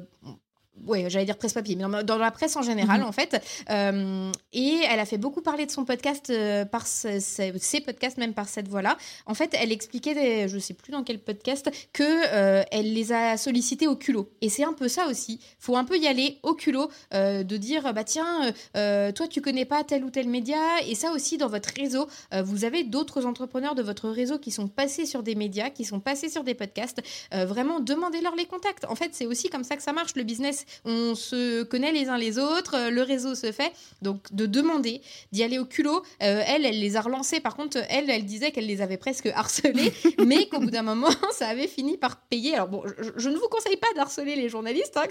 Ouais, 0.88 1.10
j'allais 1.10 1.26
dire 1.26 1.38
presse 1.38 1.54
papier, 1.54 1.76
mais 1.76 2.04
dans, 2.04 2.18
la 2.18 2.32
presse 2.32 2.56
en 2.56 2.64
général, 2.64 3.02
Mhm. 3.02 3.08
en 3.08 3.12
fait. 3.12 3.40
Euh, 3.70 4.32
et 4.52 4.80
elle 4.90 5.00
a 5.00 5.06
fait 5.06 5.18
beaucoup 5.20 5.42
parler 5.42 5.66
de 5.68 5.72
son 5.72 5.86
podcast, 5.86 6.30
euh, 6.32 6.66
par 6.66 6.88
ce- 6.88 7.20
ce- 7.20 7.52
ses 7.60 7.82
podcasts, 7.82 8.18
même 8.18 8.34
par 8.34 8.50
cette 8.50 8.68
voie-là. 8.68 8.98
En 9.28 9.34
fait, 9.36 9.54
elle 9.60 9.72
expliquait, 9.72 10.16
des- 10.16 10.48
je 10.48 10.58
sais 10.58 10.74
plus 10.74 10.92
dans 10.92 11.04
quel 11.04 11.20
podcast, 11.20 11.70
que 11.94 12.04
euh, 12.04 12.64
elle 12.72 12.94
les 12.94 13.12
a 13.12 13.38
sollicités 13.38 13.86
au 13.86 13.96
culot. 13.96 14.32
Et 14.42 14.50
c'est 14.50 14.64
un 14.64 14.74
peu 14.74 14.88
ça 14.88 15.06
aussi. 15.08 15.40
Faut 15.60 15.76
un 15.78 15.84
peu 15.84 15.98
y 16.00 16.08
aller 16.08 16.40
au 16.42 16.56
culot, 16.56 16.90
de 17.12 17.58
dire, 17.58 17.94
bah 17.94 18.04
tiens, 18.04 18.52
toi 18.74 19.28
tu 19.30 19.42
connais 19.42 19.66
pas 19.66 19.84
tel 19.84 20.04
ou 20.04 20.10
tel 20.10 20.28
média, 20.30 20.58
et 20.88 20.96
ça 20.96 21.12
aussi 21.12 21.38
dans 21.38 21.48
votre 21.50 21.70
réseau, 21.76 22.08
vous 22.44 22.66
avez 22.66 22.84
d'autres 22.84 23.26
entrepreneurs 23.26 23.76
de 23.76 23.84
votre 23.84 24.10
réseau 24.10 24.40
qui 24.40 24.50
sont 24.52 24.68
passés 24.68 25.06
sur 25.06 25.22
des 25.22 25.36
médias, 25.36 25.70
qui 25.70 25.84
sont 25.86 26.00
passés 26.00 26.30
sur 26.30 26.44
des 26.44 26.56
podcasts. 26.56 27.02
Vraiment, 27.32 27.80
demandez-leur 27.82 28.36
les 28.36 28.46
contacts. 28.46 28.86
En 28.86 28.96
fait, 28.96 29.10
c'est 29.14 29.26
aussi 29.28 29.50
comme 29.50 29.64
ça 29.64 29.76
que 29.76 29.84
ça 29.84 29.94
marche 29.94 30.16
le 30.16 30.24
business. 30.24 30.61
On 30.86 31.16
se 31.16 31.64
connaît 31.64 31.92
les 31.92 32.10
uns 32.10 32.18
les 32.18 32.38
autres, 32.38 32.90
le 32.90 33.02
réseau 33.02 33.36
se 33.36 33.52
fait. 33.52 33.72
Donc 34.02 34.34
de 34.34 34.46
demander, 34.46 35.02
d'y 35.32 35.44
aller 35.44 35.60
au 35.60 35.66
culot. 35.66 36.04
elle, 36.20 36.66
elle 36.66 36.80
les 36.80 36.96
a 36.96 37.02
relancés. 37.02 37.40
Par 37.40 37.56
contre, 37.56 37.78
elle, 37.90 38.10
elle 38.10 38.26
disait 38.26 38.52
qu'elle 38.52 38.68
les 38.68 38.82
avait 38.82 38.98
presque 38.98 39.26
harcelés, 39.36 39.94
mais 40.26 40.48
qu'au 40.48 40.60
bout 40.60 40.72
d'un 40.72 40.82
moment, 40.82 41.10
ça 41.32 41.48
avait 41.48 41.68
fini 41.68 41.98
par 41.98 42.22
payer. 42.22 42.56
Alors 42.56 42.68
bon, 42.68 42.84
je, 43.16 43.30
ne 43.30 43.36
vous 43.36 43.48
conseille 43.50 43.78
pas 43.78 43.88
d'harceler 43.96 44.36
les 44.36 44.50
journalistes, 44.50 44.98
hein, 44.98 45.08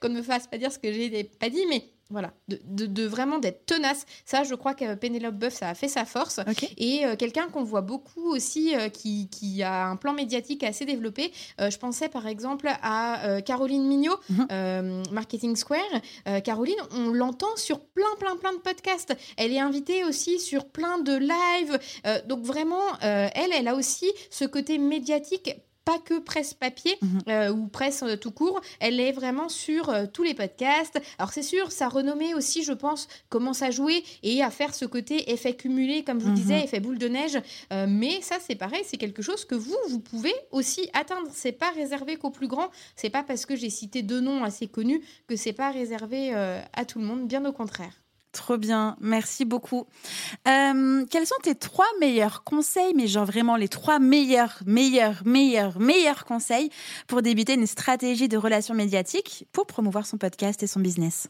qu'on 0.00 0.08
ne 0.08 0.16
me 0.16 0.22
fasse 0.22 0.46
pas 0.46 0.58
dire 0.58 0.72
ce 0.72 0.78
que 0.78 0.92
j'ai 0.92 1.24
pas 1.24 1.48
dit, 1.48 1.64
mais 1.68 1.84
voilà, 2.10 2.32
de, 2.48 3.06
vraiment 3.06 3.38
d'être 3.38 3.66
tenace. 3.66 4.04
Ça, 4.24 4.42
je 4.42 4.54
crois 4.56 4.74
que 4.74 4.94
Pénélope 4.96 5.36
Boeuf, 5.36 5.54
ça 5.54 5.68
a 5.68 5.74
fait 5.74 5.88
sa 5.88 6.04
force. 6.04 6.40
Et 6.76 7.06
euh, 7.06 7.14
quelqu'un 7.14 7.48
qu'on 7.48 7.62
voit 7.62 7.82
beaucoup 7.82 8.34
aussi, 8.34 8.74
euh, 8.74 8.88
qui, 8.88 9.62
a 9.62 9.86
un 9.86 9.96
plan 9.96 10.12
médiatique 10.12 10.64
assez 10.64 10.84
développé. 10.84 11.32
Euh, 11.60 11.70
je 11.70 11.78
pensais 11.78 12.08
par 12.08 12.26
exemple 12.26 12.68
à 12.82 13.40
Caroline 13.44 13.86
Mignot, 13.86 14.16
mhm. 14.28 15.02
Marketing 15.12 15.54
Square. 15.54 15.80
Caroline, 16.44 16.76
on 16.92 17.10
l'entend 17.10 17.54
sur 17.56 17.80
plein, 17.80 18.04
plein, 18.18 18.36
plein 18.36 18.52
de 18.52 18.58
podcasts. 18.58 19.14
Elle 19.36 19.52
est 19.52 19.60
invitée 19.60 20.04
aussi 20.04 20.40
sur 20.40 20.66
plein 20.66 20.98
de 20.98 21.16
lives. 21.16 21.78
donc 22.26 22.42
vraiment, 22.42 22.98
elle, 23.00 23.52
elle 23.52 23.68
a 23.68 23.74
aussi 23.74 24.10
ce 24.30 24.44
côté 24.44 24.78
médiatique 24.78 25.50
pas 25.84 25.98
que 25.98 26.18
presse 26.18 26.54
papier 26.54 26.96
mhm. 27.00 27.20
euh, 27.28 27.52
ou 27.52 27.66
presse 27.66 28.02
euh, 28.02 28.16
tout 28.16 28.30
court, 28.30 28.60
elle 28.80 29.00
est 29.00 29.12
vraiment 29.12 29.48
sur 29.48 29.88
euh, 29.88 30.06
tous 30.12 30.22
les 30.22 30.34
podcasts. 30.34 31.00
Alors 31.18 31.32
c'est 31.32 31.42
sûr, 31.42 31.72
sa 31.72 31.88
renommée 31.88 32.34
aussi, 32.34 32.62
je 32.62 32.72
pense, 32.72 33.08
commence 33.28 33.62
à 33.62 33.70
jouer 33.70 34.04
et 34.22 34.42
à 34.42 34.50
faire 34.50 34.74
ce 34.74 34.84
côté 34.84 35.32
effet 35.32 35.54
cumulé, 35.54 36.04
comme 36.04 36.20
je 36.20 36.26
vous 36.26 36.34
disais, 36.34 36.58
mhm. 36.58 36.64
effet 36.64 36.80
boule 36.80 36.98
de 36.98 37.08
neige. 37.08 37.38
mais 37.70 38.20
ça, 38.20 38.36
c'est 38.40 38.54
pareil, 38.54 38.82
c'est 38.84 38.96
quelque 38.96 39.22
chose 39.22 39.44
que 39.44 39.54
vous, 39.54 39.76
vous 39.88 40.00
pouvez 40.00 40.34
aussi 40.50 40.88
atteindre. 40.92 41.28
C'est 41.32 41.52
pas 41.52 41.70
réservé 41.70 42.16
qu'aux 42.16 42.30
plus 42.30 42.48
grands. 42.48 42.70
C'est 42.96 43.10
pas 43.10 43.22
parce 43.22 43.46
que 43.46 43.56
j'ai 43.56 43.70
cité 43.70 44.02
deux 44.02 44.20
noms 44.20 44.44
assez 44.44 44.66
connus 44.66 45.02
que 45.26 45.36
c'est 45.36 45.52
pas 45.52 45.70
réservé 45.70 46.32
à 46.32 46.84
tout 46.84 46.98
le 46.98 47.04
monde. 47.04 47.26
Bien 47.26 47.44
au 47.44 47.52
contraire. 47.52 47.99
Trop 48.32 48.56
bien, 48.56 48.96
merci 49.00 49.44
beaucoup. 49.44 49.86
Euh, 50.46 51.04
quels 51.10 51.26
sont 51.26 51.34
tes 51.42 51.56
trois 51.56 51.88
meilleurs 51.98 52.44
conseils, 52.44 52.92
mais 52.94 53.08
genre 53.08 53.24
vraiment 53.24 53.56
les 53.56 53.68
trois 53.68 53.98
meilleurs, 53.98 54.60
meilleurs, 54.66 55.22
meilleurs, 55.24 55.80
meilleurs 55.80 56.24
conseils 56.24 56.70
pour 57.08 57.22
débuter 57.22 57.54
une 57.54 57.66
stratégie 57.66 58.28
de 58.28 58.36
relations 58.36 58.74
médiatiques 58.74 59.46
pour 59.50 59.66
promouvoir 59.66 60.06
son 60.06 60.16
podcast 60.16 60.62
et 60.62 60.68
son 60.68 60.78
business? 60.78 61.28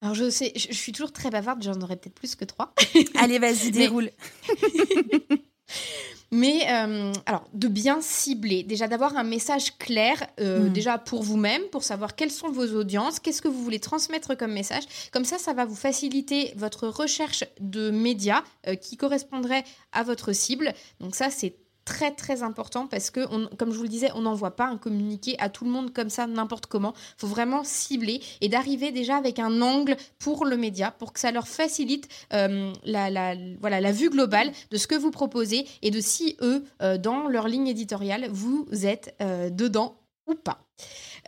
Alors 0.00 0.16
je 0.16 0.30
sais, 0.30 0.52
je, 0.56 0.72
suis 0.72 0.90
toujours 0.90 1.12
très 1.12 1.30
bavarde, 1.30 1.62
j'en 1.62 1.80
aurais 1.80 1.96
peut-être 1.96 2.16
plus 2.16 2.34
que 2.34 2.44
trois. 2.44 2.74
Allez, 3.14 3.38
vas-y, 3.38 3.70
déroule. 3.70 4.10
Mais 4.50 5.38
euh, 6.32 7.12
alors, 7.26 7.44
de 7.52 7.68
bien 7.68 8.00
cibler, 8.00 8.62
déjà 8.62 8.88
d'avoir 8.88 9.16
un 9.16 9.24
message 9.24 9.76
clair, 9.78 10.26
euh, 10.40 10.60
hmm. 10.60 10.72
déjà 10.72 10.98
pour 10.98 11.22
vous-même, 11.22 11.62
pour 11.70 11.82
savoir 11.82 12.16
quelles 12.16 12.30
sont 12.30 12.50
vos 12.50 12.74
audiences, 12.74 13.20
qu'est-ce 13.20 13.42
que 13.42 13.48
vous 13.48 13.62
voulez 13.62 13.80
transmettre 13.80 14.36
comme 14.36 14.52
message. 14.52 14.84
Comme 15.12 15.24
ça, 15.24 15.38
ça 15.38 15.52
va 15.52 15.64
vous 15.64 15.74
faciliter 15.74 16.52
votre 16.56 16.88
recherche 16.88 17.44
de 17.60 17.90
médias 17.90 18.42
euh, 18.66 18.74
qui 18.74 18.96
correspondraient 18.96 19.64
à 19.92 20.02
votre 20.02 20.32
cible. 20.32 20.72
Donc 21.00 21.14
ça, 21.14 21.30
c'est 21.30 21.54
très 21.92 22.10
très 22.10 22.42
important 22.42 22.86
parce 22.86 23.10
que, 23.10 23.20
comme 23.56 23.70
je 23.70 23.76
vous 23.76 23.82
le 23.82 23.88
disais, 23.90 24.08
on 24.14 24.22
n'envoie 24.22 24.56
pas 24.56 24.64
un 24.64 24.78
communiqué 24.78 25.36
à 25.38 25.50
tout 25.50 25.66
le 25.66 25.70
monde 25.70 25.92
comme 25.92 26.08
ça, 26.08 26.26
n'importe 26.26 26.64
comment. 26.64 26.94
Il 26.96 27.20
faut 27.20 27.26
vraiment 27.26 27.64
cibler 27.64 28.22
et 28.40 28.48
d'arriver 28.48 28.92
déjà 28.92 29.16
avec 29.16 29.38
un 29.38 29.60
angle 29.60 29.96
pour 30.18 30.46
le 30.46 30.56
média, 30.56 30.90
pour 30.90 31.12
que 31.12 31.20
ça 31.20 31.30
leur 31.30 31.46
facilite 31.46 32.08
euh, 32.32 32.72
la, 32.84 33.34
voilà, 33.60 33.82
la 33.82 33.92
vue 33.92 34.08
globale 34.08 34.52
de 34.70 34.76
ce 34.78 34.86
que 34.86 34.94
vous 34.94 35.10
proposez 35.10 35.66
et 35.82 35.90
de 35.90 36.00
si 36.00 36.36
eux, 36.40 36.64
euh, 36.80 36.96
dans 36.96 37.28
leur 37.28 37.46
ligne 37.46 37.68
éditoriale, 37.68 38.28
vous 38.30 38.66
êtes 38.84 39.14
euh, 39.20 39.50
dedans 39.50 39.96
ou 40.26 40.34
pas. 40.34 40.64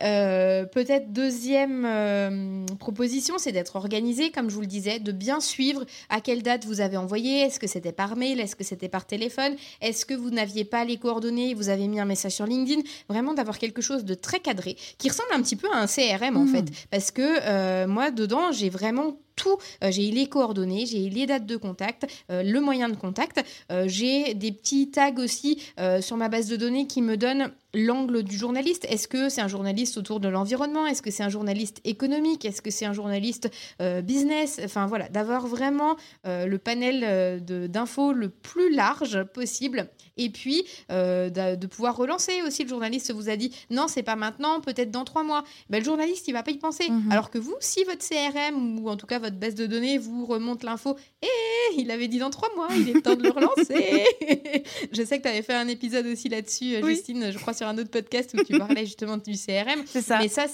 Euh, 0.01 0.65
peut-être 0.65 1.13
deuxième 1.13 1.85
euh, 1.85 2.65
proposition, 2.79 3.37
c'est 3.37 3.51
d'être 3.51 3.75
organisé, 3.75 4.31
comme 4.31 4.49
je 4.49 4.55
vous 4.55 4.61
le 4.61 4.67
disais, 4.67 4.99
de 4.99 5.11
bien 5.11 5.39
suivre 5.39 5.85
à 6.09 6.21
quelle 6.21 6.43
date 6.43 6.65
vous 6.65 6.81
avez 6.81 6.97
envoyé. 6.97 7.41
Est-ce 7.41 7.59
que 7.59 7.67
c'était 7.67 7.91
par 7.91 8.15
mail 8.15 8.39
Est-ce 8.39 8.55
que 8.55 8.63
c'était 8.63 8.89
par 8.89 9.05
téléphone 9.05 9.55
Est-ce 9.81 10.05
que 10.05 10.13
vous 10.13 10.29
n'aviez 10.29 10.65
pas 10.65 10.83
les 10.83 10.97
coordonnées 10.97 11.53
Vous 11.53 11.69
avez 11.69 11.87
mis 11.87 11.99
un 11.99 12.05
message 12.05 12.33
sur 12.33 12.45
LinkedIn 12.45 12.81
Vraiment 13.07 13.33
d'avoir 13.33 13.57
quelque 13.57 13.81
chose 13.81 14.03
de 14.03 14.13
très 14.13 14.39
cadré, 14.39 14.75
qui 14.97 15.09
ressemble 15.09 15.29
un 15.33 15.41
petit 15.41 15.55
peu 15.55 15.67
à 15.71 15.77
un 15.77 15.87
CRM 15.87 16.37
en 16.37 16.45
hmm. 16.45 16.47
fait. 16.47 16.65
Parce 16.91 17.11
que 17.11 17.21
euh, 17.21 17.87
moi, 17.87 18.11
dedans, 18.11 18.51
j'ai 18.51 18.69
vraiment 18.69 19.17
tout. 19.35 19.57
j'ai 19.81 20.11
les 20.11 20.27
coordonnées, 20.27 20.85
j'ai 20.85 21.09
les 21.09 21.25
dates 21.25 21.45
de 21.45 21.57
contact, 21.57 22.05
le 22.29 22.59
moyen 22.59 22.89
de 22.89 22.95
contact. 22.95 23.43
j'ai 23.85 24.33
des 24.33 24.51
petits 24.51 24.91
tags 24.91 25.15
aussi 25.17 25.61
sur 26.01 26.17
ma 26.17 26.29
base 26.29 26.47
de 26.47 26.55
données 26.55 26.87
qui 26.87 27.01
me 27.01 27.17
donnent 27.17 27.51
l'angle 27.75 28.23
du 28.23 28.37
journaliste. 28.37 28.85
Est-ce 28.89 29.07
que 29.07 29.29
c'est 29.29 29.41
un 29.41 29.47
journaliste 29.47 29.97
autour 29.97 30.19
de 30.19 30.27
l'environnement? 30.27 30.87
Est-ce 30.87 31.01
que 31.01 31.11
c'est 31.11 31.23
un 31.23 31.29
journaliste 31.29 31.81
économique? 31.83 32.45
Est-ce 32.45 32.61
que 32.61 32.71
c'est 32.71 32.85
un 32.85 32.93
journaliste 32.93 33.49
euh, 33.81 34.01
business? 34.01 34.59
Enfin 34.63 34.87
voilà, 34.87 35.09
d'avoir 35.09 35.45
vraiment 35.47 35.95
euh, 36.25 36.45
le 36.45 36.57
panel 36.57 37.01
euh, 37.03 37.39
d'infos 37.67 38.13
le 38.13 38.29
plus 38.29 38.73
large 38.73 39.23
possible 39.23 39.89
et 40.17 40.29
puis 40.29 40.65
de, 40.89 41.65
pouvoir 41.65 41.97
relancer 41.97 42.41
aussi. 42.47 42.63
Le 42.63 42.69
journaliste 42.69 43.13
vous 43.13 43.29
a 43.29 43.35
dit 43.35 43.51
non, 43.69 43.87
c'est 43.87 44.03
pas 44.03 44.15
maintenant, 44.15 44.61
peut-être 44.61 44.91
dans 44.91 45.03
trois 45.03 45.23
mois. 45.23 45.43
Ben, 45.69 45.79
le 45.79 45.85
journaliste, 45.85 46.27
il 46.27 46.31
va 46.31 46.43
pas 46.43 46.51
y 46.51 46.57
penser. 46.57 46.89
Mhm. 46.89 47.11
Alors 47.11 47.29
que 47.29 47.37
vous, 47.37 47.55
si 47.59 47.83
votre 47.83 48.07
CRM 48.07 48.79
ou 48.79 48.89
en 48.89 48.95
tout 48.95 49.07
cas 49.07 49.19
votre 49.25 49.37
base 49.37 49.55
de 49.55 49.65
données 49.65 49.97
vous 49.97 50.25
remonte 50.25 50.63
l'info, 50.63 50.95
et 51.21 51.27
eh, 51.27 51.81
il 51.81 51.91
avait 51.91 52.07
dit 52.07 52.19
dans 52.19 52.29
trois 52.29 52.49
mois, 52.55 52.67
il 52.75 52.89
est 52.89 53.01
temps 53.01 53.15
de 53.15 53.23
le 53.23 53.31
relancer. 53.31 54.05
je 54.91 55.03
sais 55.03 55.17
que 55.17 55.23
tu 55.23 55.29
avais 55.29 55.41
fait 55.41 55.53
un 55.53 55.67
épisode 55.67 56.05
aussi 56.05 56.29
là-dessus, 56.29 56.75
Justine, 56.83 57.31
je 57.31 57.37
crois 57.37 57.53
sur 57.53 57.67
un 57.67 57.77
autre 57.77 57.89
podcast 57.89 58.35
où 58.37 58.43
tu 58.43 58.57
parlais 58.57 58.85
justement 58.85 59.17
du 59.17 59.33
CRM. 59.33 59.83
C'est 59.85 60.01
ça. 60.01 60.19
Mais 60.19 60.27
ça, 60.27 60.45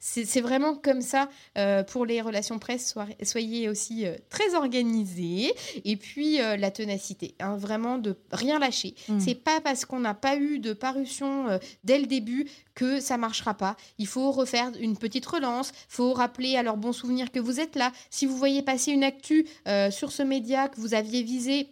c'est 0.00 0.40
vraiment 0.40 0.74
comme 0.74 1.02
ça 1.02 1.28
euh, 1.58 1.82
pour 1.82 2.06
les 2.06 2.20
relations 2.20 2.58
presse. 2.58 2.94
soyez 3.22 3.68
aussi 3.68 4.06
euh, 4.06 4.14
très 4.28 4.54
organisés. 4.54 5.52
Et 5.84 5.96
puis, 5.96 6.40
euh, 6.40 6.56
la 6.56 6.70
ténacité. 6.70 7.34
Hein, 7.40 7.56
vraiment 7.56 7.98
de 7.98 8.16
rien 8.32 8.58
lâcher. 8.58 8.94
Mm. 9.08 9.20
C'est 9.20 9.34
pas 9.34 9.60
parce 9.60 9.84
qu'on 9.84 10.00
n'a 10.00 10.14
pas 10.14 10.36
eu 10.36 10.58
de 10.58 10.72
parution 10.72 11.46
dès 11.84 11.98
le 11.98 12.06
début 12.06 12.46
que 12.74 13.00
ça 13.00 13.18
marchera 13.18 13.54
pas. 13.54 13.76
Il 13.98 14.06
faut 14.06 14.30
refaire 14.30 14.70
une 14.80 14.96
petite 14.96 15.26
relance. 15.26 15.72
faut 15.88 16.12
rappeler 16.12 16.56
à 16.56 16.62
leurs 16.62 16.76
bons 16.76 16.92
souvenirs 16.92 17.30
que 17.30 17.40
vous 17.40 17.60
êtes 17.60 17.76
là. 17.76 17.92
Si 18.10 18.19
vous 18.26 18.36
voyez 18.36 18.62
passer 18.62 18.92
une 18.92 19.04
actu 19.04 19.46
sur 19.90 20.12
ce 20.12 20.22
média 20.22 20.68
que 20.68 20.80
vous 20.80 20.94
aviez 20.94 21.22
visé, 21.22 21.68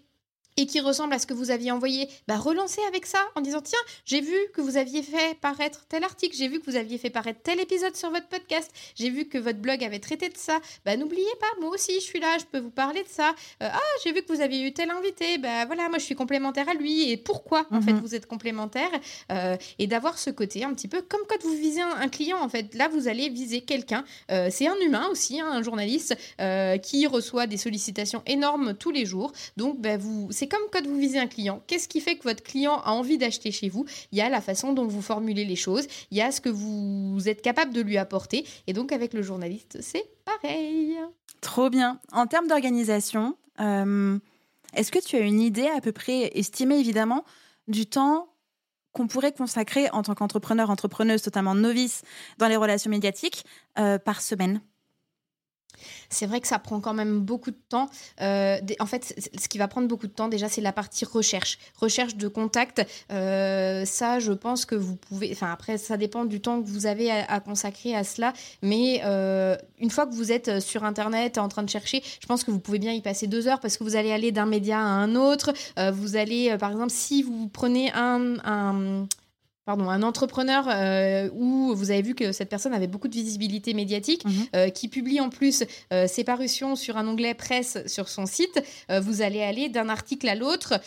et 0.59 0.67
qui 0.67 0.81
ressemble 0.81 1.15
à 1.15 1.21
ce 1.21 1.27
que 1.27 1.35
vous 1.35 1.53
aviez 1.53 1.71
envoyé, 1.71 2.09
bah 2.27 2.37
relancez 2.37 2.81
avec 2.89 3.07
ça 3.07 3.21
en 3.37 3.41
disant 3.41 3.61
tiens, 3.63 3.79
j'ai 4.05 4.21
vu 4.21 4.35
que 4.53 4.61
vous 4.61 4.77
aviez 4.77 5.03
fait 5.03 5.39
paraître 5.41 5.87
tel 5.89 6.03
article, 6.03 6.37
j'ai 6.37 6.49
vu 6.49 6.59
que 6.59 6.69
vous 6.69 6.77
aviez 6.77 6.99
fait 6.99 7.11
paraître 7.11 7.41
tel 7.45 7.61
épisode 7.61 7.95
sur 7.95 8.11
votre 8.11 8.27
podcast, 8.27 8.69
j'ai 8.97 9.09
vu 9.09 9.27
que 9.27 9.39
votre 9.39 9.61
blog 9.61 9.85
avait 9.85 10.01
traité 10.01 10.29
de 10.29 10.37
ça. 10.37 10.59
Bah 10.85 10.97
n'oubliez 10.97 11.25
pas, 11.41 11.61
moi 11.61 11.71
aussi 11.71 11.95
je 11.95 12.05
suis 12.05 12.19
là, 12.19 12.37
je 12.39 12.45
peux 12.45 12.59
vous 12.59 12.73
parler 12.73 13.05
de 13.05 13.09
ça. 13.09 13.31
Euh, 13.63 13.69
ah, 13.73 13.79
j'ai 14.03 14.13
vu 14.13 14.23
que 14.23 14.33
vous 14.33 14.41
aviez 14.41 14.67
eu 14.67 14.73
tel 14.73 14.91
invité, 14.91 15.39
bah 15.39 15.65
voilà, 15.65 15.89
moi 15.89 15.99
je 15.99 16.05
suis 16.05 16.17
complémentaire 16.17 16.69
à 16.69 16.75
lui 16.75 17.09
et 17.09 17.17
pourquoi 17.17 17.65
en 17.71 17.81
fait 17.81 17.93
mhm. 17.93 18.01
vous 18.01 18.17
êtes 18.17 18.27
complémentaire 18.27 18.91
euh, 19.31 19.57
et 19.79 19.87
d'avoir 19.87 20.19
ce 20.19 20.31
côté 20.31 20.65
un 20.65 20.75
petit 20.75 20.89
peu 20.89 21.03
comme 21.03 21.21
quand 21.29 21.41
vous 21.43 21.55
visez 21.55 21.83
un, 21.83 22.09
client 22.09 22.39
en 22.43 22.49
fait. 22.49 22.75
Là 22.75 22.89
vous 22.89 23.07
allez 23.07 23.29
viser 23.29 23.61
quelqu'un, 23.61 24.05
euh, 24.33 24.49
c'est 24.51 24.67
un 24.67 24.77
humain 24.85 25.07
aussi, 25.13 25.41
hein, 25.41 25.49
un 25.53 25.63
journaliste 25.63 26.17
qui 26.83 27.07
reçoit 27.07 27.47
des 27.47 27.59
sollicitations 27.59 28.23
énormes 28.27 28.75
tous 28.75 28.91
les 28.91 29.07
jours. 29.07 29.33
Donc 29.57 29.81
bah, 29.81 29.97
vous 29.97 30.29
c'est 30.31 30.48
comme 30.49 30.63
quand 30.73 30.85
vous 30.87 30.97
visez 30.97 31.19
un 31.19 31.27
client. 31.27 31.63
Qu'est-ce 31.67 31.89
qui 31.89 32.01
fait 32.01 32.17
que 32.17 32.25
votre 32.25 32.43
client 32.43 32.81
a 32.81 32.93
envie 32.93 33.19
d'acheter 33.19 33.51
chez 33.51 33.69
vous? 33.69 33.85
Il 34.13 34.19
y 34.19 34.21
a 34.21 34.29
la 34.29 34.41
façon 34.41 34.73
dont 34.73 34.87
vous 34.87 35.03
formulez 35.03 35.45
les 35.45 35.57
choses, 35.57 35.87
il 36.11 36.19
y 36.19 36.23
a 36.23 36.33
ce 36.33 36.41
que 36.41 36.49
vous 36.49 37.29
êtes 37.29 37.43
capable 37.43 37.73
de 37.73 37.81
lui 37.81 37.99
apporter. 37.99 38.47
Et 38.67 38.73
donc 38.73 38.93
avec 38.93 39.15
le 39.15 39.23
journaliste, 39.23 39.79
c'est 39.81 40.05
pareil. 40.25 40.97
Trop 41.41 41.71
bien. 41.71 42.01
En 42.13 42.27
termes 42.27 42.49
d'organisation, 42.49 43.37
euh, 43.61 44.19
est-ce 44.75 44.91
que 44.91 44.99
tu 44.99 45.17
as 45.17 45.21
une 45.21 45.41
idée 45.41 45.69
à 45.69 45.81
peu 45.81 45.93
près 45.93 46.31
estimée 46.35 46.79
évidemment 46.79 47.25
du 47.69 47.87
temps 47.87 48.29
qu'on 48.93 49.07
pourrait 49.07 49.33
consacrer 49.33 49.89
en 49.91 50.03
tant 50.03 50.15
qu'entrepreneur, 50.15 50.71
entrepreneuse, 50.71 51.23
totalement 51.23 51.55
novice 51.55 52.03
dans 52.39 52.49
les 52.49 52.57
relations 52.57 52.91
médiatiques 52.91 53.45
euh, 53.79 53.99
par 53.99 54.21
semaine? 54.21 54.61
C'est 56.11 56.27
vrai 56.27 56.41
que 56.41 56.49
ça 56.49 56.59
prend 56.59 56.81
quand 56.81 56.95
même 56.95 57.21
beaucoup 57.21 57.51
de 57.51 57.59
temps. 57.69 57.89
Euh, 58.21 58.59
en 58.81 58.87
fait, 58.87 59.15
ce 59.39 59.49
qui 59.49 59.59
va 59.59 59.69
prendre 59.69 59.89
beaucoup 59.89 60.07
de 60.07 60.13
temps, 60.13 60.29
déjà, 60.29 60.49
c'est 60.49 60.61
la 60.61 60.73
partie 60.73 61.05
recherche. 61.05 61.59
Recherche 61.77 62.17
de 62.17 62.29
contact. 62.29 62.85
Euh, 63.13 63.85
ça, 63.85 64.19
je 64.19 64.33
pense 64.33 64.65
que 64.65 64.75
vous 64.75 64.97
pouvez. 64.97 65.31
Enfin, 65.33 65.53
après, 65.53 65.79
ça 65.79 65.97
dépend 65.97 66.25
du 66.25 66.41
temps 66.41 66.63
que 66.63 66.69
vous 66.69 66.87
avez 66.87 67.11
à, 67.11 67.41
consacrer 67.41 67.95
à 67.95 68.05
cela. 68.05 68.33
Mais 68.63 69.03
euh, 69.05 69.57
une 69.79 69.91
fois 69.91 70.07
que 70.07 70.15
vous 70.15 70.33
êtes 70.33 70.61
sur 70.61 70.85
Internet 70.85 71.39
en 71.39 71.49
train 71.49 71.63
de 71.63 71.71
chercher, 71.71 72.03
je 72.21 72.27
pense 72.27 72.45
que 72.45 72.51
vous 72.51 72.61
pouvez 72.61 72.79
bien 72.79 72.93
y 72.93 73.01
passer 73.01 73.27
deux 73.27 73.49
heures 73.49 73.61
parce 73.61 73.77
que 73.77 73.85
vous 73.85 73.97
allez 73.97 74.13
aller 74.13 74.33
d'un 74.33 74.47
média 74.47 74.79
à 74.79 74.83
un 74.83 75.15
autre. 75.15 75.53
vous 75.93 76.17
allez, 76.17 76.57
par 76.59 76.71
exemple, 76.71 76.91
si 76.91 77.23
vous 77.23 77.49
prenez 77.49 77.91
un 77.95 79.07
pardon, 79.69 79.91
un 79.91 80.03
entrepreneur 80.03 80.65
euh, 80.71 81.29
où 81.35 81.75
vous 81.75 81.91
avez 81.91 82.01
vu 82.01 82.15
que 82.15 82.33
cette 82.33 82.49
personne 82.49 82.73
avait 82.73 82.87
beaucoup 82.87 83.07
de 83.07 83.13
visibilité 83.13 83.75
médiatique, 83.75 84.25
Mhm. 84.25 84.33
euh, 84.57 84.69
qui 84.71 84.89
publie 84.89 85.21
en 85.21 85.29
plus 85.29 85.63
euh, 85.93 86.07
ses 86.09 86.25
parutions 86.25 86.75
sur 86.75 86.97
un 86.97 87.07
onglet 87.07 87.35
presse 87.35 87.77
sur 87.87 88.09
son 88.09 88.25
site, 88.25 88.63
vous 89.03 89.21
allez 89.21 89.43
aller 89.43 89.69
d'un 89.69 89.91
article 89.91 90.27
à 90.31 90.35
l'autre. 90.35 90.81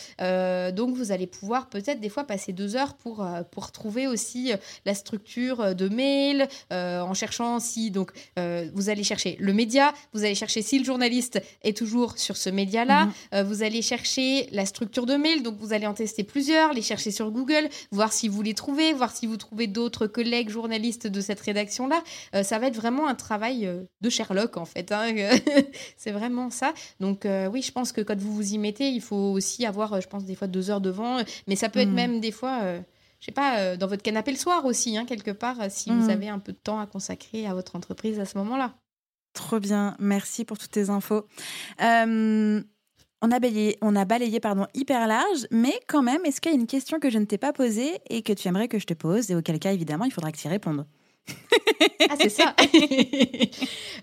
donc, 0.75 0.95
vous 0.95 1.11
allez 1.11 1.27
pouvoir 1.27 1.69
peut-être 1.69 1.99
des 1.99 2.09
fois 2.09 2.23
passer 2.23 2.53
deux 2.53 2.75
heures 2.75 2.95
pour, 2.95 3.23
pour 3.51 3.71
trouver 3.71 4.07
aussi 4.07 4.51
la 4.87 4.95
structure 4.95 5.75
de 5.75 5.87
mail, 5.87 6.47
en 6.71 7.13
cherchant 7.13 7.59
si. 7.59 7.91
Donc, 7.91 8.09
vous 8.73 8.89
allez 8.89 9.03
chercher 9.03 9.37
le 9.39 9.53
média, 9.53 9.93
vous 10.13 10.23
allez 10.23 10.33
chercher 10.35 10.63
si 10.63 10.79
le 10.79 10.85
journaliste 10.85 11.39
est 11.61 11.77
toujours 11.77 12.17
sur 12.17 12.35
ce 12.35 12.49
média-là, 12.49 13.09
Mhm. 13.33 13.41
vous 13.43 13.61
allez 13.61 13.83
chercher 13.83 14.47
la 14.51 14.65
structure 14.65 15.05
de 15.05 15.15
mail, 15.15 15.43
donc 15.43 15.57
vous 15.59 15.71
allez 15.73 15.85
en 15.85 15.93
tester 15.93 16.23
plusieurs, 16.23 16.73
les 16.73 16.81
chercher 16.81 17.11
sur 17.11 17.29
Google, 17.29 17.69
voir 17.91 18.11
si 18.11 18.27
vous 18.27 18.41
les 18.41 18.55
trouvez, 18.55 18.70
voir 18.93 19.11
si 19.15 19.27
vous 19.27 19.37
trouvez 19.37 19.67
d'autres 19.67 20.07
collègues 20.07 20.49
journalistes 20.49 21.07
de 21.07 21.21
cette 21.21 21.39
rédaction-là. 21.41 22.01
Euh, 22.35 22.43
ça 22.43 22.59
va 22.59 22.67
être 22.67 22.75
vraiment 22.75 23.07
un 23.07 23.15
travail 23.15 23.65
euh, 23.67 23.83
de 24.01 24.09
Sherlock, 24.09 24.57
en 24.57 24.65
fait. 24.65 24.91
hein. 24.91 25.11
C'est 25.97 26.11
vraiment 26.11 26.49
ça. 26.49 26.73
Donc 26.99 27.25
euh, 27.25 27.47
oui, 27.47 27.61
je 27.61 27.71
pense 27.71 27.91
que 27.91 28.01
quand 28.01 28.17
vous 28.19 28.33
vous 28.33 28.53
y 28.53 28.57
mettez, 28.57 28.89
il 28.89 29.01
faut 29.01 29.15
aussi 29.31 29.65
avoir, 29.65 29.99
je 30.01 30.07
pense, 30.07 30.25
des 30.25 30.35
fois 30.35 30.47
deux 30.47 30.69
heures 30.71 30.81
devant, 30.81 31.21
mais 31.47 31.55
ça 31.55 31.69
peut 31.69 31.79
être 31.79 31.89
Mhm. 31.89 31.95
même 31.95 32.19
des 32.19 32.31
fois... 32.31 32.59
euh, 32.63 32.79
je 33.19 33.25
sais 33.27 33.31
pas, 33.31 33.77
dans 33.77 33.85
votre 33.85 34.01
canapé 34.01 34.31
le 34.31 34.37
soir 34.37 34.65
aussi, 34.65 34.97
hein, 34.97 35.05
quelque 35.05 35.29
part, 35.29 35.57
si 35.69 35.91
vous 35.91 36.05
Mhm. 36.05 36.09
avez 36.09 36.29
un 36.29 36.39
peu 36.39 36.53
de 36.53 36.57
temps 36.57 36.79
à 36.79 36.87
consacrer 36.87 37.45
à 37.45 37.53
votre 37.53 37.75
entreprise 37.75 38.19
à 38.19 38.25
ce 38.25 38.35
moment-là. 38.39 38.73
Trop 39.33 39.59
bien, 39.59 39.95
merci 39.99 40.43
pour 40.43 40.57
toutes 40.57 40.71
tes 40.71 40.89
infos. 40.89 41.27
Euh, 41.83 42.63
on 43.21 43.31
a 43.31 43.39
balayé, 43.39 43.77
on 43.81 43.95
a 43.95 44.05
balayé 44.05 44.39
pardon, 44.39 44.65
hyper 44.73 45.07
large, 45.07 45.47
mais 45.51 45.79
quand 45.87 46.01
même, 46.01 46.21
est-ce 46.25 46.41
qu'il 46.41 46.51
y 46.51 46.55
a 46.55 46.57
une 46.59 46.67
question 46.67 46.99
que 46.99 47.09
je 47.09 47.17
ne 47.19 47.25
t'ai 47.25 47.37
pas 47.37 47.53
posée 47.53 47.99
et 48.09 48.21
que 48.21 48.33
tu 48.33 48.47
aimerais 48.47 48.67
que 48.67 48.79
je 48.79 48.85
te 48.85 48.93
pose 48.93 49.29
et 49.31 49.35
auquel 49.35 49.59
cas, 49.59 49.73
évidemment, 49.73 50.05
il 50.05 50.11
faudra 50.11 50.31
que 50.31 50.37
tu 50.37 50.47
y 50.47 50.49
répondes 50.49 50.85
Ah, 52.09 52.15
c'est 52.19 52.29
ça. 52.29 52.55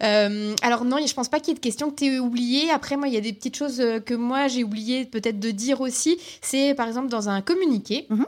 Euh, 0.00 0.54
alors 0.62 0.84
non, 0.84 0.98
je 1.04 1.12
pense 1.12 1.28
pas 1.28 1.40
qu'il 1.40 1.48
y 1.48 1.50
ait 1.52 1.54
de 1.54 1.60
questions 1.60 1.90
que 1.90 1.96
tu 1.96 2.04
aies 2.04 2.18
oubliées. 2.20 2.70
Après, 2.70 2.96
moi, 2.96 3.08
il 3.08 3.14
y 3.14 3.16
a 3.16 3.20
des 3.20 3.32
petites 3.32 3.56
choses 3.56 3.80
euh, 3.80 3.98
que 3.98 4.14
moi, 4.14 4.46
j'ai 4.46 4.62
oublié 4.62 5.04
peut-être 5.06 5.40
de 5.40 5.50
dire 5.50 5.80
aussi. 5.80 6.18
C'est, 6.40 6.74
par 6.74 6.86
exemple, 6.86 7.08
dans 7.08 7.28
un 7.28 7.40
communiqué, 7.40 8.06
Mhm. 8.08 8.26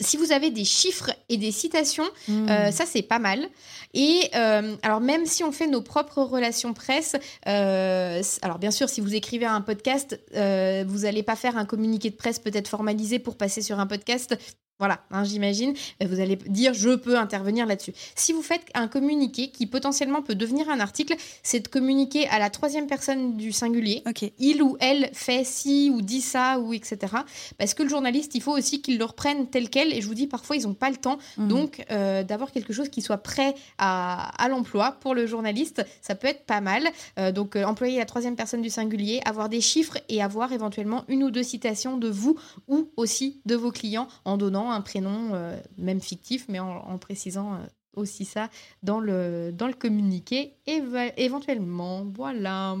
Si 0.00 0.16
vous 0.16 0.32
avez 0.32 0.50
des 0.50 0.64
chiffres 0.64 1.10
et 1.28 1.36
des 1.36 1.52
citations, 1.52 2.08
Hmm. 2.28 2.48
euh, 2.50 2.70
ça, 2.70 2.84
c'est 2.86 3.02
pas 3.02 3.18
mal. 3.18 3.48
Et 3.94 4.30
euh, 4.34 4.76
alors, 4.82 5.00
même 5.00 5.26
si 5.26 5.42
on 5.42 5.52
fait 5.52 5.66
nos 5.66 5.80
propres 5.82 6.22
relations 6.22 6.74
presse, 6.74 7.16
euh, 7.48 8.22
alors 8.42 8.58
bien 8.58 8.70
sûr, 8.70 8.88
si 8.88 9.00
vous 9.00 9.14
écrivez 9.14 9.46
un 9.46 9.60
podcast, 9.62 10.20
vous 10.32 10.98
n'allez 11.00 11.22
pas 11.22 11.36
faire 11.36 11.56
un 11.56 11.64
communiqué 11.64 12.10
de 12.10 12.16
presse 12.16 12.38
peut-être 12.38 12.68
formalisé 12.68 13.18
pour 13.18 13.36
passer 13.36 13.62
sur 13.62 13.80
un 13.80 13.86
podcast. 13.86 14.36
Voilà, 14.80 15.00
hein, 15.12 15.22
j'imagine. 15.24 15.74
Euh, 16.02 16.06
Vous 16.08 16.20
allez 16.20 16.36
dire 16.36 16.74
je 16.74 16.96
peux 16.96 17.16
intervenir 17.16 17.66
là-dessus. 17.66 17.92
Si 18.16 18.32
vous 18.32 18.42
faites 18.42 18.62
un 18.74 18.88
communiqué 18.88 19.50
qui 19.50 19.66
potentiellement 19.66 20.22
peut 20.22 20.34
devenir 20.34 20.68
un 20.68 20.80
article, 20.80 21.14
c'est 21.42 21.60
de 21.60 21.68
communiquer 21.68 22.26
à 22.28 22.38
la 22.38 22.50
troisième 22.50 22.86
personne 22.86 23.36
du 23.36 23.52
singulier. 23.52 24.02
Il 24.38 24.62
ou 24.62 24.76
elle 24.80 25.10
fait 25.12 25.44
ci 25.44 25.92
ou 25.94 26.00
dit 26.02 26.22
ça 26.22 26.58
ou 26.58 26.72
etc. 26.72 27.12
Parce 27.58 27.74
que 27.74 27.82
le 27.82 27.88
journaliste, 27.88 28.34
il 28.34 28.42
faut 28.42 28.56
aussi 28.56 28.82
qu'il 28.82 28.98
le 28.98 29.04
reprenne 29.04 29.48
tel 29.48 29.68
quel. 29.68 29.92
Et 29.92 30.00
je 30.00 30.06
vous 30.06 30.14
dis, 30.14 30.26
parfois, 30.26 30.56
ils 30.56 30.66
n'ont 30.66 30.74
pas 30.74 30.90
le 30.90 30.96
temps. 30.96 31.18
Mhm. 31.36 31.48
Donc, 31.48 31.84
euh, 31.90 32.22
d'avoir 32.22 32.50
quelque 32.50 32.72
chose 32.72 32.88
qui 32.88 33.02
soit 33.02 33.18
prêt 33.18 33.54
à, 33.78 34.30
à 34.42 34.48
l'emploi 34.48 34.92
pour 35.00 35.14
le 35.14 35.26
journaliste, 35.26 35.84
ça 36.00 36.14
peut 36.14 36.28
être 36.28 36.44
pas 36.46 36.60
mal. 36.60 36.88
Euh, 37.18 37.32
donc, 37.32 37.56
euh, 37.56 37.64
employer 37.64 37.98
la 37.98 38.06
troisième 38.06 38.36
personne 38.36 38.62
du 38.62 38.70
singulier, 38.70 39.20
avoir 39.26 39.48
des 39.48 39.60
chiffres 39.60 39.98
et 40.08 40.22
avoir 40.22 40.52
éventuellement 40.52 41.04
une 41.08 41.22
ou 41.24 41.30
deux 41.30 41.42
citations 41.42 41.98
de 41.98 42.08
vous 42.08 42.38
ou 42.68 42.88
aussi 42.96 43.40
de 43.44 43.54
vos 43.54 43.70
clients 43.70 44.08
en 44.24 44.36
donnant 44.36 44.69
un 44.72 44.80
prénom, 44.80 45.34
euh, 45.34 45.58
même 45.78 46.00
fictif, 46.00 46.46
mais 46.48 46.58
en, 46.60 46.98
précisant. 46.98 47.54
euh, 47.54 47.58
aussi 47.96 48.24
ça 48.24 48.48
dans 48.84 49.00
le, 49.00 49.50
dans 49.52 49.66
le 49.66 49.72
communiqué 49.74 50.54
éve- 50.68 51.12
éventuellement 51.16 52.04
voilà 52.04 52.76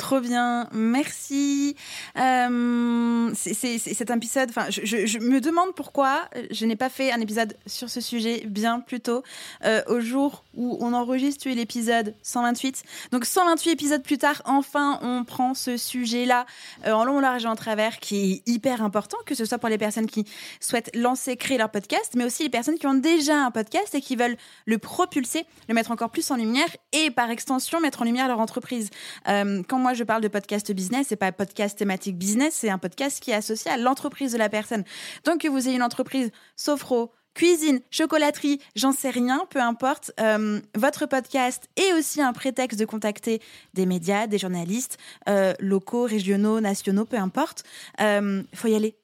Trop 0.00 0.20
bien, 0.20 0.66
merci. 0.72 1.76
Euh, 2.18 3.30
c'est- 3.34 3.76
cet 3.76 4.08
épisode. 4.08 4.48
Enfin, 4.48 4.70
je, 4.70 5.18
me 5.18 5.42
demande 5.42 5.74
pourquoi 5.74 6.22
je 6.50 6.64
n'ai 6.64 6.74
pas 6.74 6.88
fait 6.88 7.12
un 7.12 7.20
épisode 7.20 7.54
sur 7.66 7.90
ce 7.90 8.00
sujet 8.00 8.44
bien 8.46 8.80
plus 8.80 9.00
tôt, 9.00 9.22
euh, 9.66 9.82
au 9.88 10.00
jour 10.00 10.42
où 10.56 10.78
on 10.80 10.94
enregistre 10.94 11.50
l'épisode 11.50 12.14
128. 12.22 12.82
Donc 13.12 13.26
128 13.26 13.72
épisodes 13.72 14.02
plus 14.02 14.16
tard, 14.16 14.40
enfin, 14.46 14.98
on 15.02 15.22
prend 15.24 15.52
ce 15.52 15.76
sujet-là 15.76 16.46
euh, 16.86 16.92
en 16.92 17.04
long, 17.04 17.20
large 17.20 17.44
et 17.44 17.48
en 17.48 17.54
travers, 17.54 17.98
qui 17.98 18.32
est 18.46 18.48
hyper 18.48 18.82
important, 18.82 19.18
que 19.26 19.34
ce 19.34 19.44
soit 19.44 19.58
pour 19.58 19.68
les 19.68 19.76
personnes 19.78 20.06
qui 20.06 20.24
souhaitent 20.60 20.90
lancer, 20.96 21.36
créer 21.36 21.58
leur 21.58 21.70
podcast, 21.70 22.14
mais 22.16 22.24
aussi 22.24 22.42
les 22.42 22.48
personnes 22.48 22.78
qui 22.78 22.86
ont 22.86 22.94
déjà 22.94 23.36
un 23.36 23.50
podcast 23.50 23.94
et 23.94 24.00
qui 24.00 24.16
veulent 24.16 24.38
le 24.64 24.78
propulser, 24.78 25.44
le 25.68 25.74
mettre 25.74 25.90
encore 25.90 26.08
plus 26.08 26.30
en 26.30 26.36
lumière 26.36 26.74
et 26.92 27.10
par 27.10 27.28
extension 27.28 27.80
mettre 27.80 28.00
en 28.00 28.06
lumière 28.06 28.28
leur 28.28 28.40
entreprise. 28.40 28.88
Quand 29.26 29.78
moi 29.78 29.89
je 29.94 30.04
parle 30.04 30.22
de 30.22 30.28
podcast 30.28 30.72
business, 30.72 31.06
c'est 31.08 31.16
pas 31.16 31.32
podcast 31.32 31.78
thématique 31.78 32.16
business, 32.16 32.54
c'est 32.54 32.70
un 32.70 32.78
podcast 32.78 33.20
qui 33.20 33.30
est 33.30 33.34
associé 33.34 33.70
à 33.70 33.76
l'entreprise 33.76 34.32
de 34.32 34.38
la 34.38 34.48
personne. 34.48 34.84
Donc 35.24 35.40
que 35.40 35.48
vous 35.48 35.68
ayez 35.68 35.76
une 35.76 35.82
entreprise 35.82 36.30
sophro, 36.56 37.12
cuisine, 37.34 37.80
chocolaterie, 37.90 38.60
j'en 38.76 38.92
sais 38.92 39.10
rien, 39.10 39.46
peu 39.50 39.60
importe. 39.60 40.12
euh, 40.20 40.60
votre 40.76 41.06
podcast 41.06 41.68
est 41.76 41.92
aussi 41.92 42.20
un 42.20 42.32
prétexte 42.32 42.78
de 42.78 42.84
contacter 42.84 43.40
des 43.74 43.86
médias, 43.86 44.26
des 44.26 44.38
journalistes 44.38 44.98
euh, 45.28 45.54
locaux, 45.60 46.04
régionaux, 46.04 46.60
nationaux, 46.60 47.04
peu 47.04 47.16
importe. 47.16 47.64
Euh, 48.00 48.42
faut 48.54 48.68
y 48.68 48.74
aller. 48.74 48.96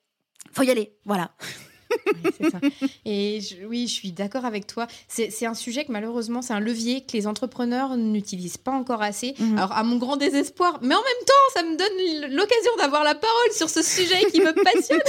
Faut 0.53 0.63
y 0.63 0.71
aller. 0.71 0.97
Voilà. 1.05 1.31
Ça. 2.51 2.59
Et 3.05 3.41
je- 3.41 3.65
oui, 3.67 3.87
je 3.89 3.93
suis 3.95 4.13
d'accord 4.13 4.45
avec 4.45 4.67
toi. 4.67 4.87
C'est 5.09 5.47
un 5.47 5.55
sujet 5.55 5.85
que 5.85 5.93
malheureusement, 5.93 6.43
c'est 6.43 6.53
un 6.55 6.61
levier 6.61 7.03
que 7.03 7.13
les 7.13 7.27
entrepreneurs 7.27 7.97
n'utilisent 7.97 8.57
pas 8.59 8.73
encore 8.73 9.03
assez. 9.03 9.35
Mhm. 9.39 9.59
Alors, 9.59 9.73
à 9.73 9.83
mon 9.83 9.97
grand 9.97 10.17
désespoir, 10.17 10.79
mais 10.83 10.95
en 10.95 10.99
même 11.03 11.25
temps, 11.27 11.53
ça 11.55 11.63
me 11.63 11.77
donne 11.77 12.35
l'occasion 12.37 12.71
d'avoir 12.79 13.05
la 13.05 13.15
parole 13.15 13.53
sur 13.53 13.69
ce 13.71 13.83
sujet 13.83 14.25
qui 14.33 14.41
me 14.41 14.53
passionne. 14.53 15.01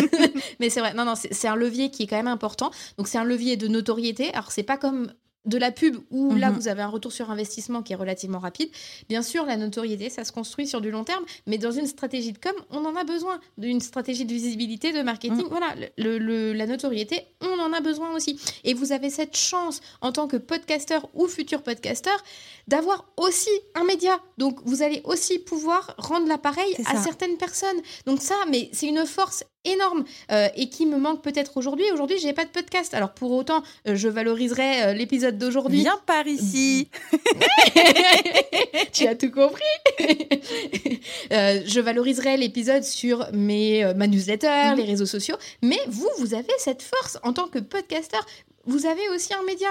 mais 0.59 0.69
c'est 0.69 0.79
vrai, 0.79 0.93
non, 0.93 1.05
non, 1.05 1.13
c'est 1.15 1.47
un 1.47 1.55
levier 1.55 1.89
qui 1.91 2.03
est 2.03 2.07
quand 2.07 2.17
même 2.17 2.27
important. 2.27 2.71
Donc, 2.97 3.07
c'est 3.07 3.17
un 3.17 3.23
levier 3.23 3.57
de 3.57 3.67
notoriété. 3.67 4.31
Alors, 4.33 4.51
c'est 4.51 4.63
pas 4.63 4.77
comme 4.77 5.11
de 5.47 5.57
la 5.57 5.71
pub 5.71 5.97
où 6.11 6.35
là 6.35 6.49
Mhm. 6.51 6.55
vous 6.57 6.67
avez 6.67 6.81
un 6.83 6.87
retour 6.87 7.11
sur 7.11 7.31
investissement 7.31 7.81
qui 7.81 7.93
est 7.93 7.95
relativement 7.95 8.39
rapide. 8.39 8.69
Bien 9.09 9.21
sûr, 9.23 9.45
la 9.45 9.57
notoriété, 9.57 10.09
ça 10.09 10.23
se 10.23 10.31
construit 10.31 10.67
sur 10.67 10.81
du 10.81 10.91
long 10.91 11.03
terme, 11.03 11.23
mais 11.47 11.57
dans 11.57 11.71
une 11.71 11.87
stratégie 11.87 12.33
de 12.33 12.37
com, 12.37 12.53
on 12.69 12.85
en 12.85 12.95
a 12.95 13.03
besoin 13.03 13.39
d'une 13.57 13.81
stratégie 13.81 14.25
de 14.25 14.33
visibilité, 14.33 14.91
de 14.93 15.01
marketing. 15.01 15.43
Mhm. 15.43 15.49
Voilà, 15.49 15.73
le, 15.97 16.17
le- 16.19 16.53
la 16.53 16.67
notoriété, 16.67 17.21
on 17.41 17.59
en 17.59 17.73
a 17.73 17.79
besoin 17.81 18.11
aussi. 18.15 18.39
Et 18.63 18.73
vous 18.73 18.91
avez 18.91 19.09
cette 19.09 19.35
chance 19.35 19.81
en 20.01 20.11
tant 20.11 20.27
que 20.27 20.37
podcasteur 20.37 21.09
ou 21.13 21.27
futur 21.27 21.63
podcasteur 21.63 22.21
d'avoir 22.67 23.05
aussi 23.17 23.49
un 23.75 23.83
média. 23.85 24.19
Donc 24.37 24.59
vous 24.65 24.81
allez 24.83 25.01
aussi 25.05 25.39
pouvoir 25.39 25.95
rendre 25.97 26.27
l'appareil 26.27 26.75
à 26.85 27.01
certaines 27.01 27.37
personnes. 27.37 27.77
Donc 28.05 28.21
ça, 28.21 28.35
mais 28.51 28.69
c'est 28.73 28.87
une 28.87 29.05
force 29.05 29.43
énorme 29.67 30.03
euh, 30.31 30.47
et 30.55 30.69
qui 30.69 30.85
me 30.85 30.97
manque 30.97 31.21
peut-être 31.21 31.57
aujourd'hui. 31.57 31.85
Aujourd'hui, 31.91 32.17
j'ai 32.19 32.33
pas 32.33 32.45
de 32.45 32.49
podcast. 32.49 32.93
Alors 32.93 33.11
pour 33.11 33.31
autant, 33.31 33.63
euh, 33.87 33.95
je 33.95 34.07
valoriserai 34.07 34.83
euh, 34.83 34.93
l'épisode 34.93 35.37
d'aujourd'hui. 35.37 35.81
Viens 35.81 35.99
par 36.05 36.25
ici. 36.27 36.87
tu 38.93 39.07
as 39.07 39.15
tout 39.15 39.31
compris. 39.31 39.63
Je 41.29 41.79
valoriserai 41.79 42.37
l'épisode 42.37 42.83
sur 42.83 43.27
mes, 43.33 43.93
ma 43.95 44.07
newsletter, 44.07 44.47
Mhm. 44.71 44.77
les 44.77 44.83
réseaux 44.83 45.05
sociaux. 45.05 45.35
Mais 45.61 45.79
vous, 45.87 46.09
vous 46.19 46.33
avez 46.33 46.45
cette 46.57 46.81
force 46.81 47.17
en 47.23 47.33
tant 47.33 47.47
que 47.47 47.59
podcasteur. 47.59 48.25
Vous 48.65 48.85
avez 48.85 49.07
aussi 49.09 49.33
un 49.33 49.43
média. 49.43 49.69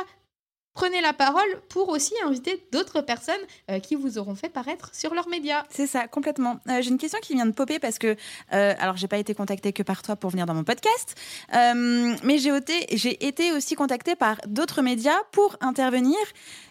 Prenez 0.76 1.00
la 1.00 1.14
parole 1.14 1.48
pour 1.70 1.88
aussi 1.88 2.12
inviter 2.22 2.62
d'autres 2.70 3.00
personnes 3.00 3.34
euh, 3.70 3.80
qui 3.80 3.94
vous 3.94 4.18
auront 4.18 4.34
fait 4.34 4.50
paraître 4.50 4.90
sur 4.92 5.14
leurs 5.14 5.26
médias. 5.26 5.64
C'est 5.70 5.86
ça, 5.86 6.06
complètement. 6.06 6.60
Euh, 6.68 6.82
j'ai 6.82 6.90
une 6.90 6.98
question 6.98 7.18
qui 7.22 7.32
vient 7.32 7.46
de 7.46 7.52
popper 7.52 7.78
parce 7.78 7.98
que, 7.98 8.14
euh, 8.52 8.74
alors, 8.78 8.98
j'ai 8.98 9.08
pas 9.08 9.16
été 9.16 9.34
contactée 9.34 9.72
que 9.72 9.82
par 9.82 10.02
toi 10.02 10.16
pour 10.16 10.28
venir 10.28 10.44
dans 10.44 10.52
mon 10.52 10.64
podcast, 10.64 11.14
euh, 11.54 12.14
mais 12.22 12.36
j'ai 12.36 13.26
été, 13.26 13.52
aussi 13.52 13.74
contactée 13.74 14.16
par 14.16 14.36
d'autres 14.46 14.82
médias 14.82 15.16
pour 15.32 15.56
intervenir 15.62 16.18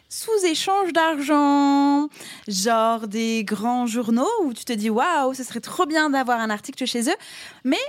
sous 0.07 0.45
échange 0.45 0.93
d'argent, 0.93 2.07
genre 2.47 3.07
des 3.07 3.43
grands 3.43 3.87
journaux 3.87 4.29
où 4.43 4.53
tu 4.53 4.65
te 4.65 4.73
dis 4.73 4.91
waouh, 4.91 5.33
ce 5.33 5.43
serait 5.43 5.61
trop 5.61 5.87
bien 5.87 6.11
d'avoir 6.11 6.39
un 6.39 6.51
article 6.51 6.85
chez 6.85 7.09
eux, 7.09 7.15
mais 7.63 7.81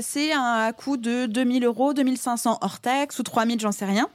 c'est 0.00 0.32
un 0.32 0.72
coût 0.72 0.96
de 0.96 1.26
2000 1.26 1.64
euros, 1.64 1.92
2500 1.92 2.58
hors 2.60 2.78
taxe 2.78 3.18
ou 3.18 3.24
3000, 3.24 3.58
j'en 3.58 3.72
sais 3.72 3.84
rien. 3.84 4.08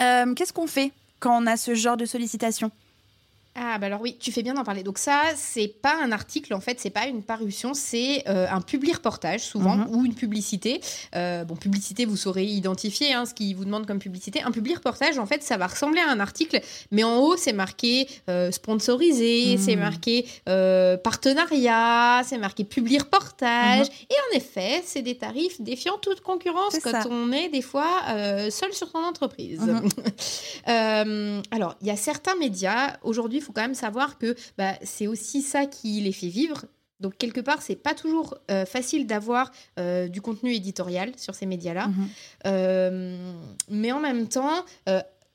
Euh, 0.00 0.34
Qu'est-ce 0.34 0.52
qu'on 0.52 0.66
fait 0.66 0.92
quand 1.20 1.42
on 1.42 1.46
a 1.46 1.56
ce 1.56 1.74
genre 1.74 1.96
de 1.96 2.04
sollicitation? 2.04 2.70
Ah 3.58 3.78
bah 3.78 3.86
alors 3.86 4.00
oui, 4.02 4.16
tu 4.20 4.32
fais 4.32 4.42
bien 4.42 4.54
d'en 4.54 4.64
parler. 4.64 4.82
Donc 4.82 4.98
ça, 4.98 5.22
c'est 5.34 5.68
pas 5.68 5.96
un 6.02 6.12
article 6.12 6.52
en 6.54 6.60
fait, 6.60 6.78
c'est 6.78 6.90
pas 6.90 7.06
une 7.06 7.22
parution, 7.22 7.72
c'est 7.74 8.22
euh, 8.28 8.46
un 8.50 8.60
publi 8.60 8.92
reportage 8.92 9.40
souvent 9.40 9.76
Mhm. 9.76 9.86
ou 9.90 10.04
une 10.04 10.14
publicité. 10.14 10.80
Euh, 11.14 11.44
bon, 11.44 11.56
publicité, 11.56 12.04
vous 12.04 12.16
saurez 12.16 12.44
identifier 12.44 13.14
hein, 13.14 13.24
ce 13.24 13.34
qui 13.34 13.54
vous 13.54 13.64
demande 13.64 13.86
comme 13.86 13.98
publicité. 13.98 14.42
Un 14.42 14.50
publi 14.50 14.74
reportage, 14.74 15.18
en 15.18 15.26
fait, 15.26 15.42
ça 15.42 15.56
va 15.56 15.66
ressembler 15.68 16.00
à 16.00 16.10
un 16.10 16.20
article, 16.20 16.60
mais 16.90 17.02
en 17.04 17.18
haut 17.18 17.36
c'est 17.36 17.52
marqué 17.54 18.06
euh, 18.28 18.50
sponsorisé, 18.50 19.56
Mhm. 19.56 19.62
c'est 19.62 19.76
marqué 19.76 20.26
partenariat, 21.02 22.22
c'est 22.24 22.38
marqué 22.38 22.64
publi 22.64 22.98
reportage. 22.98 23.86
Et 24.10 24.14
en 24.32 24.36
effet, 24.36 24.82
c'est 24.84 25.02
des 25.02 25.16
tarifs 25.16 25.60
défiant 25.60 25.98
toute 25.98 26.20
concurrence 26.20 26.76
quand 26.82 26.90
ça. 26.90 27.04
on 27.10 27.32
est 27.32 27.48
des 27.48 27.62
fois 27.62 27.88
seul 28.50 28.72
sur 28.72 28.88
son 28.88 28.98
entreprise. 28.98 29.60
Mhm. 29.60 29.88
Alors, 31.50 31.74
il 31.80 31.86
y 31.86 31.90
a 31.90 31.96
certains 31.96 32.34
médias, 32.36 32.96
aujourd'hui, 33.02 33.40
faut 33.46 33.52
quand 33.52 33.62
même 33.62 33.74
savoir 33.74 34.18
que 34.18 34.34
bah, 34.58 34.74
c'est 34.82 35.06
aussi 35.06 35.42
ça 35.42 35.66
qui 35.66 36.00
les 36.00 36.12
fait 36.12 36.28
vivre. 36.28 36.66
Donc, 37.00 37.18
quelque 37.18 37.40
part, 37.40 37.60
c'est 37.60 37.76
pas 37.76 37.94
toujours 37.94 38.38
euh, 38.50 38.64
facile 38.64 39.06
d'avoir 39.06 39.50
euh, 39.78 40.08
du 40.08 40.22
contenu 40.22 40.54
éditorial 40.54 41.12
sur 41.16 41.34
ces 41.34 41.46
médias-là. 41.46 41.88
Mhm. 41.88 42.08
Euh, 42.46 43.32
mais 43.68 43.92
en 43.92 44.00
même 44.00 44.28
temps, 44.28 44.64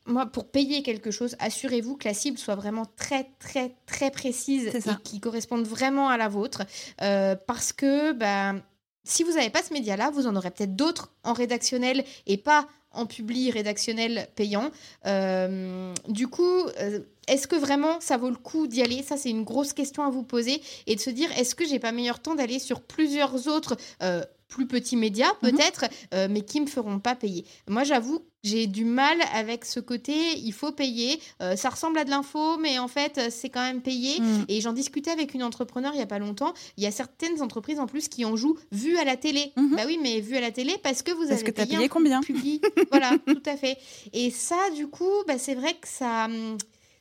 moi, 0.07 0.26
pour 0.26 0.49
payer 0.49 0.82
quelque 0.82 1.12
chose, 1.12 1.36
assurez-vous 1.39 1.95
que 1.95 2.07
la 2.07 2.16
cible 2.16 2.39
soit 2.39 2.55
vraiment 2.55 2.86
très, 2.95 3.30
très, 3.39 3.76
très 3.86 4.09
précise 4.09 4.68
et 4.68 4.82
qui 5.03 5.20
corresponde 5.20 5.66
vraiment 5.66 6.09
à 6.09 6.18
la 6.18 6.28
vôtre. 6.28 6.64
Parce 6.97 7.72
que 7.72 8.12
bah, 8.14 8.55
si 9.03 9.24
vous 9.24 9.34
n'avez 9.34 9.51
pas 9.51 9.62
ce 9.62 9.74
média-là, 9.74 10.09
vous 10.09 10.26
en 10.26 10.36
aurez 10.36 10.49
peut-être 10.49 10.76
d'autres 10.76 11.14
en 11.24 11.34
rédactionnel 11.34 12.03
et 12.26 12.38
pas 12.38 12.68
en 12.94 13.06
publi 13.06 13.52
rédactionnel 13.52 14.28
payant. 14.36 14.72
Euh, 15.06 15.94
du 16.08 16.28
coup, 16.28 16.64
euh, 16.80 17.00
est-ce 17.28 17.48
que 17.48 17.56
vraiment 17.56 18.00
ça 18.00 18.18
vaut 18.18 18.30
le 18.30 18.36
coup 18.36 18.68
d'y 18.68 18.82
aller? 18.82 19.04
Ça, 19.04 19.18
c'est 19.18 19.30
une 19.30 19.44
grosse 19.44 19.74
question 19.74 20.04
à 20.04 20.10
vous 20.10 20.24
poser 20.24 20.62
et 20.88 20.96
de 20.96 21.00
se 21.00 21.10
dire 21.10 21.30
est-ce 21.38 21.56
que 21.56 21.66
j'ai 21.66 21.80
pas 21.80 21.92
meilleur 21.92 22.20
temps 22.20 22.36
d'aller 22.36 22.60
sur 22.60 22.82
plusieurs 22.82 23.48
autres 23.48 23.78
euh, 24.02 24.24
plus 24.52 24.68
petits 24.68 24.97
médias 24.97 25.32
Mhm. 25.41 25.52
peut-être, 25.52 25.86
euh, 26.14 26.28
mais 26.30 26.41
qui 26.41 26.62
me 26.62 26.68
feront 26.68 26.99
pas 26.99 27.16
payer. 27.16 27.45
Moi, 27.70 27.84
j'avoue, 27.86 28.20
j'ai 28.43 28.68
du 28.68 28.84
mal 28.86 29.18
avec 29.34 29.64
ce 29.66 29.80
côté. 29.80 30.14
Il 30.38 30.52
faut 30.52 30.72
payer. 30.72 31.20
Euh, 31.41 31.56
ça 31.56 31.70
ressemble 31.70 31.97
à 31.99 32.04
de 32.04 32.10
l'info, 32.10 32.58
mais 32.58 32.78
en 32.80 32.88
fait, 32.89 33.18
euh, 33.18 33.28
c'est 33.32 33.49
quand 33.49 33.62
même 33.62 33.82
payé. 33.82 34.20
Mhm. 34.20 34.45
Et 34.49 34.60
j'en 34.62 34.74
discutais 34.74 35.10
avec 35.12 35.34
une 35.34 35.43
entrepreneur 35.43 35.91
il 35.93 35.99
y 35.99 36.04
a 36.04 36.06
pas 36.08 36.20
longtemps. 36.20 36.54
Il 36.78 36.84
y 36.84 36.88
a 36.88 36.91
certaines 36.91 37.41
entreprises 37.41 37.80
en 37.80 37.88
plus 37.88 38.10
qui 38.10 38.26
en 38.26 38.36
jouent 38.36 38.58
vu 38.72 38.97
à 38.97 39.06
la 39.06 39.16
télé. 39.16 39.54
Mhm. 39.56 39.76
Bah 39.76 39.84
oui, 39.88 39.97
mais 40.02 40.20
vu 40.20 40.36
à 40.36 40.41
la 40.41 40.52
télé 40.52 40.76
parce 40.84 41.02
que 41.02 41.12
vous 41.12 41.20
Parce 41.28 41.32
avez 41.41 41.43
que 41.43 41.52
payé 41.52 41.78
payé 41.78 41.88
combien? 41.89 42.20
public. 42.22 42.64
voilà, 42.91 43.12
tout 43.28 43.43
à 43.45 43.56
fait. 43.56 43.78
Et 44.12 44.32
ça, 44.32 44.58
du 44.76 44.88
coup, 44.88 45.10
bah, 45.28 45.38
c'est 45.38 45.56
vrai 45.56 45.74
que 45.80 45.88
ça. 45.88 46.28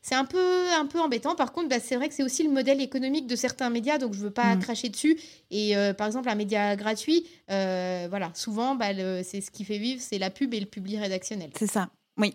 C'est 0.02 0.14
un 0.14 0.24
peu, 0.24 0.70
un 0.72 0.86
peu 0.86 0.98
embêtant. 0.98 1.34
Par 1.34 1.52
contre, 1.52 1.68
bah, 1.68 1.78
c'est 1.78 1.96
vrai 1.96 2.08
que 2.08 2.14
c'est 2.14 2.22
aussi 2.22 2.42
le 2.42 2.50
modèle 2.50 2.80
économique 2.80 3.26
de 3.26 3.36
certains 3.36 3.68
médias, 3.70 3.98
donc 3.98 4.14
je 4.14 4.20
veux 4.20 4.30
pas 4.30 4.56
Mm. 4.56 4.60
cracher 4.60 4.88
dessus. 4.88 5.18
Et 5.50 5.76
euh, 5.76 5.92
par 5.92 6.06
exemple, 6.06 6.28
un 6.28 6.34
média 6.34 6.74
gratuit, 6.76 7.26
euh, 7.50 8.06
voilà, 8.08 8.30
souvent, 8.34 8.74
bah, 8.74 8.94
c'est 9.22 9.40
ce 9.40 9.50
qui 9.50 9.64
fait 9.64 9.78
vivre, 9.78 10.00
c'est 10.02 10.18
la 10.18 10.30
pub 10.30 10.54
et 10.54 10.60
le 10.60 10.66
public 10.66 10.98
rédactionnel. 11.00 11.50
C'est 11.58 11.70
ça. 11.70 11.90
Oui. 12.16 12.34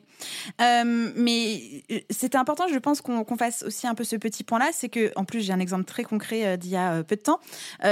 Euh, 0.61 1.11
mais 1.16 1.84
c'était 2.09 2.38
important, 2.38 2.68
je 2.68 2.78
pense, 2.80 3.01
qu'on 3.01 3.38
fasse 3.38 3.63
aussi 3.63 3.88
un 3.88 3.93
peu 3.95 4.03
ce 4.03 4.16
petit 4.16 4.43
point-là. 4.43 4.70
C'est 4.72 4.89
que, 4.89 5.11
en 5.16 5.26
plus, 5.26 5.41
j'ai 5.41 5.53
un 5.53 5.59
exemple 5.59 5.86
très 5.86 6.03
concret 6.03 6.57
d'il 6.57 6.72
y 6.72 6.76
a 6.78 7.03
peu 7.03 7.16
de 7.16 7.22
temps. 7.22 7.39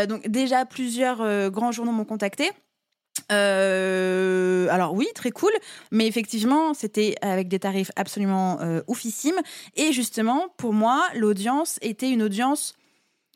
Donc, 0.08 0.28
déjà, 0.28 0.66
plusieurs 0.66 1.52
grands 1.52 1.72
journaux 1.72 1.92
m'ont 1.92 2.06
contacté. 2.06 2.50
Euh, 3.32 4.68
alors 4.70 4.94
oui, 4.94 5.08
très 5.16 5.32
cool, 5.32 5.52
mais 5.92 6.08
effectivement, 6.08 6.74
c'était 6.74 7.16
avec 7.22 7.48
des 7.48 7.60
tarifs 7.60 7.92
absolument 7.96 8.60
euh, 8.62 8.82
oufissimes. 8.88 9.40
Et 9.76 9.92
justement, 9.92 10.48
pour 10.58 10.74
moi, 10.74 11.04
l'audience 11.16 11.80
était 11.82 12.10
une 12.10 12.24
audience 12.24 12.76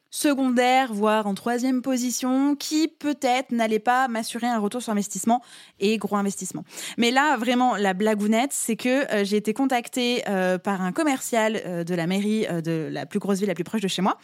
secondaire, 0.10 0.94
voire 0.94 1.28
en 1.28 1.34
troisième 1.34 1.82
position, 1.82 2.56
qui 2.56 2.88
peut-être 2.88 3.52
n'allait 3.52 3.80
pas 3.80 4.08
m'assurer 4.08 4.48
un 4.48 4.58
retour 4.58 4.82
sur 4.82 4.92
investissement 4.94 5.44
et 5.80 5.98
gros 5.98 6.16
investissement. 6.16 6.64
Mais 6.98 7.12
là, 7.12 7.36
vraiment, 7.38 7.76
la 7.76 7.94
blagounette, 7.94 8.54
c'est 8.54 8.78
que 8.78 9.14
euh, 9.14 9.26
j'ai 9.26 9.38
été 9.38 9.54
contactée 9.54 10.24
euh, 10.30 10.58
par 10.58 10.82
un 10.82 10.92
commercial 10.94 11.84
de 11.86 11.96
la 11.96 12.08
mairie 12.08 12.48
de 12.64 12.88
la 12.92 13.06
plus 13.06 13.20
grosse 13.20 13.40
ville 13.40 13.50
la 13.50 13.56
plus 13.56 13.66
proche 13.66 13.82
de 13.82 13.88
chez 13.88 14.02
moi, 14.02 14.18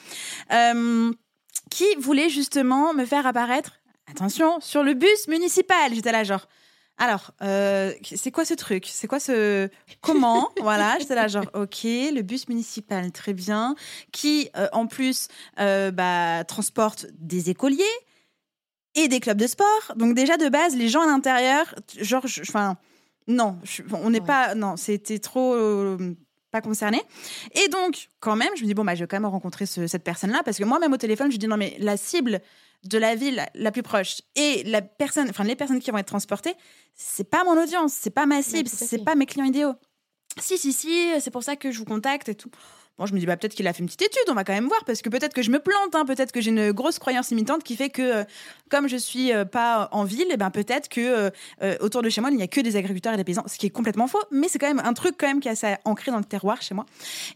qui 1.70 1.86
voulait 2.00 2.30
justement 2.30 2.94
me 2.94 3.06
faire 3.06 3.28
apparaître, 3.28 3.83
attention, 4.10 4.60
sur 4.60 4.84
le 4.84 4.94
bus 4.94 5.28
municipal. 5.28 5.94
J'étais 5.94 6.12
là, 6.12 6.24
genre. 6.24 6.48
Alors, 7.00 7.32
euh, 7.42 7.92
c'est 8.04 8.30
quoi 8.30 8.46
ce 8.46 8.54
truc? 8.54 8.86
C'est 8.88 9.08
quoi 9.08 9.20
ce... 9.20 9.68
Comment? 10.02 10.52
Voilà, 10.62 10.96
j'étais 11.00 11.16
là 11.16 11.28
genre, 11.28 11.50
ok, 11.56 11.80
le 11.84 12.22
bus 12.22 12.48
municipal, 12.48 13.12
très 13.12 13.34
bien, 13.34 13.74
qui 14.12 14.50
euh, 14.56 14.68
en 14.74 14.86
plus 14.86 15.28
euh, 15.60 15.90
bah, 15.90 16.44
transporte 16.44 17.08
des 17.18 17.50
écoliers 17.50 17.84
et 18.94 19.08
des 19.08 19.20
clubs 19.20 19.38
de 19.40 19.48
sport. 19.48 19.94
Donc 19.96 20.14
déjà, 20.14 20.38
de 20.38 20.50
base, 20.50 20.76
les 20.76 20.88
gens 20.88 21.02
à 21.02 21.08
l'intérieur, 21.08 21.74
genre, 22.00 22.24
enfin, 22.42 22.78
non, 23.28 23.58
je- 23.64 23.82
on 23.92 24.12
n'est 24.12 24.20
Ouais. 24.20 24.26
pas... 24.28 24.54
Non, 24.54 24.78
c'était 24.78 25.18
trop... 25.18 25.56
pas 26.52 26.62
concerné. 26.62 27.02
Et 27.56 27.70
donc, 27.70 28.10
quand 28.20 28.36
même, 28.36 28.50
je 28.56 28.62
me 28.62 28.68
dis, 28.68 28.76
bon, 28.76 28.86
bah, 28.86 28.94
je 28.94 29.00
vais 29.04 29.08
quand 29.08 29.20
même 29.20 29.26
rencontrer 29.26 29.66
ce- 29.66 29.88
cette 29.88 30.04
personne-là, 30.04 30.44
parce 30.46 30.60
que 30.60 30.64
moi, 30.64 30.78
même 30.78 30.94
au 30.94 30.98
téléphone, 30.98 31.32
je 31.32 31.38
dis, 31.38 31.48
non, 31.48 31.58
mais 31.58 31.76
la 31.80 31.98
cible 31.98 32.40
de 32.84 32.98
la 32.98 33.16
ville 33.16 33.46
la 33.56 33.72
plus 33.72 33.84
proche 33.84 34.22
et 34.36 34.64
la 34.64 34.82
personne, 34.82 35.30
enfin, 35.30 35.44
les 35.44 35.56
personnes 35.56 35.80
qui 35.80 35.92
vont 35.92 35.98
être 35.98 36.08
transportées, 36.08 36.56
c'est 36.96 37.30
pas 37.30 37.44
mon 37.44 37.62
audience, 37.62 37.94
c'est 37.94 38.10
pas 38.10 38.26
ma 38.26 38.42
cible, 38.42 38.70
c'est 38.70 39.04
pas 39.04 39.16
mes 39.16 39.26
clients 39.26 39.46
idéaux. 39.46 39.74
Si, 40.40 40.58
si, 40.58 40.74
si, 40.74 41.10
c'est 41.20 41.32
pour 41.32 41.44
ça 41.44 41.56
que 41.56 41.72
je 41.72 41.80
vous 41.80 41.86
contacte 41.86 42.30
et 42.30 42.36
tout. 42.36 42.50
Bon, 43.00 43.08
je 43.08 43.14
me 43.16 43.20
dis, 43.20 43.26
bah, 43.26 43.36
peut-être 43.38 43.56
qu'il 43.56 43.66
a 43.68 43.74
fait 43.74 43.80
une 43.80 43.88
petite 43.88 44.04
étude, 44.04 44.22
on 44.30 44.36
va 44.36 44.44
quand 44.44 44.54
même 44.54 44.68
voir, 44.68 44.86
parce 44.86 45.02
que 45.02 45.10
peut-être 45.10 45.34
que 45.34 45.42
je 45.42 45.50
me 45.50 45.58
plante, 45.58 45.96
hein, 45.96 46.06
peut-être 46.06 46.32
que 46.32 46.42
j'ai 46.42 46.52
une 46.52 46.72
grosse 46.72 47.00
croyance 47.00 47.32
limitante 47.32 47.64
qui 47.64 47.76
fait 47.76 47.90
que, 47.90 48.02
euh, 48.02 48.24
comme 48.70 48.88
je 48.88 48.98
suis 48.98 49.34
euh, 49.34 49.46
pas 49.46 49.90
en 49.92 50.04
ville, 50.04 50.28
et 50.32 50.38
ben 50.38 50.52
peut-être 50.52 50.90
que 50.90 51.32
euh, 51.64 51.76
autour 51.80 52.04
de 52.04 52.10
chez 52.10 52.22
moi, 52.22 52.30
il 52.30 52.38
n'y 52.38 52.44
a 52.44 52.48
que 52.48 52.62
des 52.62 52.76
agriculteurs 52.76 53.16
et 53.16 53.18
des 53.18 53.24
paysans, 53.24 53.46
ce 53.48 53.58
qui 53.58 53.66
est 53.66 53.72
complètement 53.72 54.06
faux, 54.06 54.22
mais 54.30 54.48
c'est 54.48 54.60
quand 54.60 54.68
même 54.68 54.82
un 54.86 54.94
truc 54.94 55.16
quand 55.18 55.26
même 55.26 55.40
qui 55.40 55.48
est 55.48 55.52
assez 55.52 55.74
ancré 55.86 56.12
dans 56.12 56.20
le 56.20 56.24
terroir 56.24 56.62
chez 56.62 56.76
moi. 56.76 56.86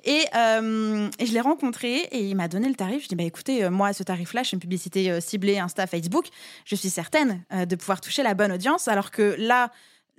Et, 0.06 0.26
je 0.32 1.34
l'ai 1.34 1.42
rencontré 1.42 2.08
et 2.12 2.20
il 2.20 2.36
m'a 2.36 2.48
donné 2.48 2.70
le 2.70 2.76
tarif. 2.76 3.04
Je 3.04 3.08
dis, 3.08 3.16
bah 3.16 3.24
écoutez, 3.24 3.68
moi, 3.70 3.94
ce 3.94 4.04
tarif-là, 4.04 4.44
je 4.44 4.50
fais 4.50 4.56
une 4.56 4.62
publicité 4.62 5.20
ciblée 5.22 5.58
Insta, 5.58 5.88
Facebook, 5.88 6.28
je 6.66 6.76
suis 6.76 6.90
certaine 6.90 7.44
de 7.52 7.76
pouvoir 7.76 8.00
toucher 8.00 8.22
la 8.22 8.36
bonne 8.36 8.52
audience, 8.52 8.88
alors 8.88 9.10
que 9.12 9.36
là, 9.40 9.72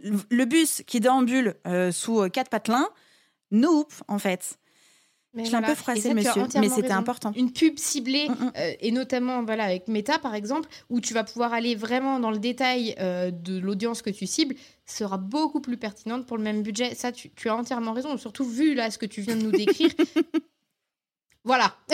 le- 0.03 0.45
bus 0.45 0.83
qui 0.87 1.01
déambule 1.01 1.55
sous 1.93 2.29
quatre 2.31 2.51
patelins, 2.51 2.89
nope, 3.53 3.93
en 4.09 4.19
fait. 4.19 4.59
Mais 5.39 5.45
Je 5.45 5.53
l'ai 5.53 5.57
un 5.57 5.63
peu 5.63 5.77
froissé, 5.77 6.13
monsieur, 6.15 6.43
mais 6.61 6.69
c'était 6.69 6.91
important. 6.91 7.33
Une 7.37 7.53
pub 7.53 7.79
ciblée, 7.79 8.29
Mm, 8.29 8.33
mm. 8.33 8.53
euh, 8.57 8.73
et 8.81 8.91
notamment 8.91 9.45
voilà, 9.45 9.65
avec 9.65 9.87
Meta 9.87 10.19
par 10.19 10.35
exemple, 10.35 10.69
où 10.91 11.01
tu 11.01 11.15
vas 11.15 11.23
pouvoir 11.23 11.53
aller 11.53 11.77
vraiment 11.77 12.19
dans 12.19 12.33
le 12.33 12.39
détail 12.39 12.97
euh, 12.99 13.31
de 13.31 13.57
l'audience 13.61 14.03
que 14.03 14.11
tu 14.11 14.27
cibles, 14.27 14.57
sera 14.85 15.17
beaucoup 15.17 15.61
plus 15.61 15.77
pertinente 15.77 16.27
pour 16.27 16.37
le 16.39 16.43
même 16.43 16.63
budget. 16.63 16.97
Ça, 16.97 17.13
tu, 17.13 17.31
tu 17.31 17.49
as 17.49 17.55
entièrement 17.55 17.93
raison, 17.93 18.17
surtout 18.17 18.45
vu 18.45 18.75
là 18.75 18.91
ce 18.91 18.99
que 18.99 19.07
tu 19.07 19.21
viens 19.21 19.37
de 19.37 19.43
nous 19.43 19.53
décrire. 19.53 19.91
voilà. 21.49 21.73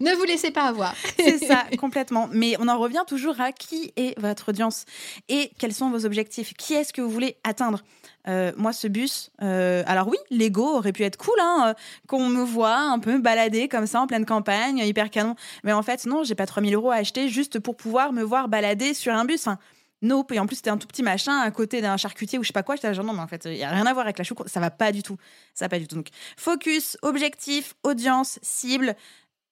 ne 0.00 0.16
vous 0.16 0.24
laissez 0.24 0.50
pas 0.50 0.64
avoir. 0.64 0.96
C'est 1.16 1.38
ça, 1.38 1.64
complètement. 1.78 2.28
Mais 2.32 2.56
on 2.58 2.66
en 2.66 2.76
revient 2.76 3.04
toujours 3.06 3.40
à 3.40 3.52
qui 3.52 3.92
est 3.94 4.18
votre 4.18 4.48
audience 4.48 4.84
et 5.28 5.52
quels 5.60 5.72
sont 5.72 5.90
vos 5.90 6.04
objectifs. 6.04 6.52
Qui 6.54 6.74
est-ce 6.74 6.92
que 6.92 7.00
vous 7.00 7.08
voulez 7.08 7.36
atteindre? 7.44 7.84
Euh, 8.26 8.50
Moi, 8.56 8.72
ce 8.72 8.88
bus, 8.88 9.30
euh, 9.42 9.84
alors 9.86 10.08
oui, 10.08 10.16
l'ego 10.30 10.66
aurait 10.76 10.90
pu 10.90 11.04
être 11.04 11.16
cool, 11.16 11.38
hein, 11.40 11.68
euh, 11.68 11.74
qu'on 12.08 12.28
me 12.28 12.42
voit 12.42 12.76
un 12.76 12.98
peu 12.98 13.18
balader 13.18 13.68
comme 13.68 13.86
ça 13.86 14.00
en 14.00 14.08
pleine 14.08 14.26
campagne, 14.26 14.78
hyper 14.78 15.10
canon. 15.10 15.36
Mais 15.62 15.72
en 15.72 15.84
fait, 15.84 16.04
non, 16.04 16.24
j'ai 16.24 16.34
pas 16.34 16.46
3000 16.46 16.74
euros 16.74 16.90
à 16.90 16.96
acheter 16.96 17.28
juste 17.28 17.60
pour 17.60 17.76
pouvoir 17.76 18.12
me 18.12 18.24
voir 18.24 18.48
balader 18.48 18.92
sur 18.92 19.14
un 19.14 19.24
bus. 19.24 19.46
Enfin, 19.46 19.58
Nope. 20.02 20.32
Et 20.32 20.38
en 20.38 20.46
plus, 20.46 20.56
c'était 20.56 20.70
un 20.70 20.78
tout 20.78 20.86
petit 20.86 21.02
machin 21.02 21.40
à 21.40 21.50
côté 21.50 21.80
d'un 21.80 21.96
charcutier 21.96 22.38
ou 22.38 22.42
je 22.42 22.48
sais 22.48 22.52
pas 22.52 22.62
quoi. 22.62 22.76
J'étais 22.76 22.92
genre, 22.94 23.04
non, 23.04 23.12
mais 23.12 23.22
en 23.22 23.28
fait, 23.28 23.44
il 23.46 23.56
y 23.56 23.64
a 23.64 23.70
rien 23.70 23.86
à 23.86 23.92
voir 23.92 24.06
avec 24.06 24.18
la 24.18 24.24
choucroute. 24.24 24.48
Ça 24.48 24.60
va 24.60 24.70
pas 24.70 24.92
du 24.92 25.02
tout. 25.02 25.16
Ça 25.54 25.64
va 25.64 25.68
pas 25.70 25.78
du 25.78 25.86
tout. 25.86 25.96
Donc, 25.96 26.08
focus, 26.36 26.96
objectif, 27.02 27.74
audience, 27.82 28.38
cible. 28.42 28.94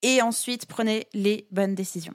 Et 0.03 0.21
ensuite, 0.21 0.67
prenez 0.67 1.09
les 1.15 1.47
bonnes 1.51 1.75
décisions. 1.75 2.15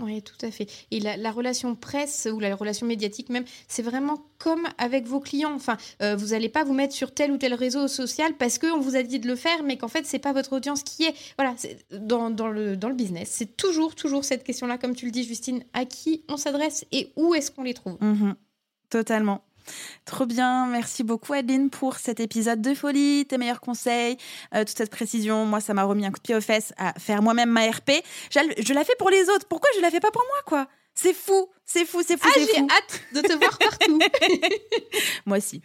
Oui, 0.00 0.22
tout 0.22 0.46
à 0.46 0.50
fait. 0.52 0.68
Et 0.92 1.00
la, 1.00 1.16
la 1.16 1.32
relation 1.32 1.74
presse 1.74 2.28
ou 2.32 2.38
la 2.38 2.54
relation 2.54 2.86
médiatique 2.86 3.30
même, 3.30 3.44
c'est 3.66 3.82
vraiment 3.82 4.22
comme 4.38 4.66
avec 4.78 5.06
vos 5.06 5.18
clients. 5.18 5.52
Enfin, 5.54 5.76
euh, 6.02 6.14
vous 6.14 6.26
n'allez 6.28 6.48
pas 6.48 6.62
vous 6.62 6.72
mettre 6.72 6.94
sur 6.94 7.12
tel 7.12 7.32
ou 7.32 7.36
tel 7.36 7.52
réseau 7.54 7.88
social 7.88 8.34
parce 8.38 8.58
qu'on 8.58 8.78
vous 8.78 8.94
a 8.94 9.02
dit 9.02 9.18
de 9.18 9.26
le 9.26 9.34
faire, 9.34 9.62
mais 9.64 9.76
qu'en 9.76 9.88
fait, 9.88 10.06
c'est 10.06 10.20
pas 10.20 10.32
votre 10.32 10.52
audience 10.52 10.82
qui 10.84 11.04
est. 11.04 11.14
Voilà, 11.36 11.54
c'est- 11.56 11.84
dans, 11.90 12.30
dans 12.30 12.48
le, 12.48 12.76
dans 12.76 12.88
le 12.88 12.94
business, 12.94 13.28
c'est 13.32 13.56
toujours, 13.56 13.94
toujours 13.96 14.24
cette 14.24 14.44
question-là, 14.44 14.78
comme 14.78 14.94
tu 14.94 15.06
le 15.06 15.10
dis, 15.10 15.24
Justine, 15.24 15.64
à 15.72 15.84
qui 15.84 16.22
on 16.28 16.36
s'adresse 16.36 16.84
et 16.92 17.12
où 17.16 17.34
est-ce 17.34 17.50
qu'on 17.50 17.64
les 17.64 17.74
trouve? 17.74 17.96
Mhm. 18.00 18.36
Totalement. 18.90 19.42
Trop 20.04 20.26
bien, 20.26 20.66
merci 20.66 21.04
beaucoup 21.04 21.32
Adeline 21.32 21.70
pour 21.70 21.96
cet 21.96 22.20
épisode 22.20 22.60
de 22.60 22.74
folie, 22.74 23.26
tes 23.26 23.38
meilleurs 23.38 23.60
conseils, 23.60 24.16
euh, 24.54 24.64
toute 24.64 24.76
cette 24.76 24.90
précision. 24.90 25.44
Moi, 25.46 25.60
ça 25.60 25.74
m'a 25.74 25.84
remis 25.84 26.06
un 26.06 26.10
coup 26.10 26.18
de 26.18 26.22
pied 26.22 26.34
aux 26.34 26.40
fesses 26.40 26.72
à 26.76 26.92
faire 26.98 27.22
moi-même 27.22 27.50
ma 27.50 27.68
RP. 27.68 27.90
Je 28.30 28.72
la 28.74 28.84
fais 28.84 28.94
pour 28.98 29.10
les 29.10 29.28
autres. 29.28 29.46
Pourquoi 29.48 29.70
je 29.76 29.80
la 29.80 29.90
fais 29.90 30.00
pas 30.00 30.10
pour 30.10 30.22
moi, 30.22 30.42
quoi? 30.44 30.66
C'est 30.94 31.14
fou, 31.14 31.48
c'est 31.64 31.84
fou, 31.84 32.02
c'est 32.04 32.20
fou, 32.20 32.28
Ah, 32.28 32.40
j'ai 32.40 32.60
hâte 32.60 33.00
de 33.12 33.20
te 33.20 33.32
voir 33.34 33.56
partout. 33.56 34.00
Moi 35.26 35.38
aussi. 35.38 35.62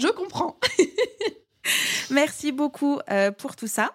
Je 0.00 0.08
comprends. 0.12 0.58
Merci 2.10 2.52
beaucoup 2.52 3.00
euh, 3.10 3.30
pour 3.32 3.54
tout 3.54 3.66
ça. 3.66 3.92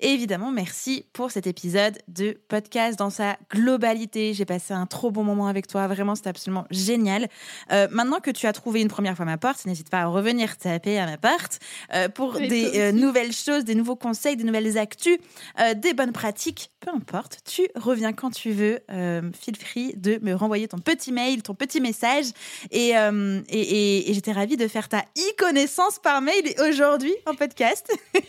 Et 0.00 0.08
évidemment, 0.10 0.50
merci 0.50 1.06
pour 1.12 1.30
cet 1.30 1.46
épisode 1.46 1.98
de 2.08 2.38
podcast 2.48 2.98
dans 2.98 3.10
sa 3.10 3.36
globalité. 3.50 4.34
J'ai 4.34 4.44
passé 4.44 4.74
un 4.74 4.86
trop 4.86 5.10
bon 5.10 5.24
moment 5.24 5.46
avec 5.46 5.66
toi. 5.66 5.86
Vraiment, 5.86 6.14
c'était 6.14 6.30
absolument 6.30 6.66
génial. 6.70 7.28
Euh, 7.72 7.88
maintenant 7.90 8.20
que 8.20 8.30
tu 8.30 8.46
as 8.46 8.52
trouvé 8.52 8.82
une 8.82 8.88
première 8.88 9.16
fois 9.16 9.24
ma 9.24 9.38
porte, 9.38 9.64
n'hésite 9.64 9.90
pas 9.90 10.00
à 10.00 10.06
revenir 10.06 10.58
taper 10.58 10.98
à 10.98 11.06
ma 11.06 11.16
porte 11.16 11.58
euh, 11.94 12.08
pour 12.08 12.34
des 12.34 12.78
euh, 12.78 12.92
nouvelles 12.92 13.32
choses, 13.32 13.64
des 13.64 13.74
nouveaux 13.74 13.96
conseils, 13.96 14.36
des 14.36 14.44
nouvelles 14.44 14.78
actus, 14.78 15.18
des 15.76 15.94
bonnes 15.94 16.12
pratiques. 16.12 16.70
Peu 16.80 16.90
importe, 16.90 17.38
tu 17.44 17.68
reviens 17.74 18.12
quand 18.12 18.30
tu 18.30 18.50
veux. 18.50 18.80
feel 18.88 19.56
free 19.56 19.94
de 19.96 20.18
me 20.22 20.34
renvoyer 20.34 20.68
ton 20.68 20.78
petit 20.78 21.12
mail, 21.12 21.42
ton 21.42 21.54
petit 21.54 21.80
message. 21.80 22.26
Et, 22.70 22.90
et, 22.90 24.10
et 24.10 24.14
j'étais 24.14 24.32
ravie 24.32 24.56
de 24.56 24.68
faire 24.68 24.88
ta 24.88 25.04
e-connaissance 25.18 25.98
par 25.98 26.20
mail 26.20 26.54
aujourd'hui 26.60 27.14
en 27.26 27.34
podcast. 27.34 27.90
Moi 28.14 28.22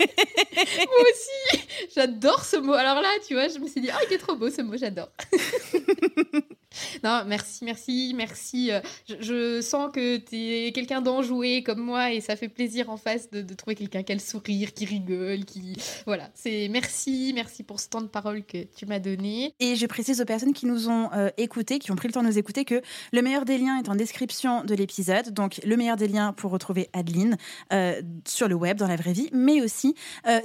aussi 1.02 1.57
J'adore 1.96 2.44
ce 2.44 2.58
mot. 2.58 2.74
Alors 2.74 3.02
là, 3.02 3.10
tu 3.28 3.34
vois, 3.34 3.48
je 3.48 3.60
me 3.60 3.68
suis 3.68 3.82
dit, 3.82 3.90
oh, 3.94 4.06
il 4.10 4.14
est 4.14 4.18
trop 4.18 4.36
beau 4.36 4.50
ce 4.50 4.62
mot, 4.62 4.78
j'adore. 4.78 5.10
non, 7.04 7.24
merci, 7.26 7.66
merci, 7.66 8.14
merci. 8.16 8.72
Euh, 8.72 8.80
je, 9.08 9.62
sens 9.62 9.92
que 9.92 10.18
tu 10.18 10.36
es 10.36 10.72
quelqu'un 10.72 11.02
d'enjoué 11.02 11.64
comme 11.64 11.80
moi 11.80 12.12
et 12.12 12.22
ça 12.22 12.36
fait 12.36 12.50
plaisir 12.50 12.90
en 12.90 12.98
face 12.98 13.30
de, 13.30 13.42
trouver 13.54 13.76
quelqu'un 13.76 14.04
qui 14.04 14.12
a 14.12 14.16
le 14.16 14.22
sourire, 14.22 14.74
qui 14.74 14.86
rigole, 14.86 15.46
qui. 15.46 15.76
Voilà, 16.06 16.30
c'est 16.34 16.68
merci, 16.70 17.32
merci 17.34 17.64
pour 17.64 17.80
ce 17.80 17.90
temps 17.90 18.02
de 18.02 18.08
parole 18.08 18.44
que 18.44 18.64
tu 18.76 18.86
m'as 18.86 19.00
donné. 19.00 19.54
Et 19.60 19.76
je 19.76 19.86
précise 19.86 20.22
aux 20.22 20.26
personnes 20.26 20.54
qui 20.54 20.66
nous 20.66 20.90
ont 20.90 21.10
euh, 21.14 21.30
écoutés, 21.38 21.80
qui 21.80 21.92
ont 21.92 21.96
pris 21.96 22.08
le 22.08 22.14
temps 22.14 22.22
de 22.22 22.28
nous 22.28 22.38
écouter, 22.38 22.66
que 22.66 22.82
le 23.12 23.22
meilleur 23.22 23.46
des 23.46 23.58
liens 23.58 23.80
est 23.80 23.90
en 23.90 23.96
description 23.96 24.64
de 24.64 24.76
l'épisode. 24.76 25.34
Donc, 25.34 25.60
le 25.66 25.76
meilleur 25.76 25.98
des 25.98 26.08
liens 26.08 26.34
pour 26.34 26.52
retrouver 26.52 26.90
Adeline 26.94 27.38
euh, 27.74 28.02
sur 28.28 28.48
le 28.48 28.56
web, 28.56 28.78
dans 28.78 28.88
la 28.88 28.96
vraie 28.96 29.14
vie, 29.14 29.30
mais 29.32 29.62
aussi 29.62 29.96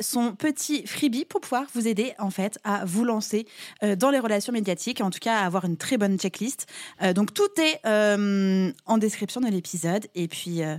son 0.01 0.35
petit 0.35 0.87
freebie 0.87 1.24
pour 1.24 1.41
pouvoir 1.41 1.64
vous 1.74 1.87
aider 1.89 2.14
en 2.18 2.30
fait 2.30 2.59
à 2.64 2.85
vous 2.85 3.05
lancer 3.05 3.47
dans 3.83 4.11
les 4.11 4.18
relations 4.18 4.53
médiatiques, 4.53 5.01
en 5.01 5.11
tout 5.11 5.18
cas 5.18 5.39
à 5.39 5.47
avoir 5.47 5.64
une 5.64 5.76
très 5.76 5.99
bonne 5.99 6.18
checklist. 6.23 6.66
Euh, 7.03 7.12
donc 7.12 7.35
tout 7.35 7.49
est 7.61 7.81
euh, 7.87 8.73
en 8.87 8.99
description 8.99 9.41
de 9.41 9.49
l'épisode. 9.49 10.07
Et 10.14 10.29
puis, 10.29 10.62
euh, 10.62 10.77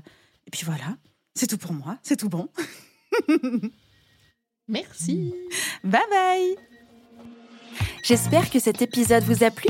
et 0.48 0.52
puis 0.52 0.64
voilà, 0.66 0.98
c'est 1.36 1.48
tout 1.48 1.58
pour 1.58 1.74
moi, 1.74 1.98
c'est 2.04 2.18
tout 2.18 2.30
bon. 2.30 2.50
Merci. 4.68 5.34
Bye 5.84 6.02
bye. 6.10 6.56
J'espère 8.04 8.50
que 8.50 8.60
cet 8.60 8.82
épisode 8.82 9.24
vous 9.24 9.44
a 9.44 9.52
plu. 9.52 9.70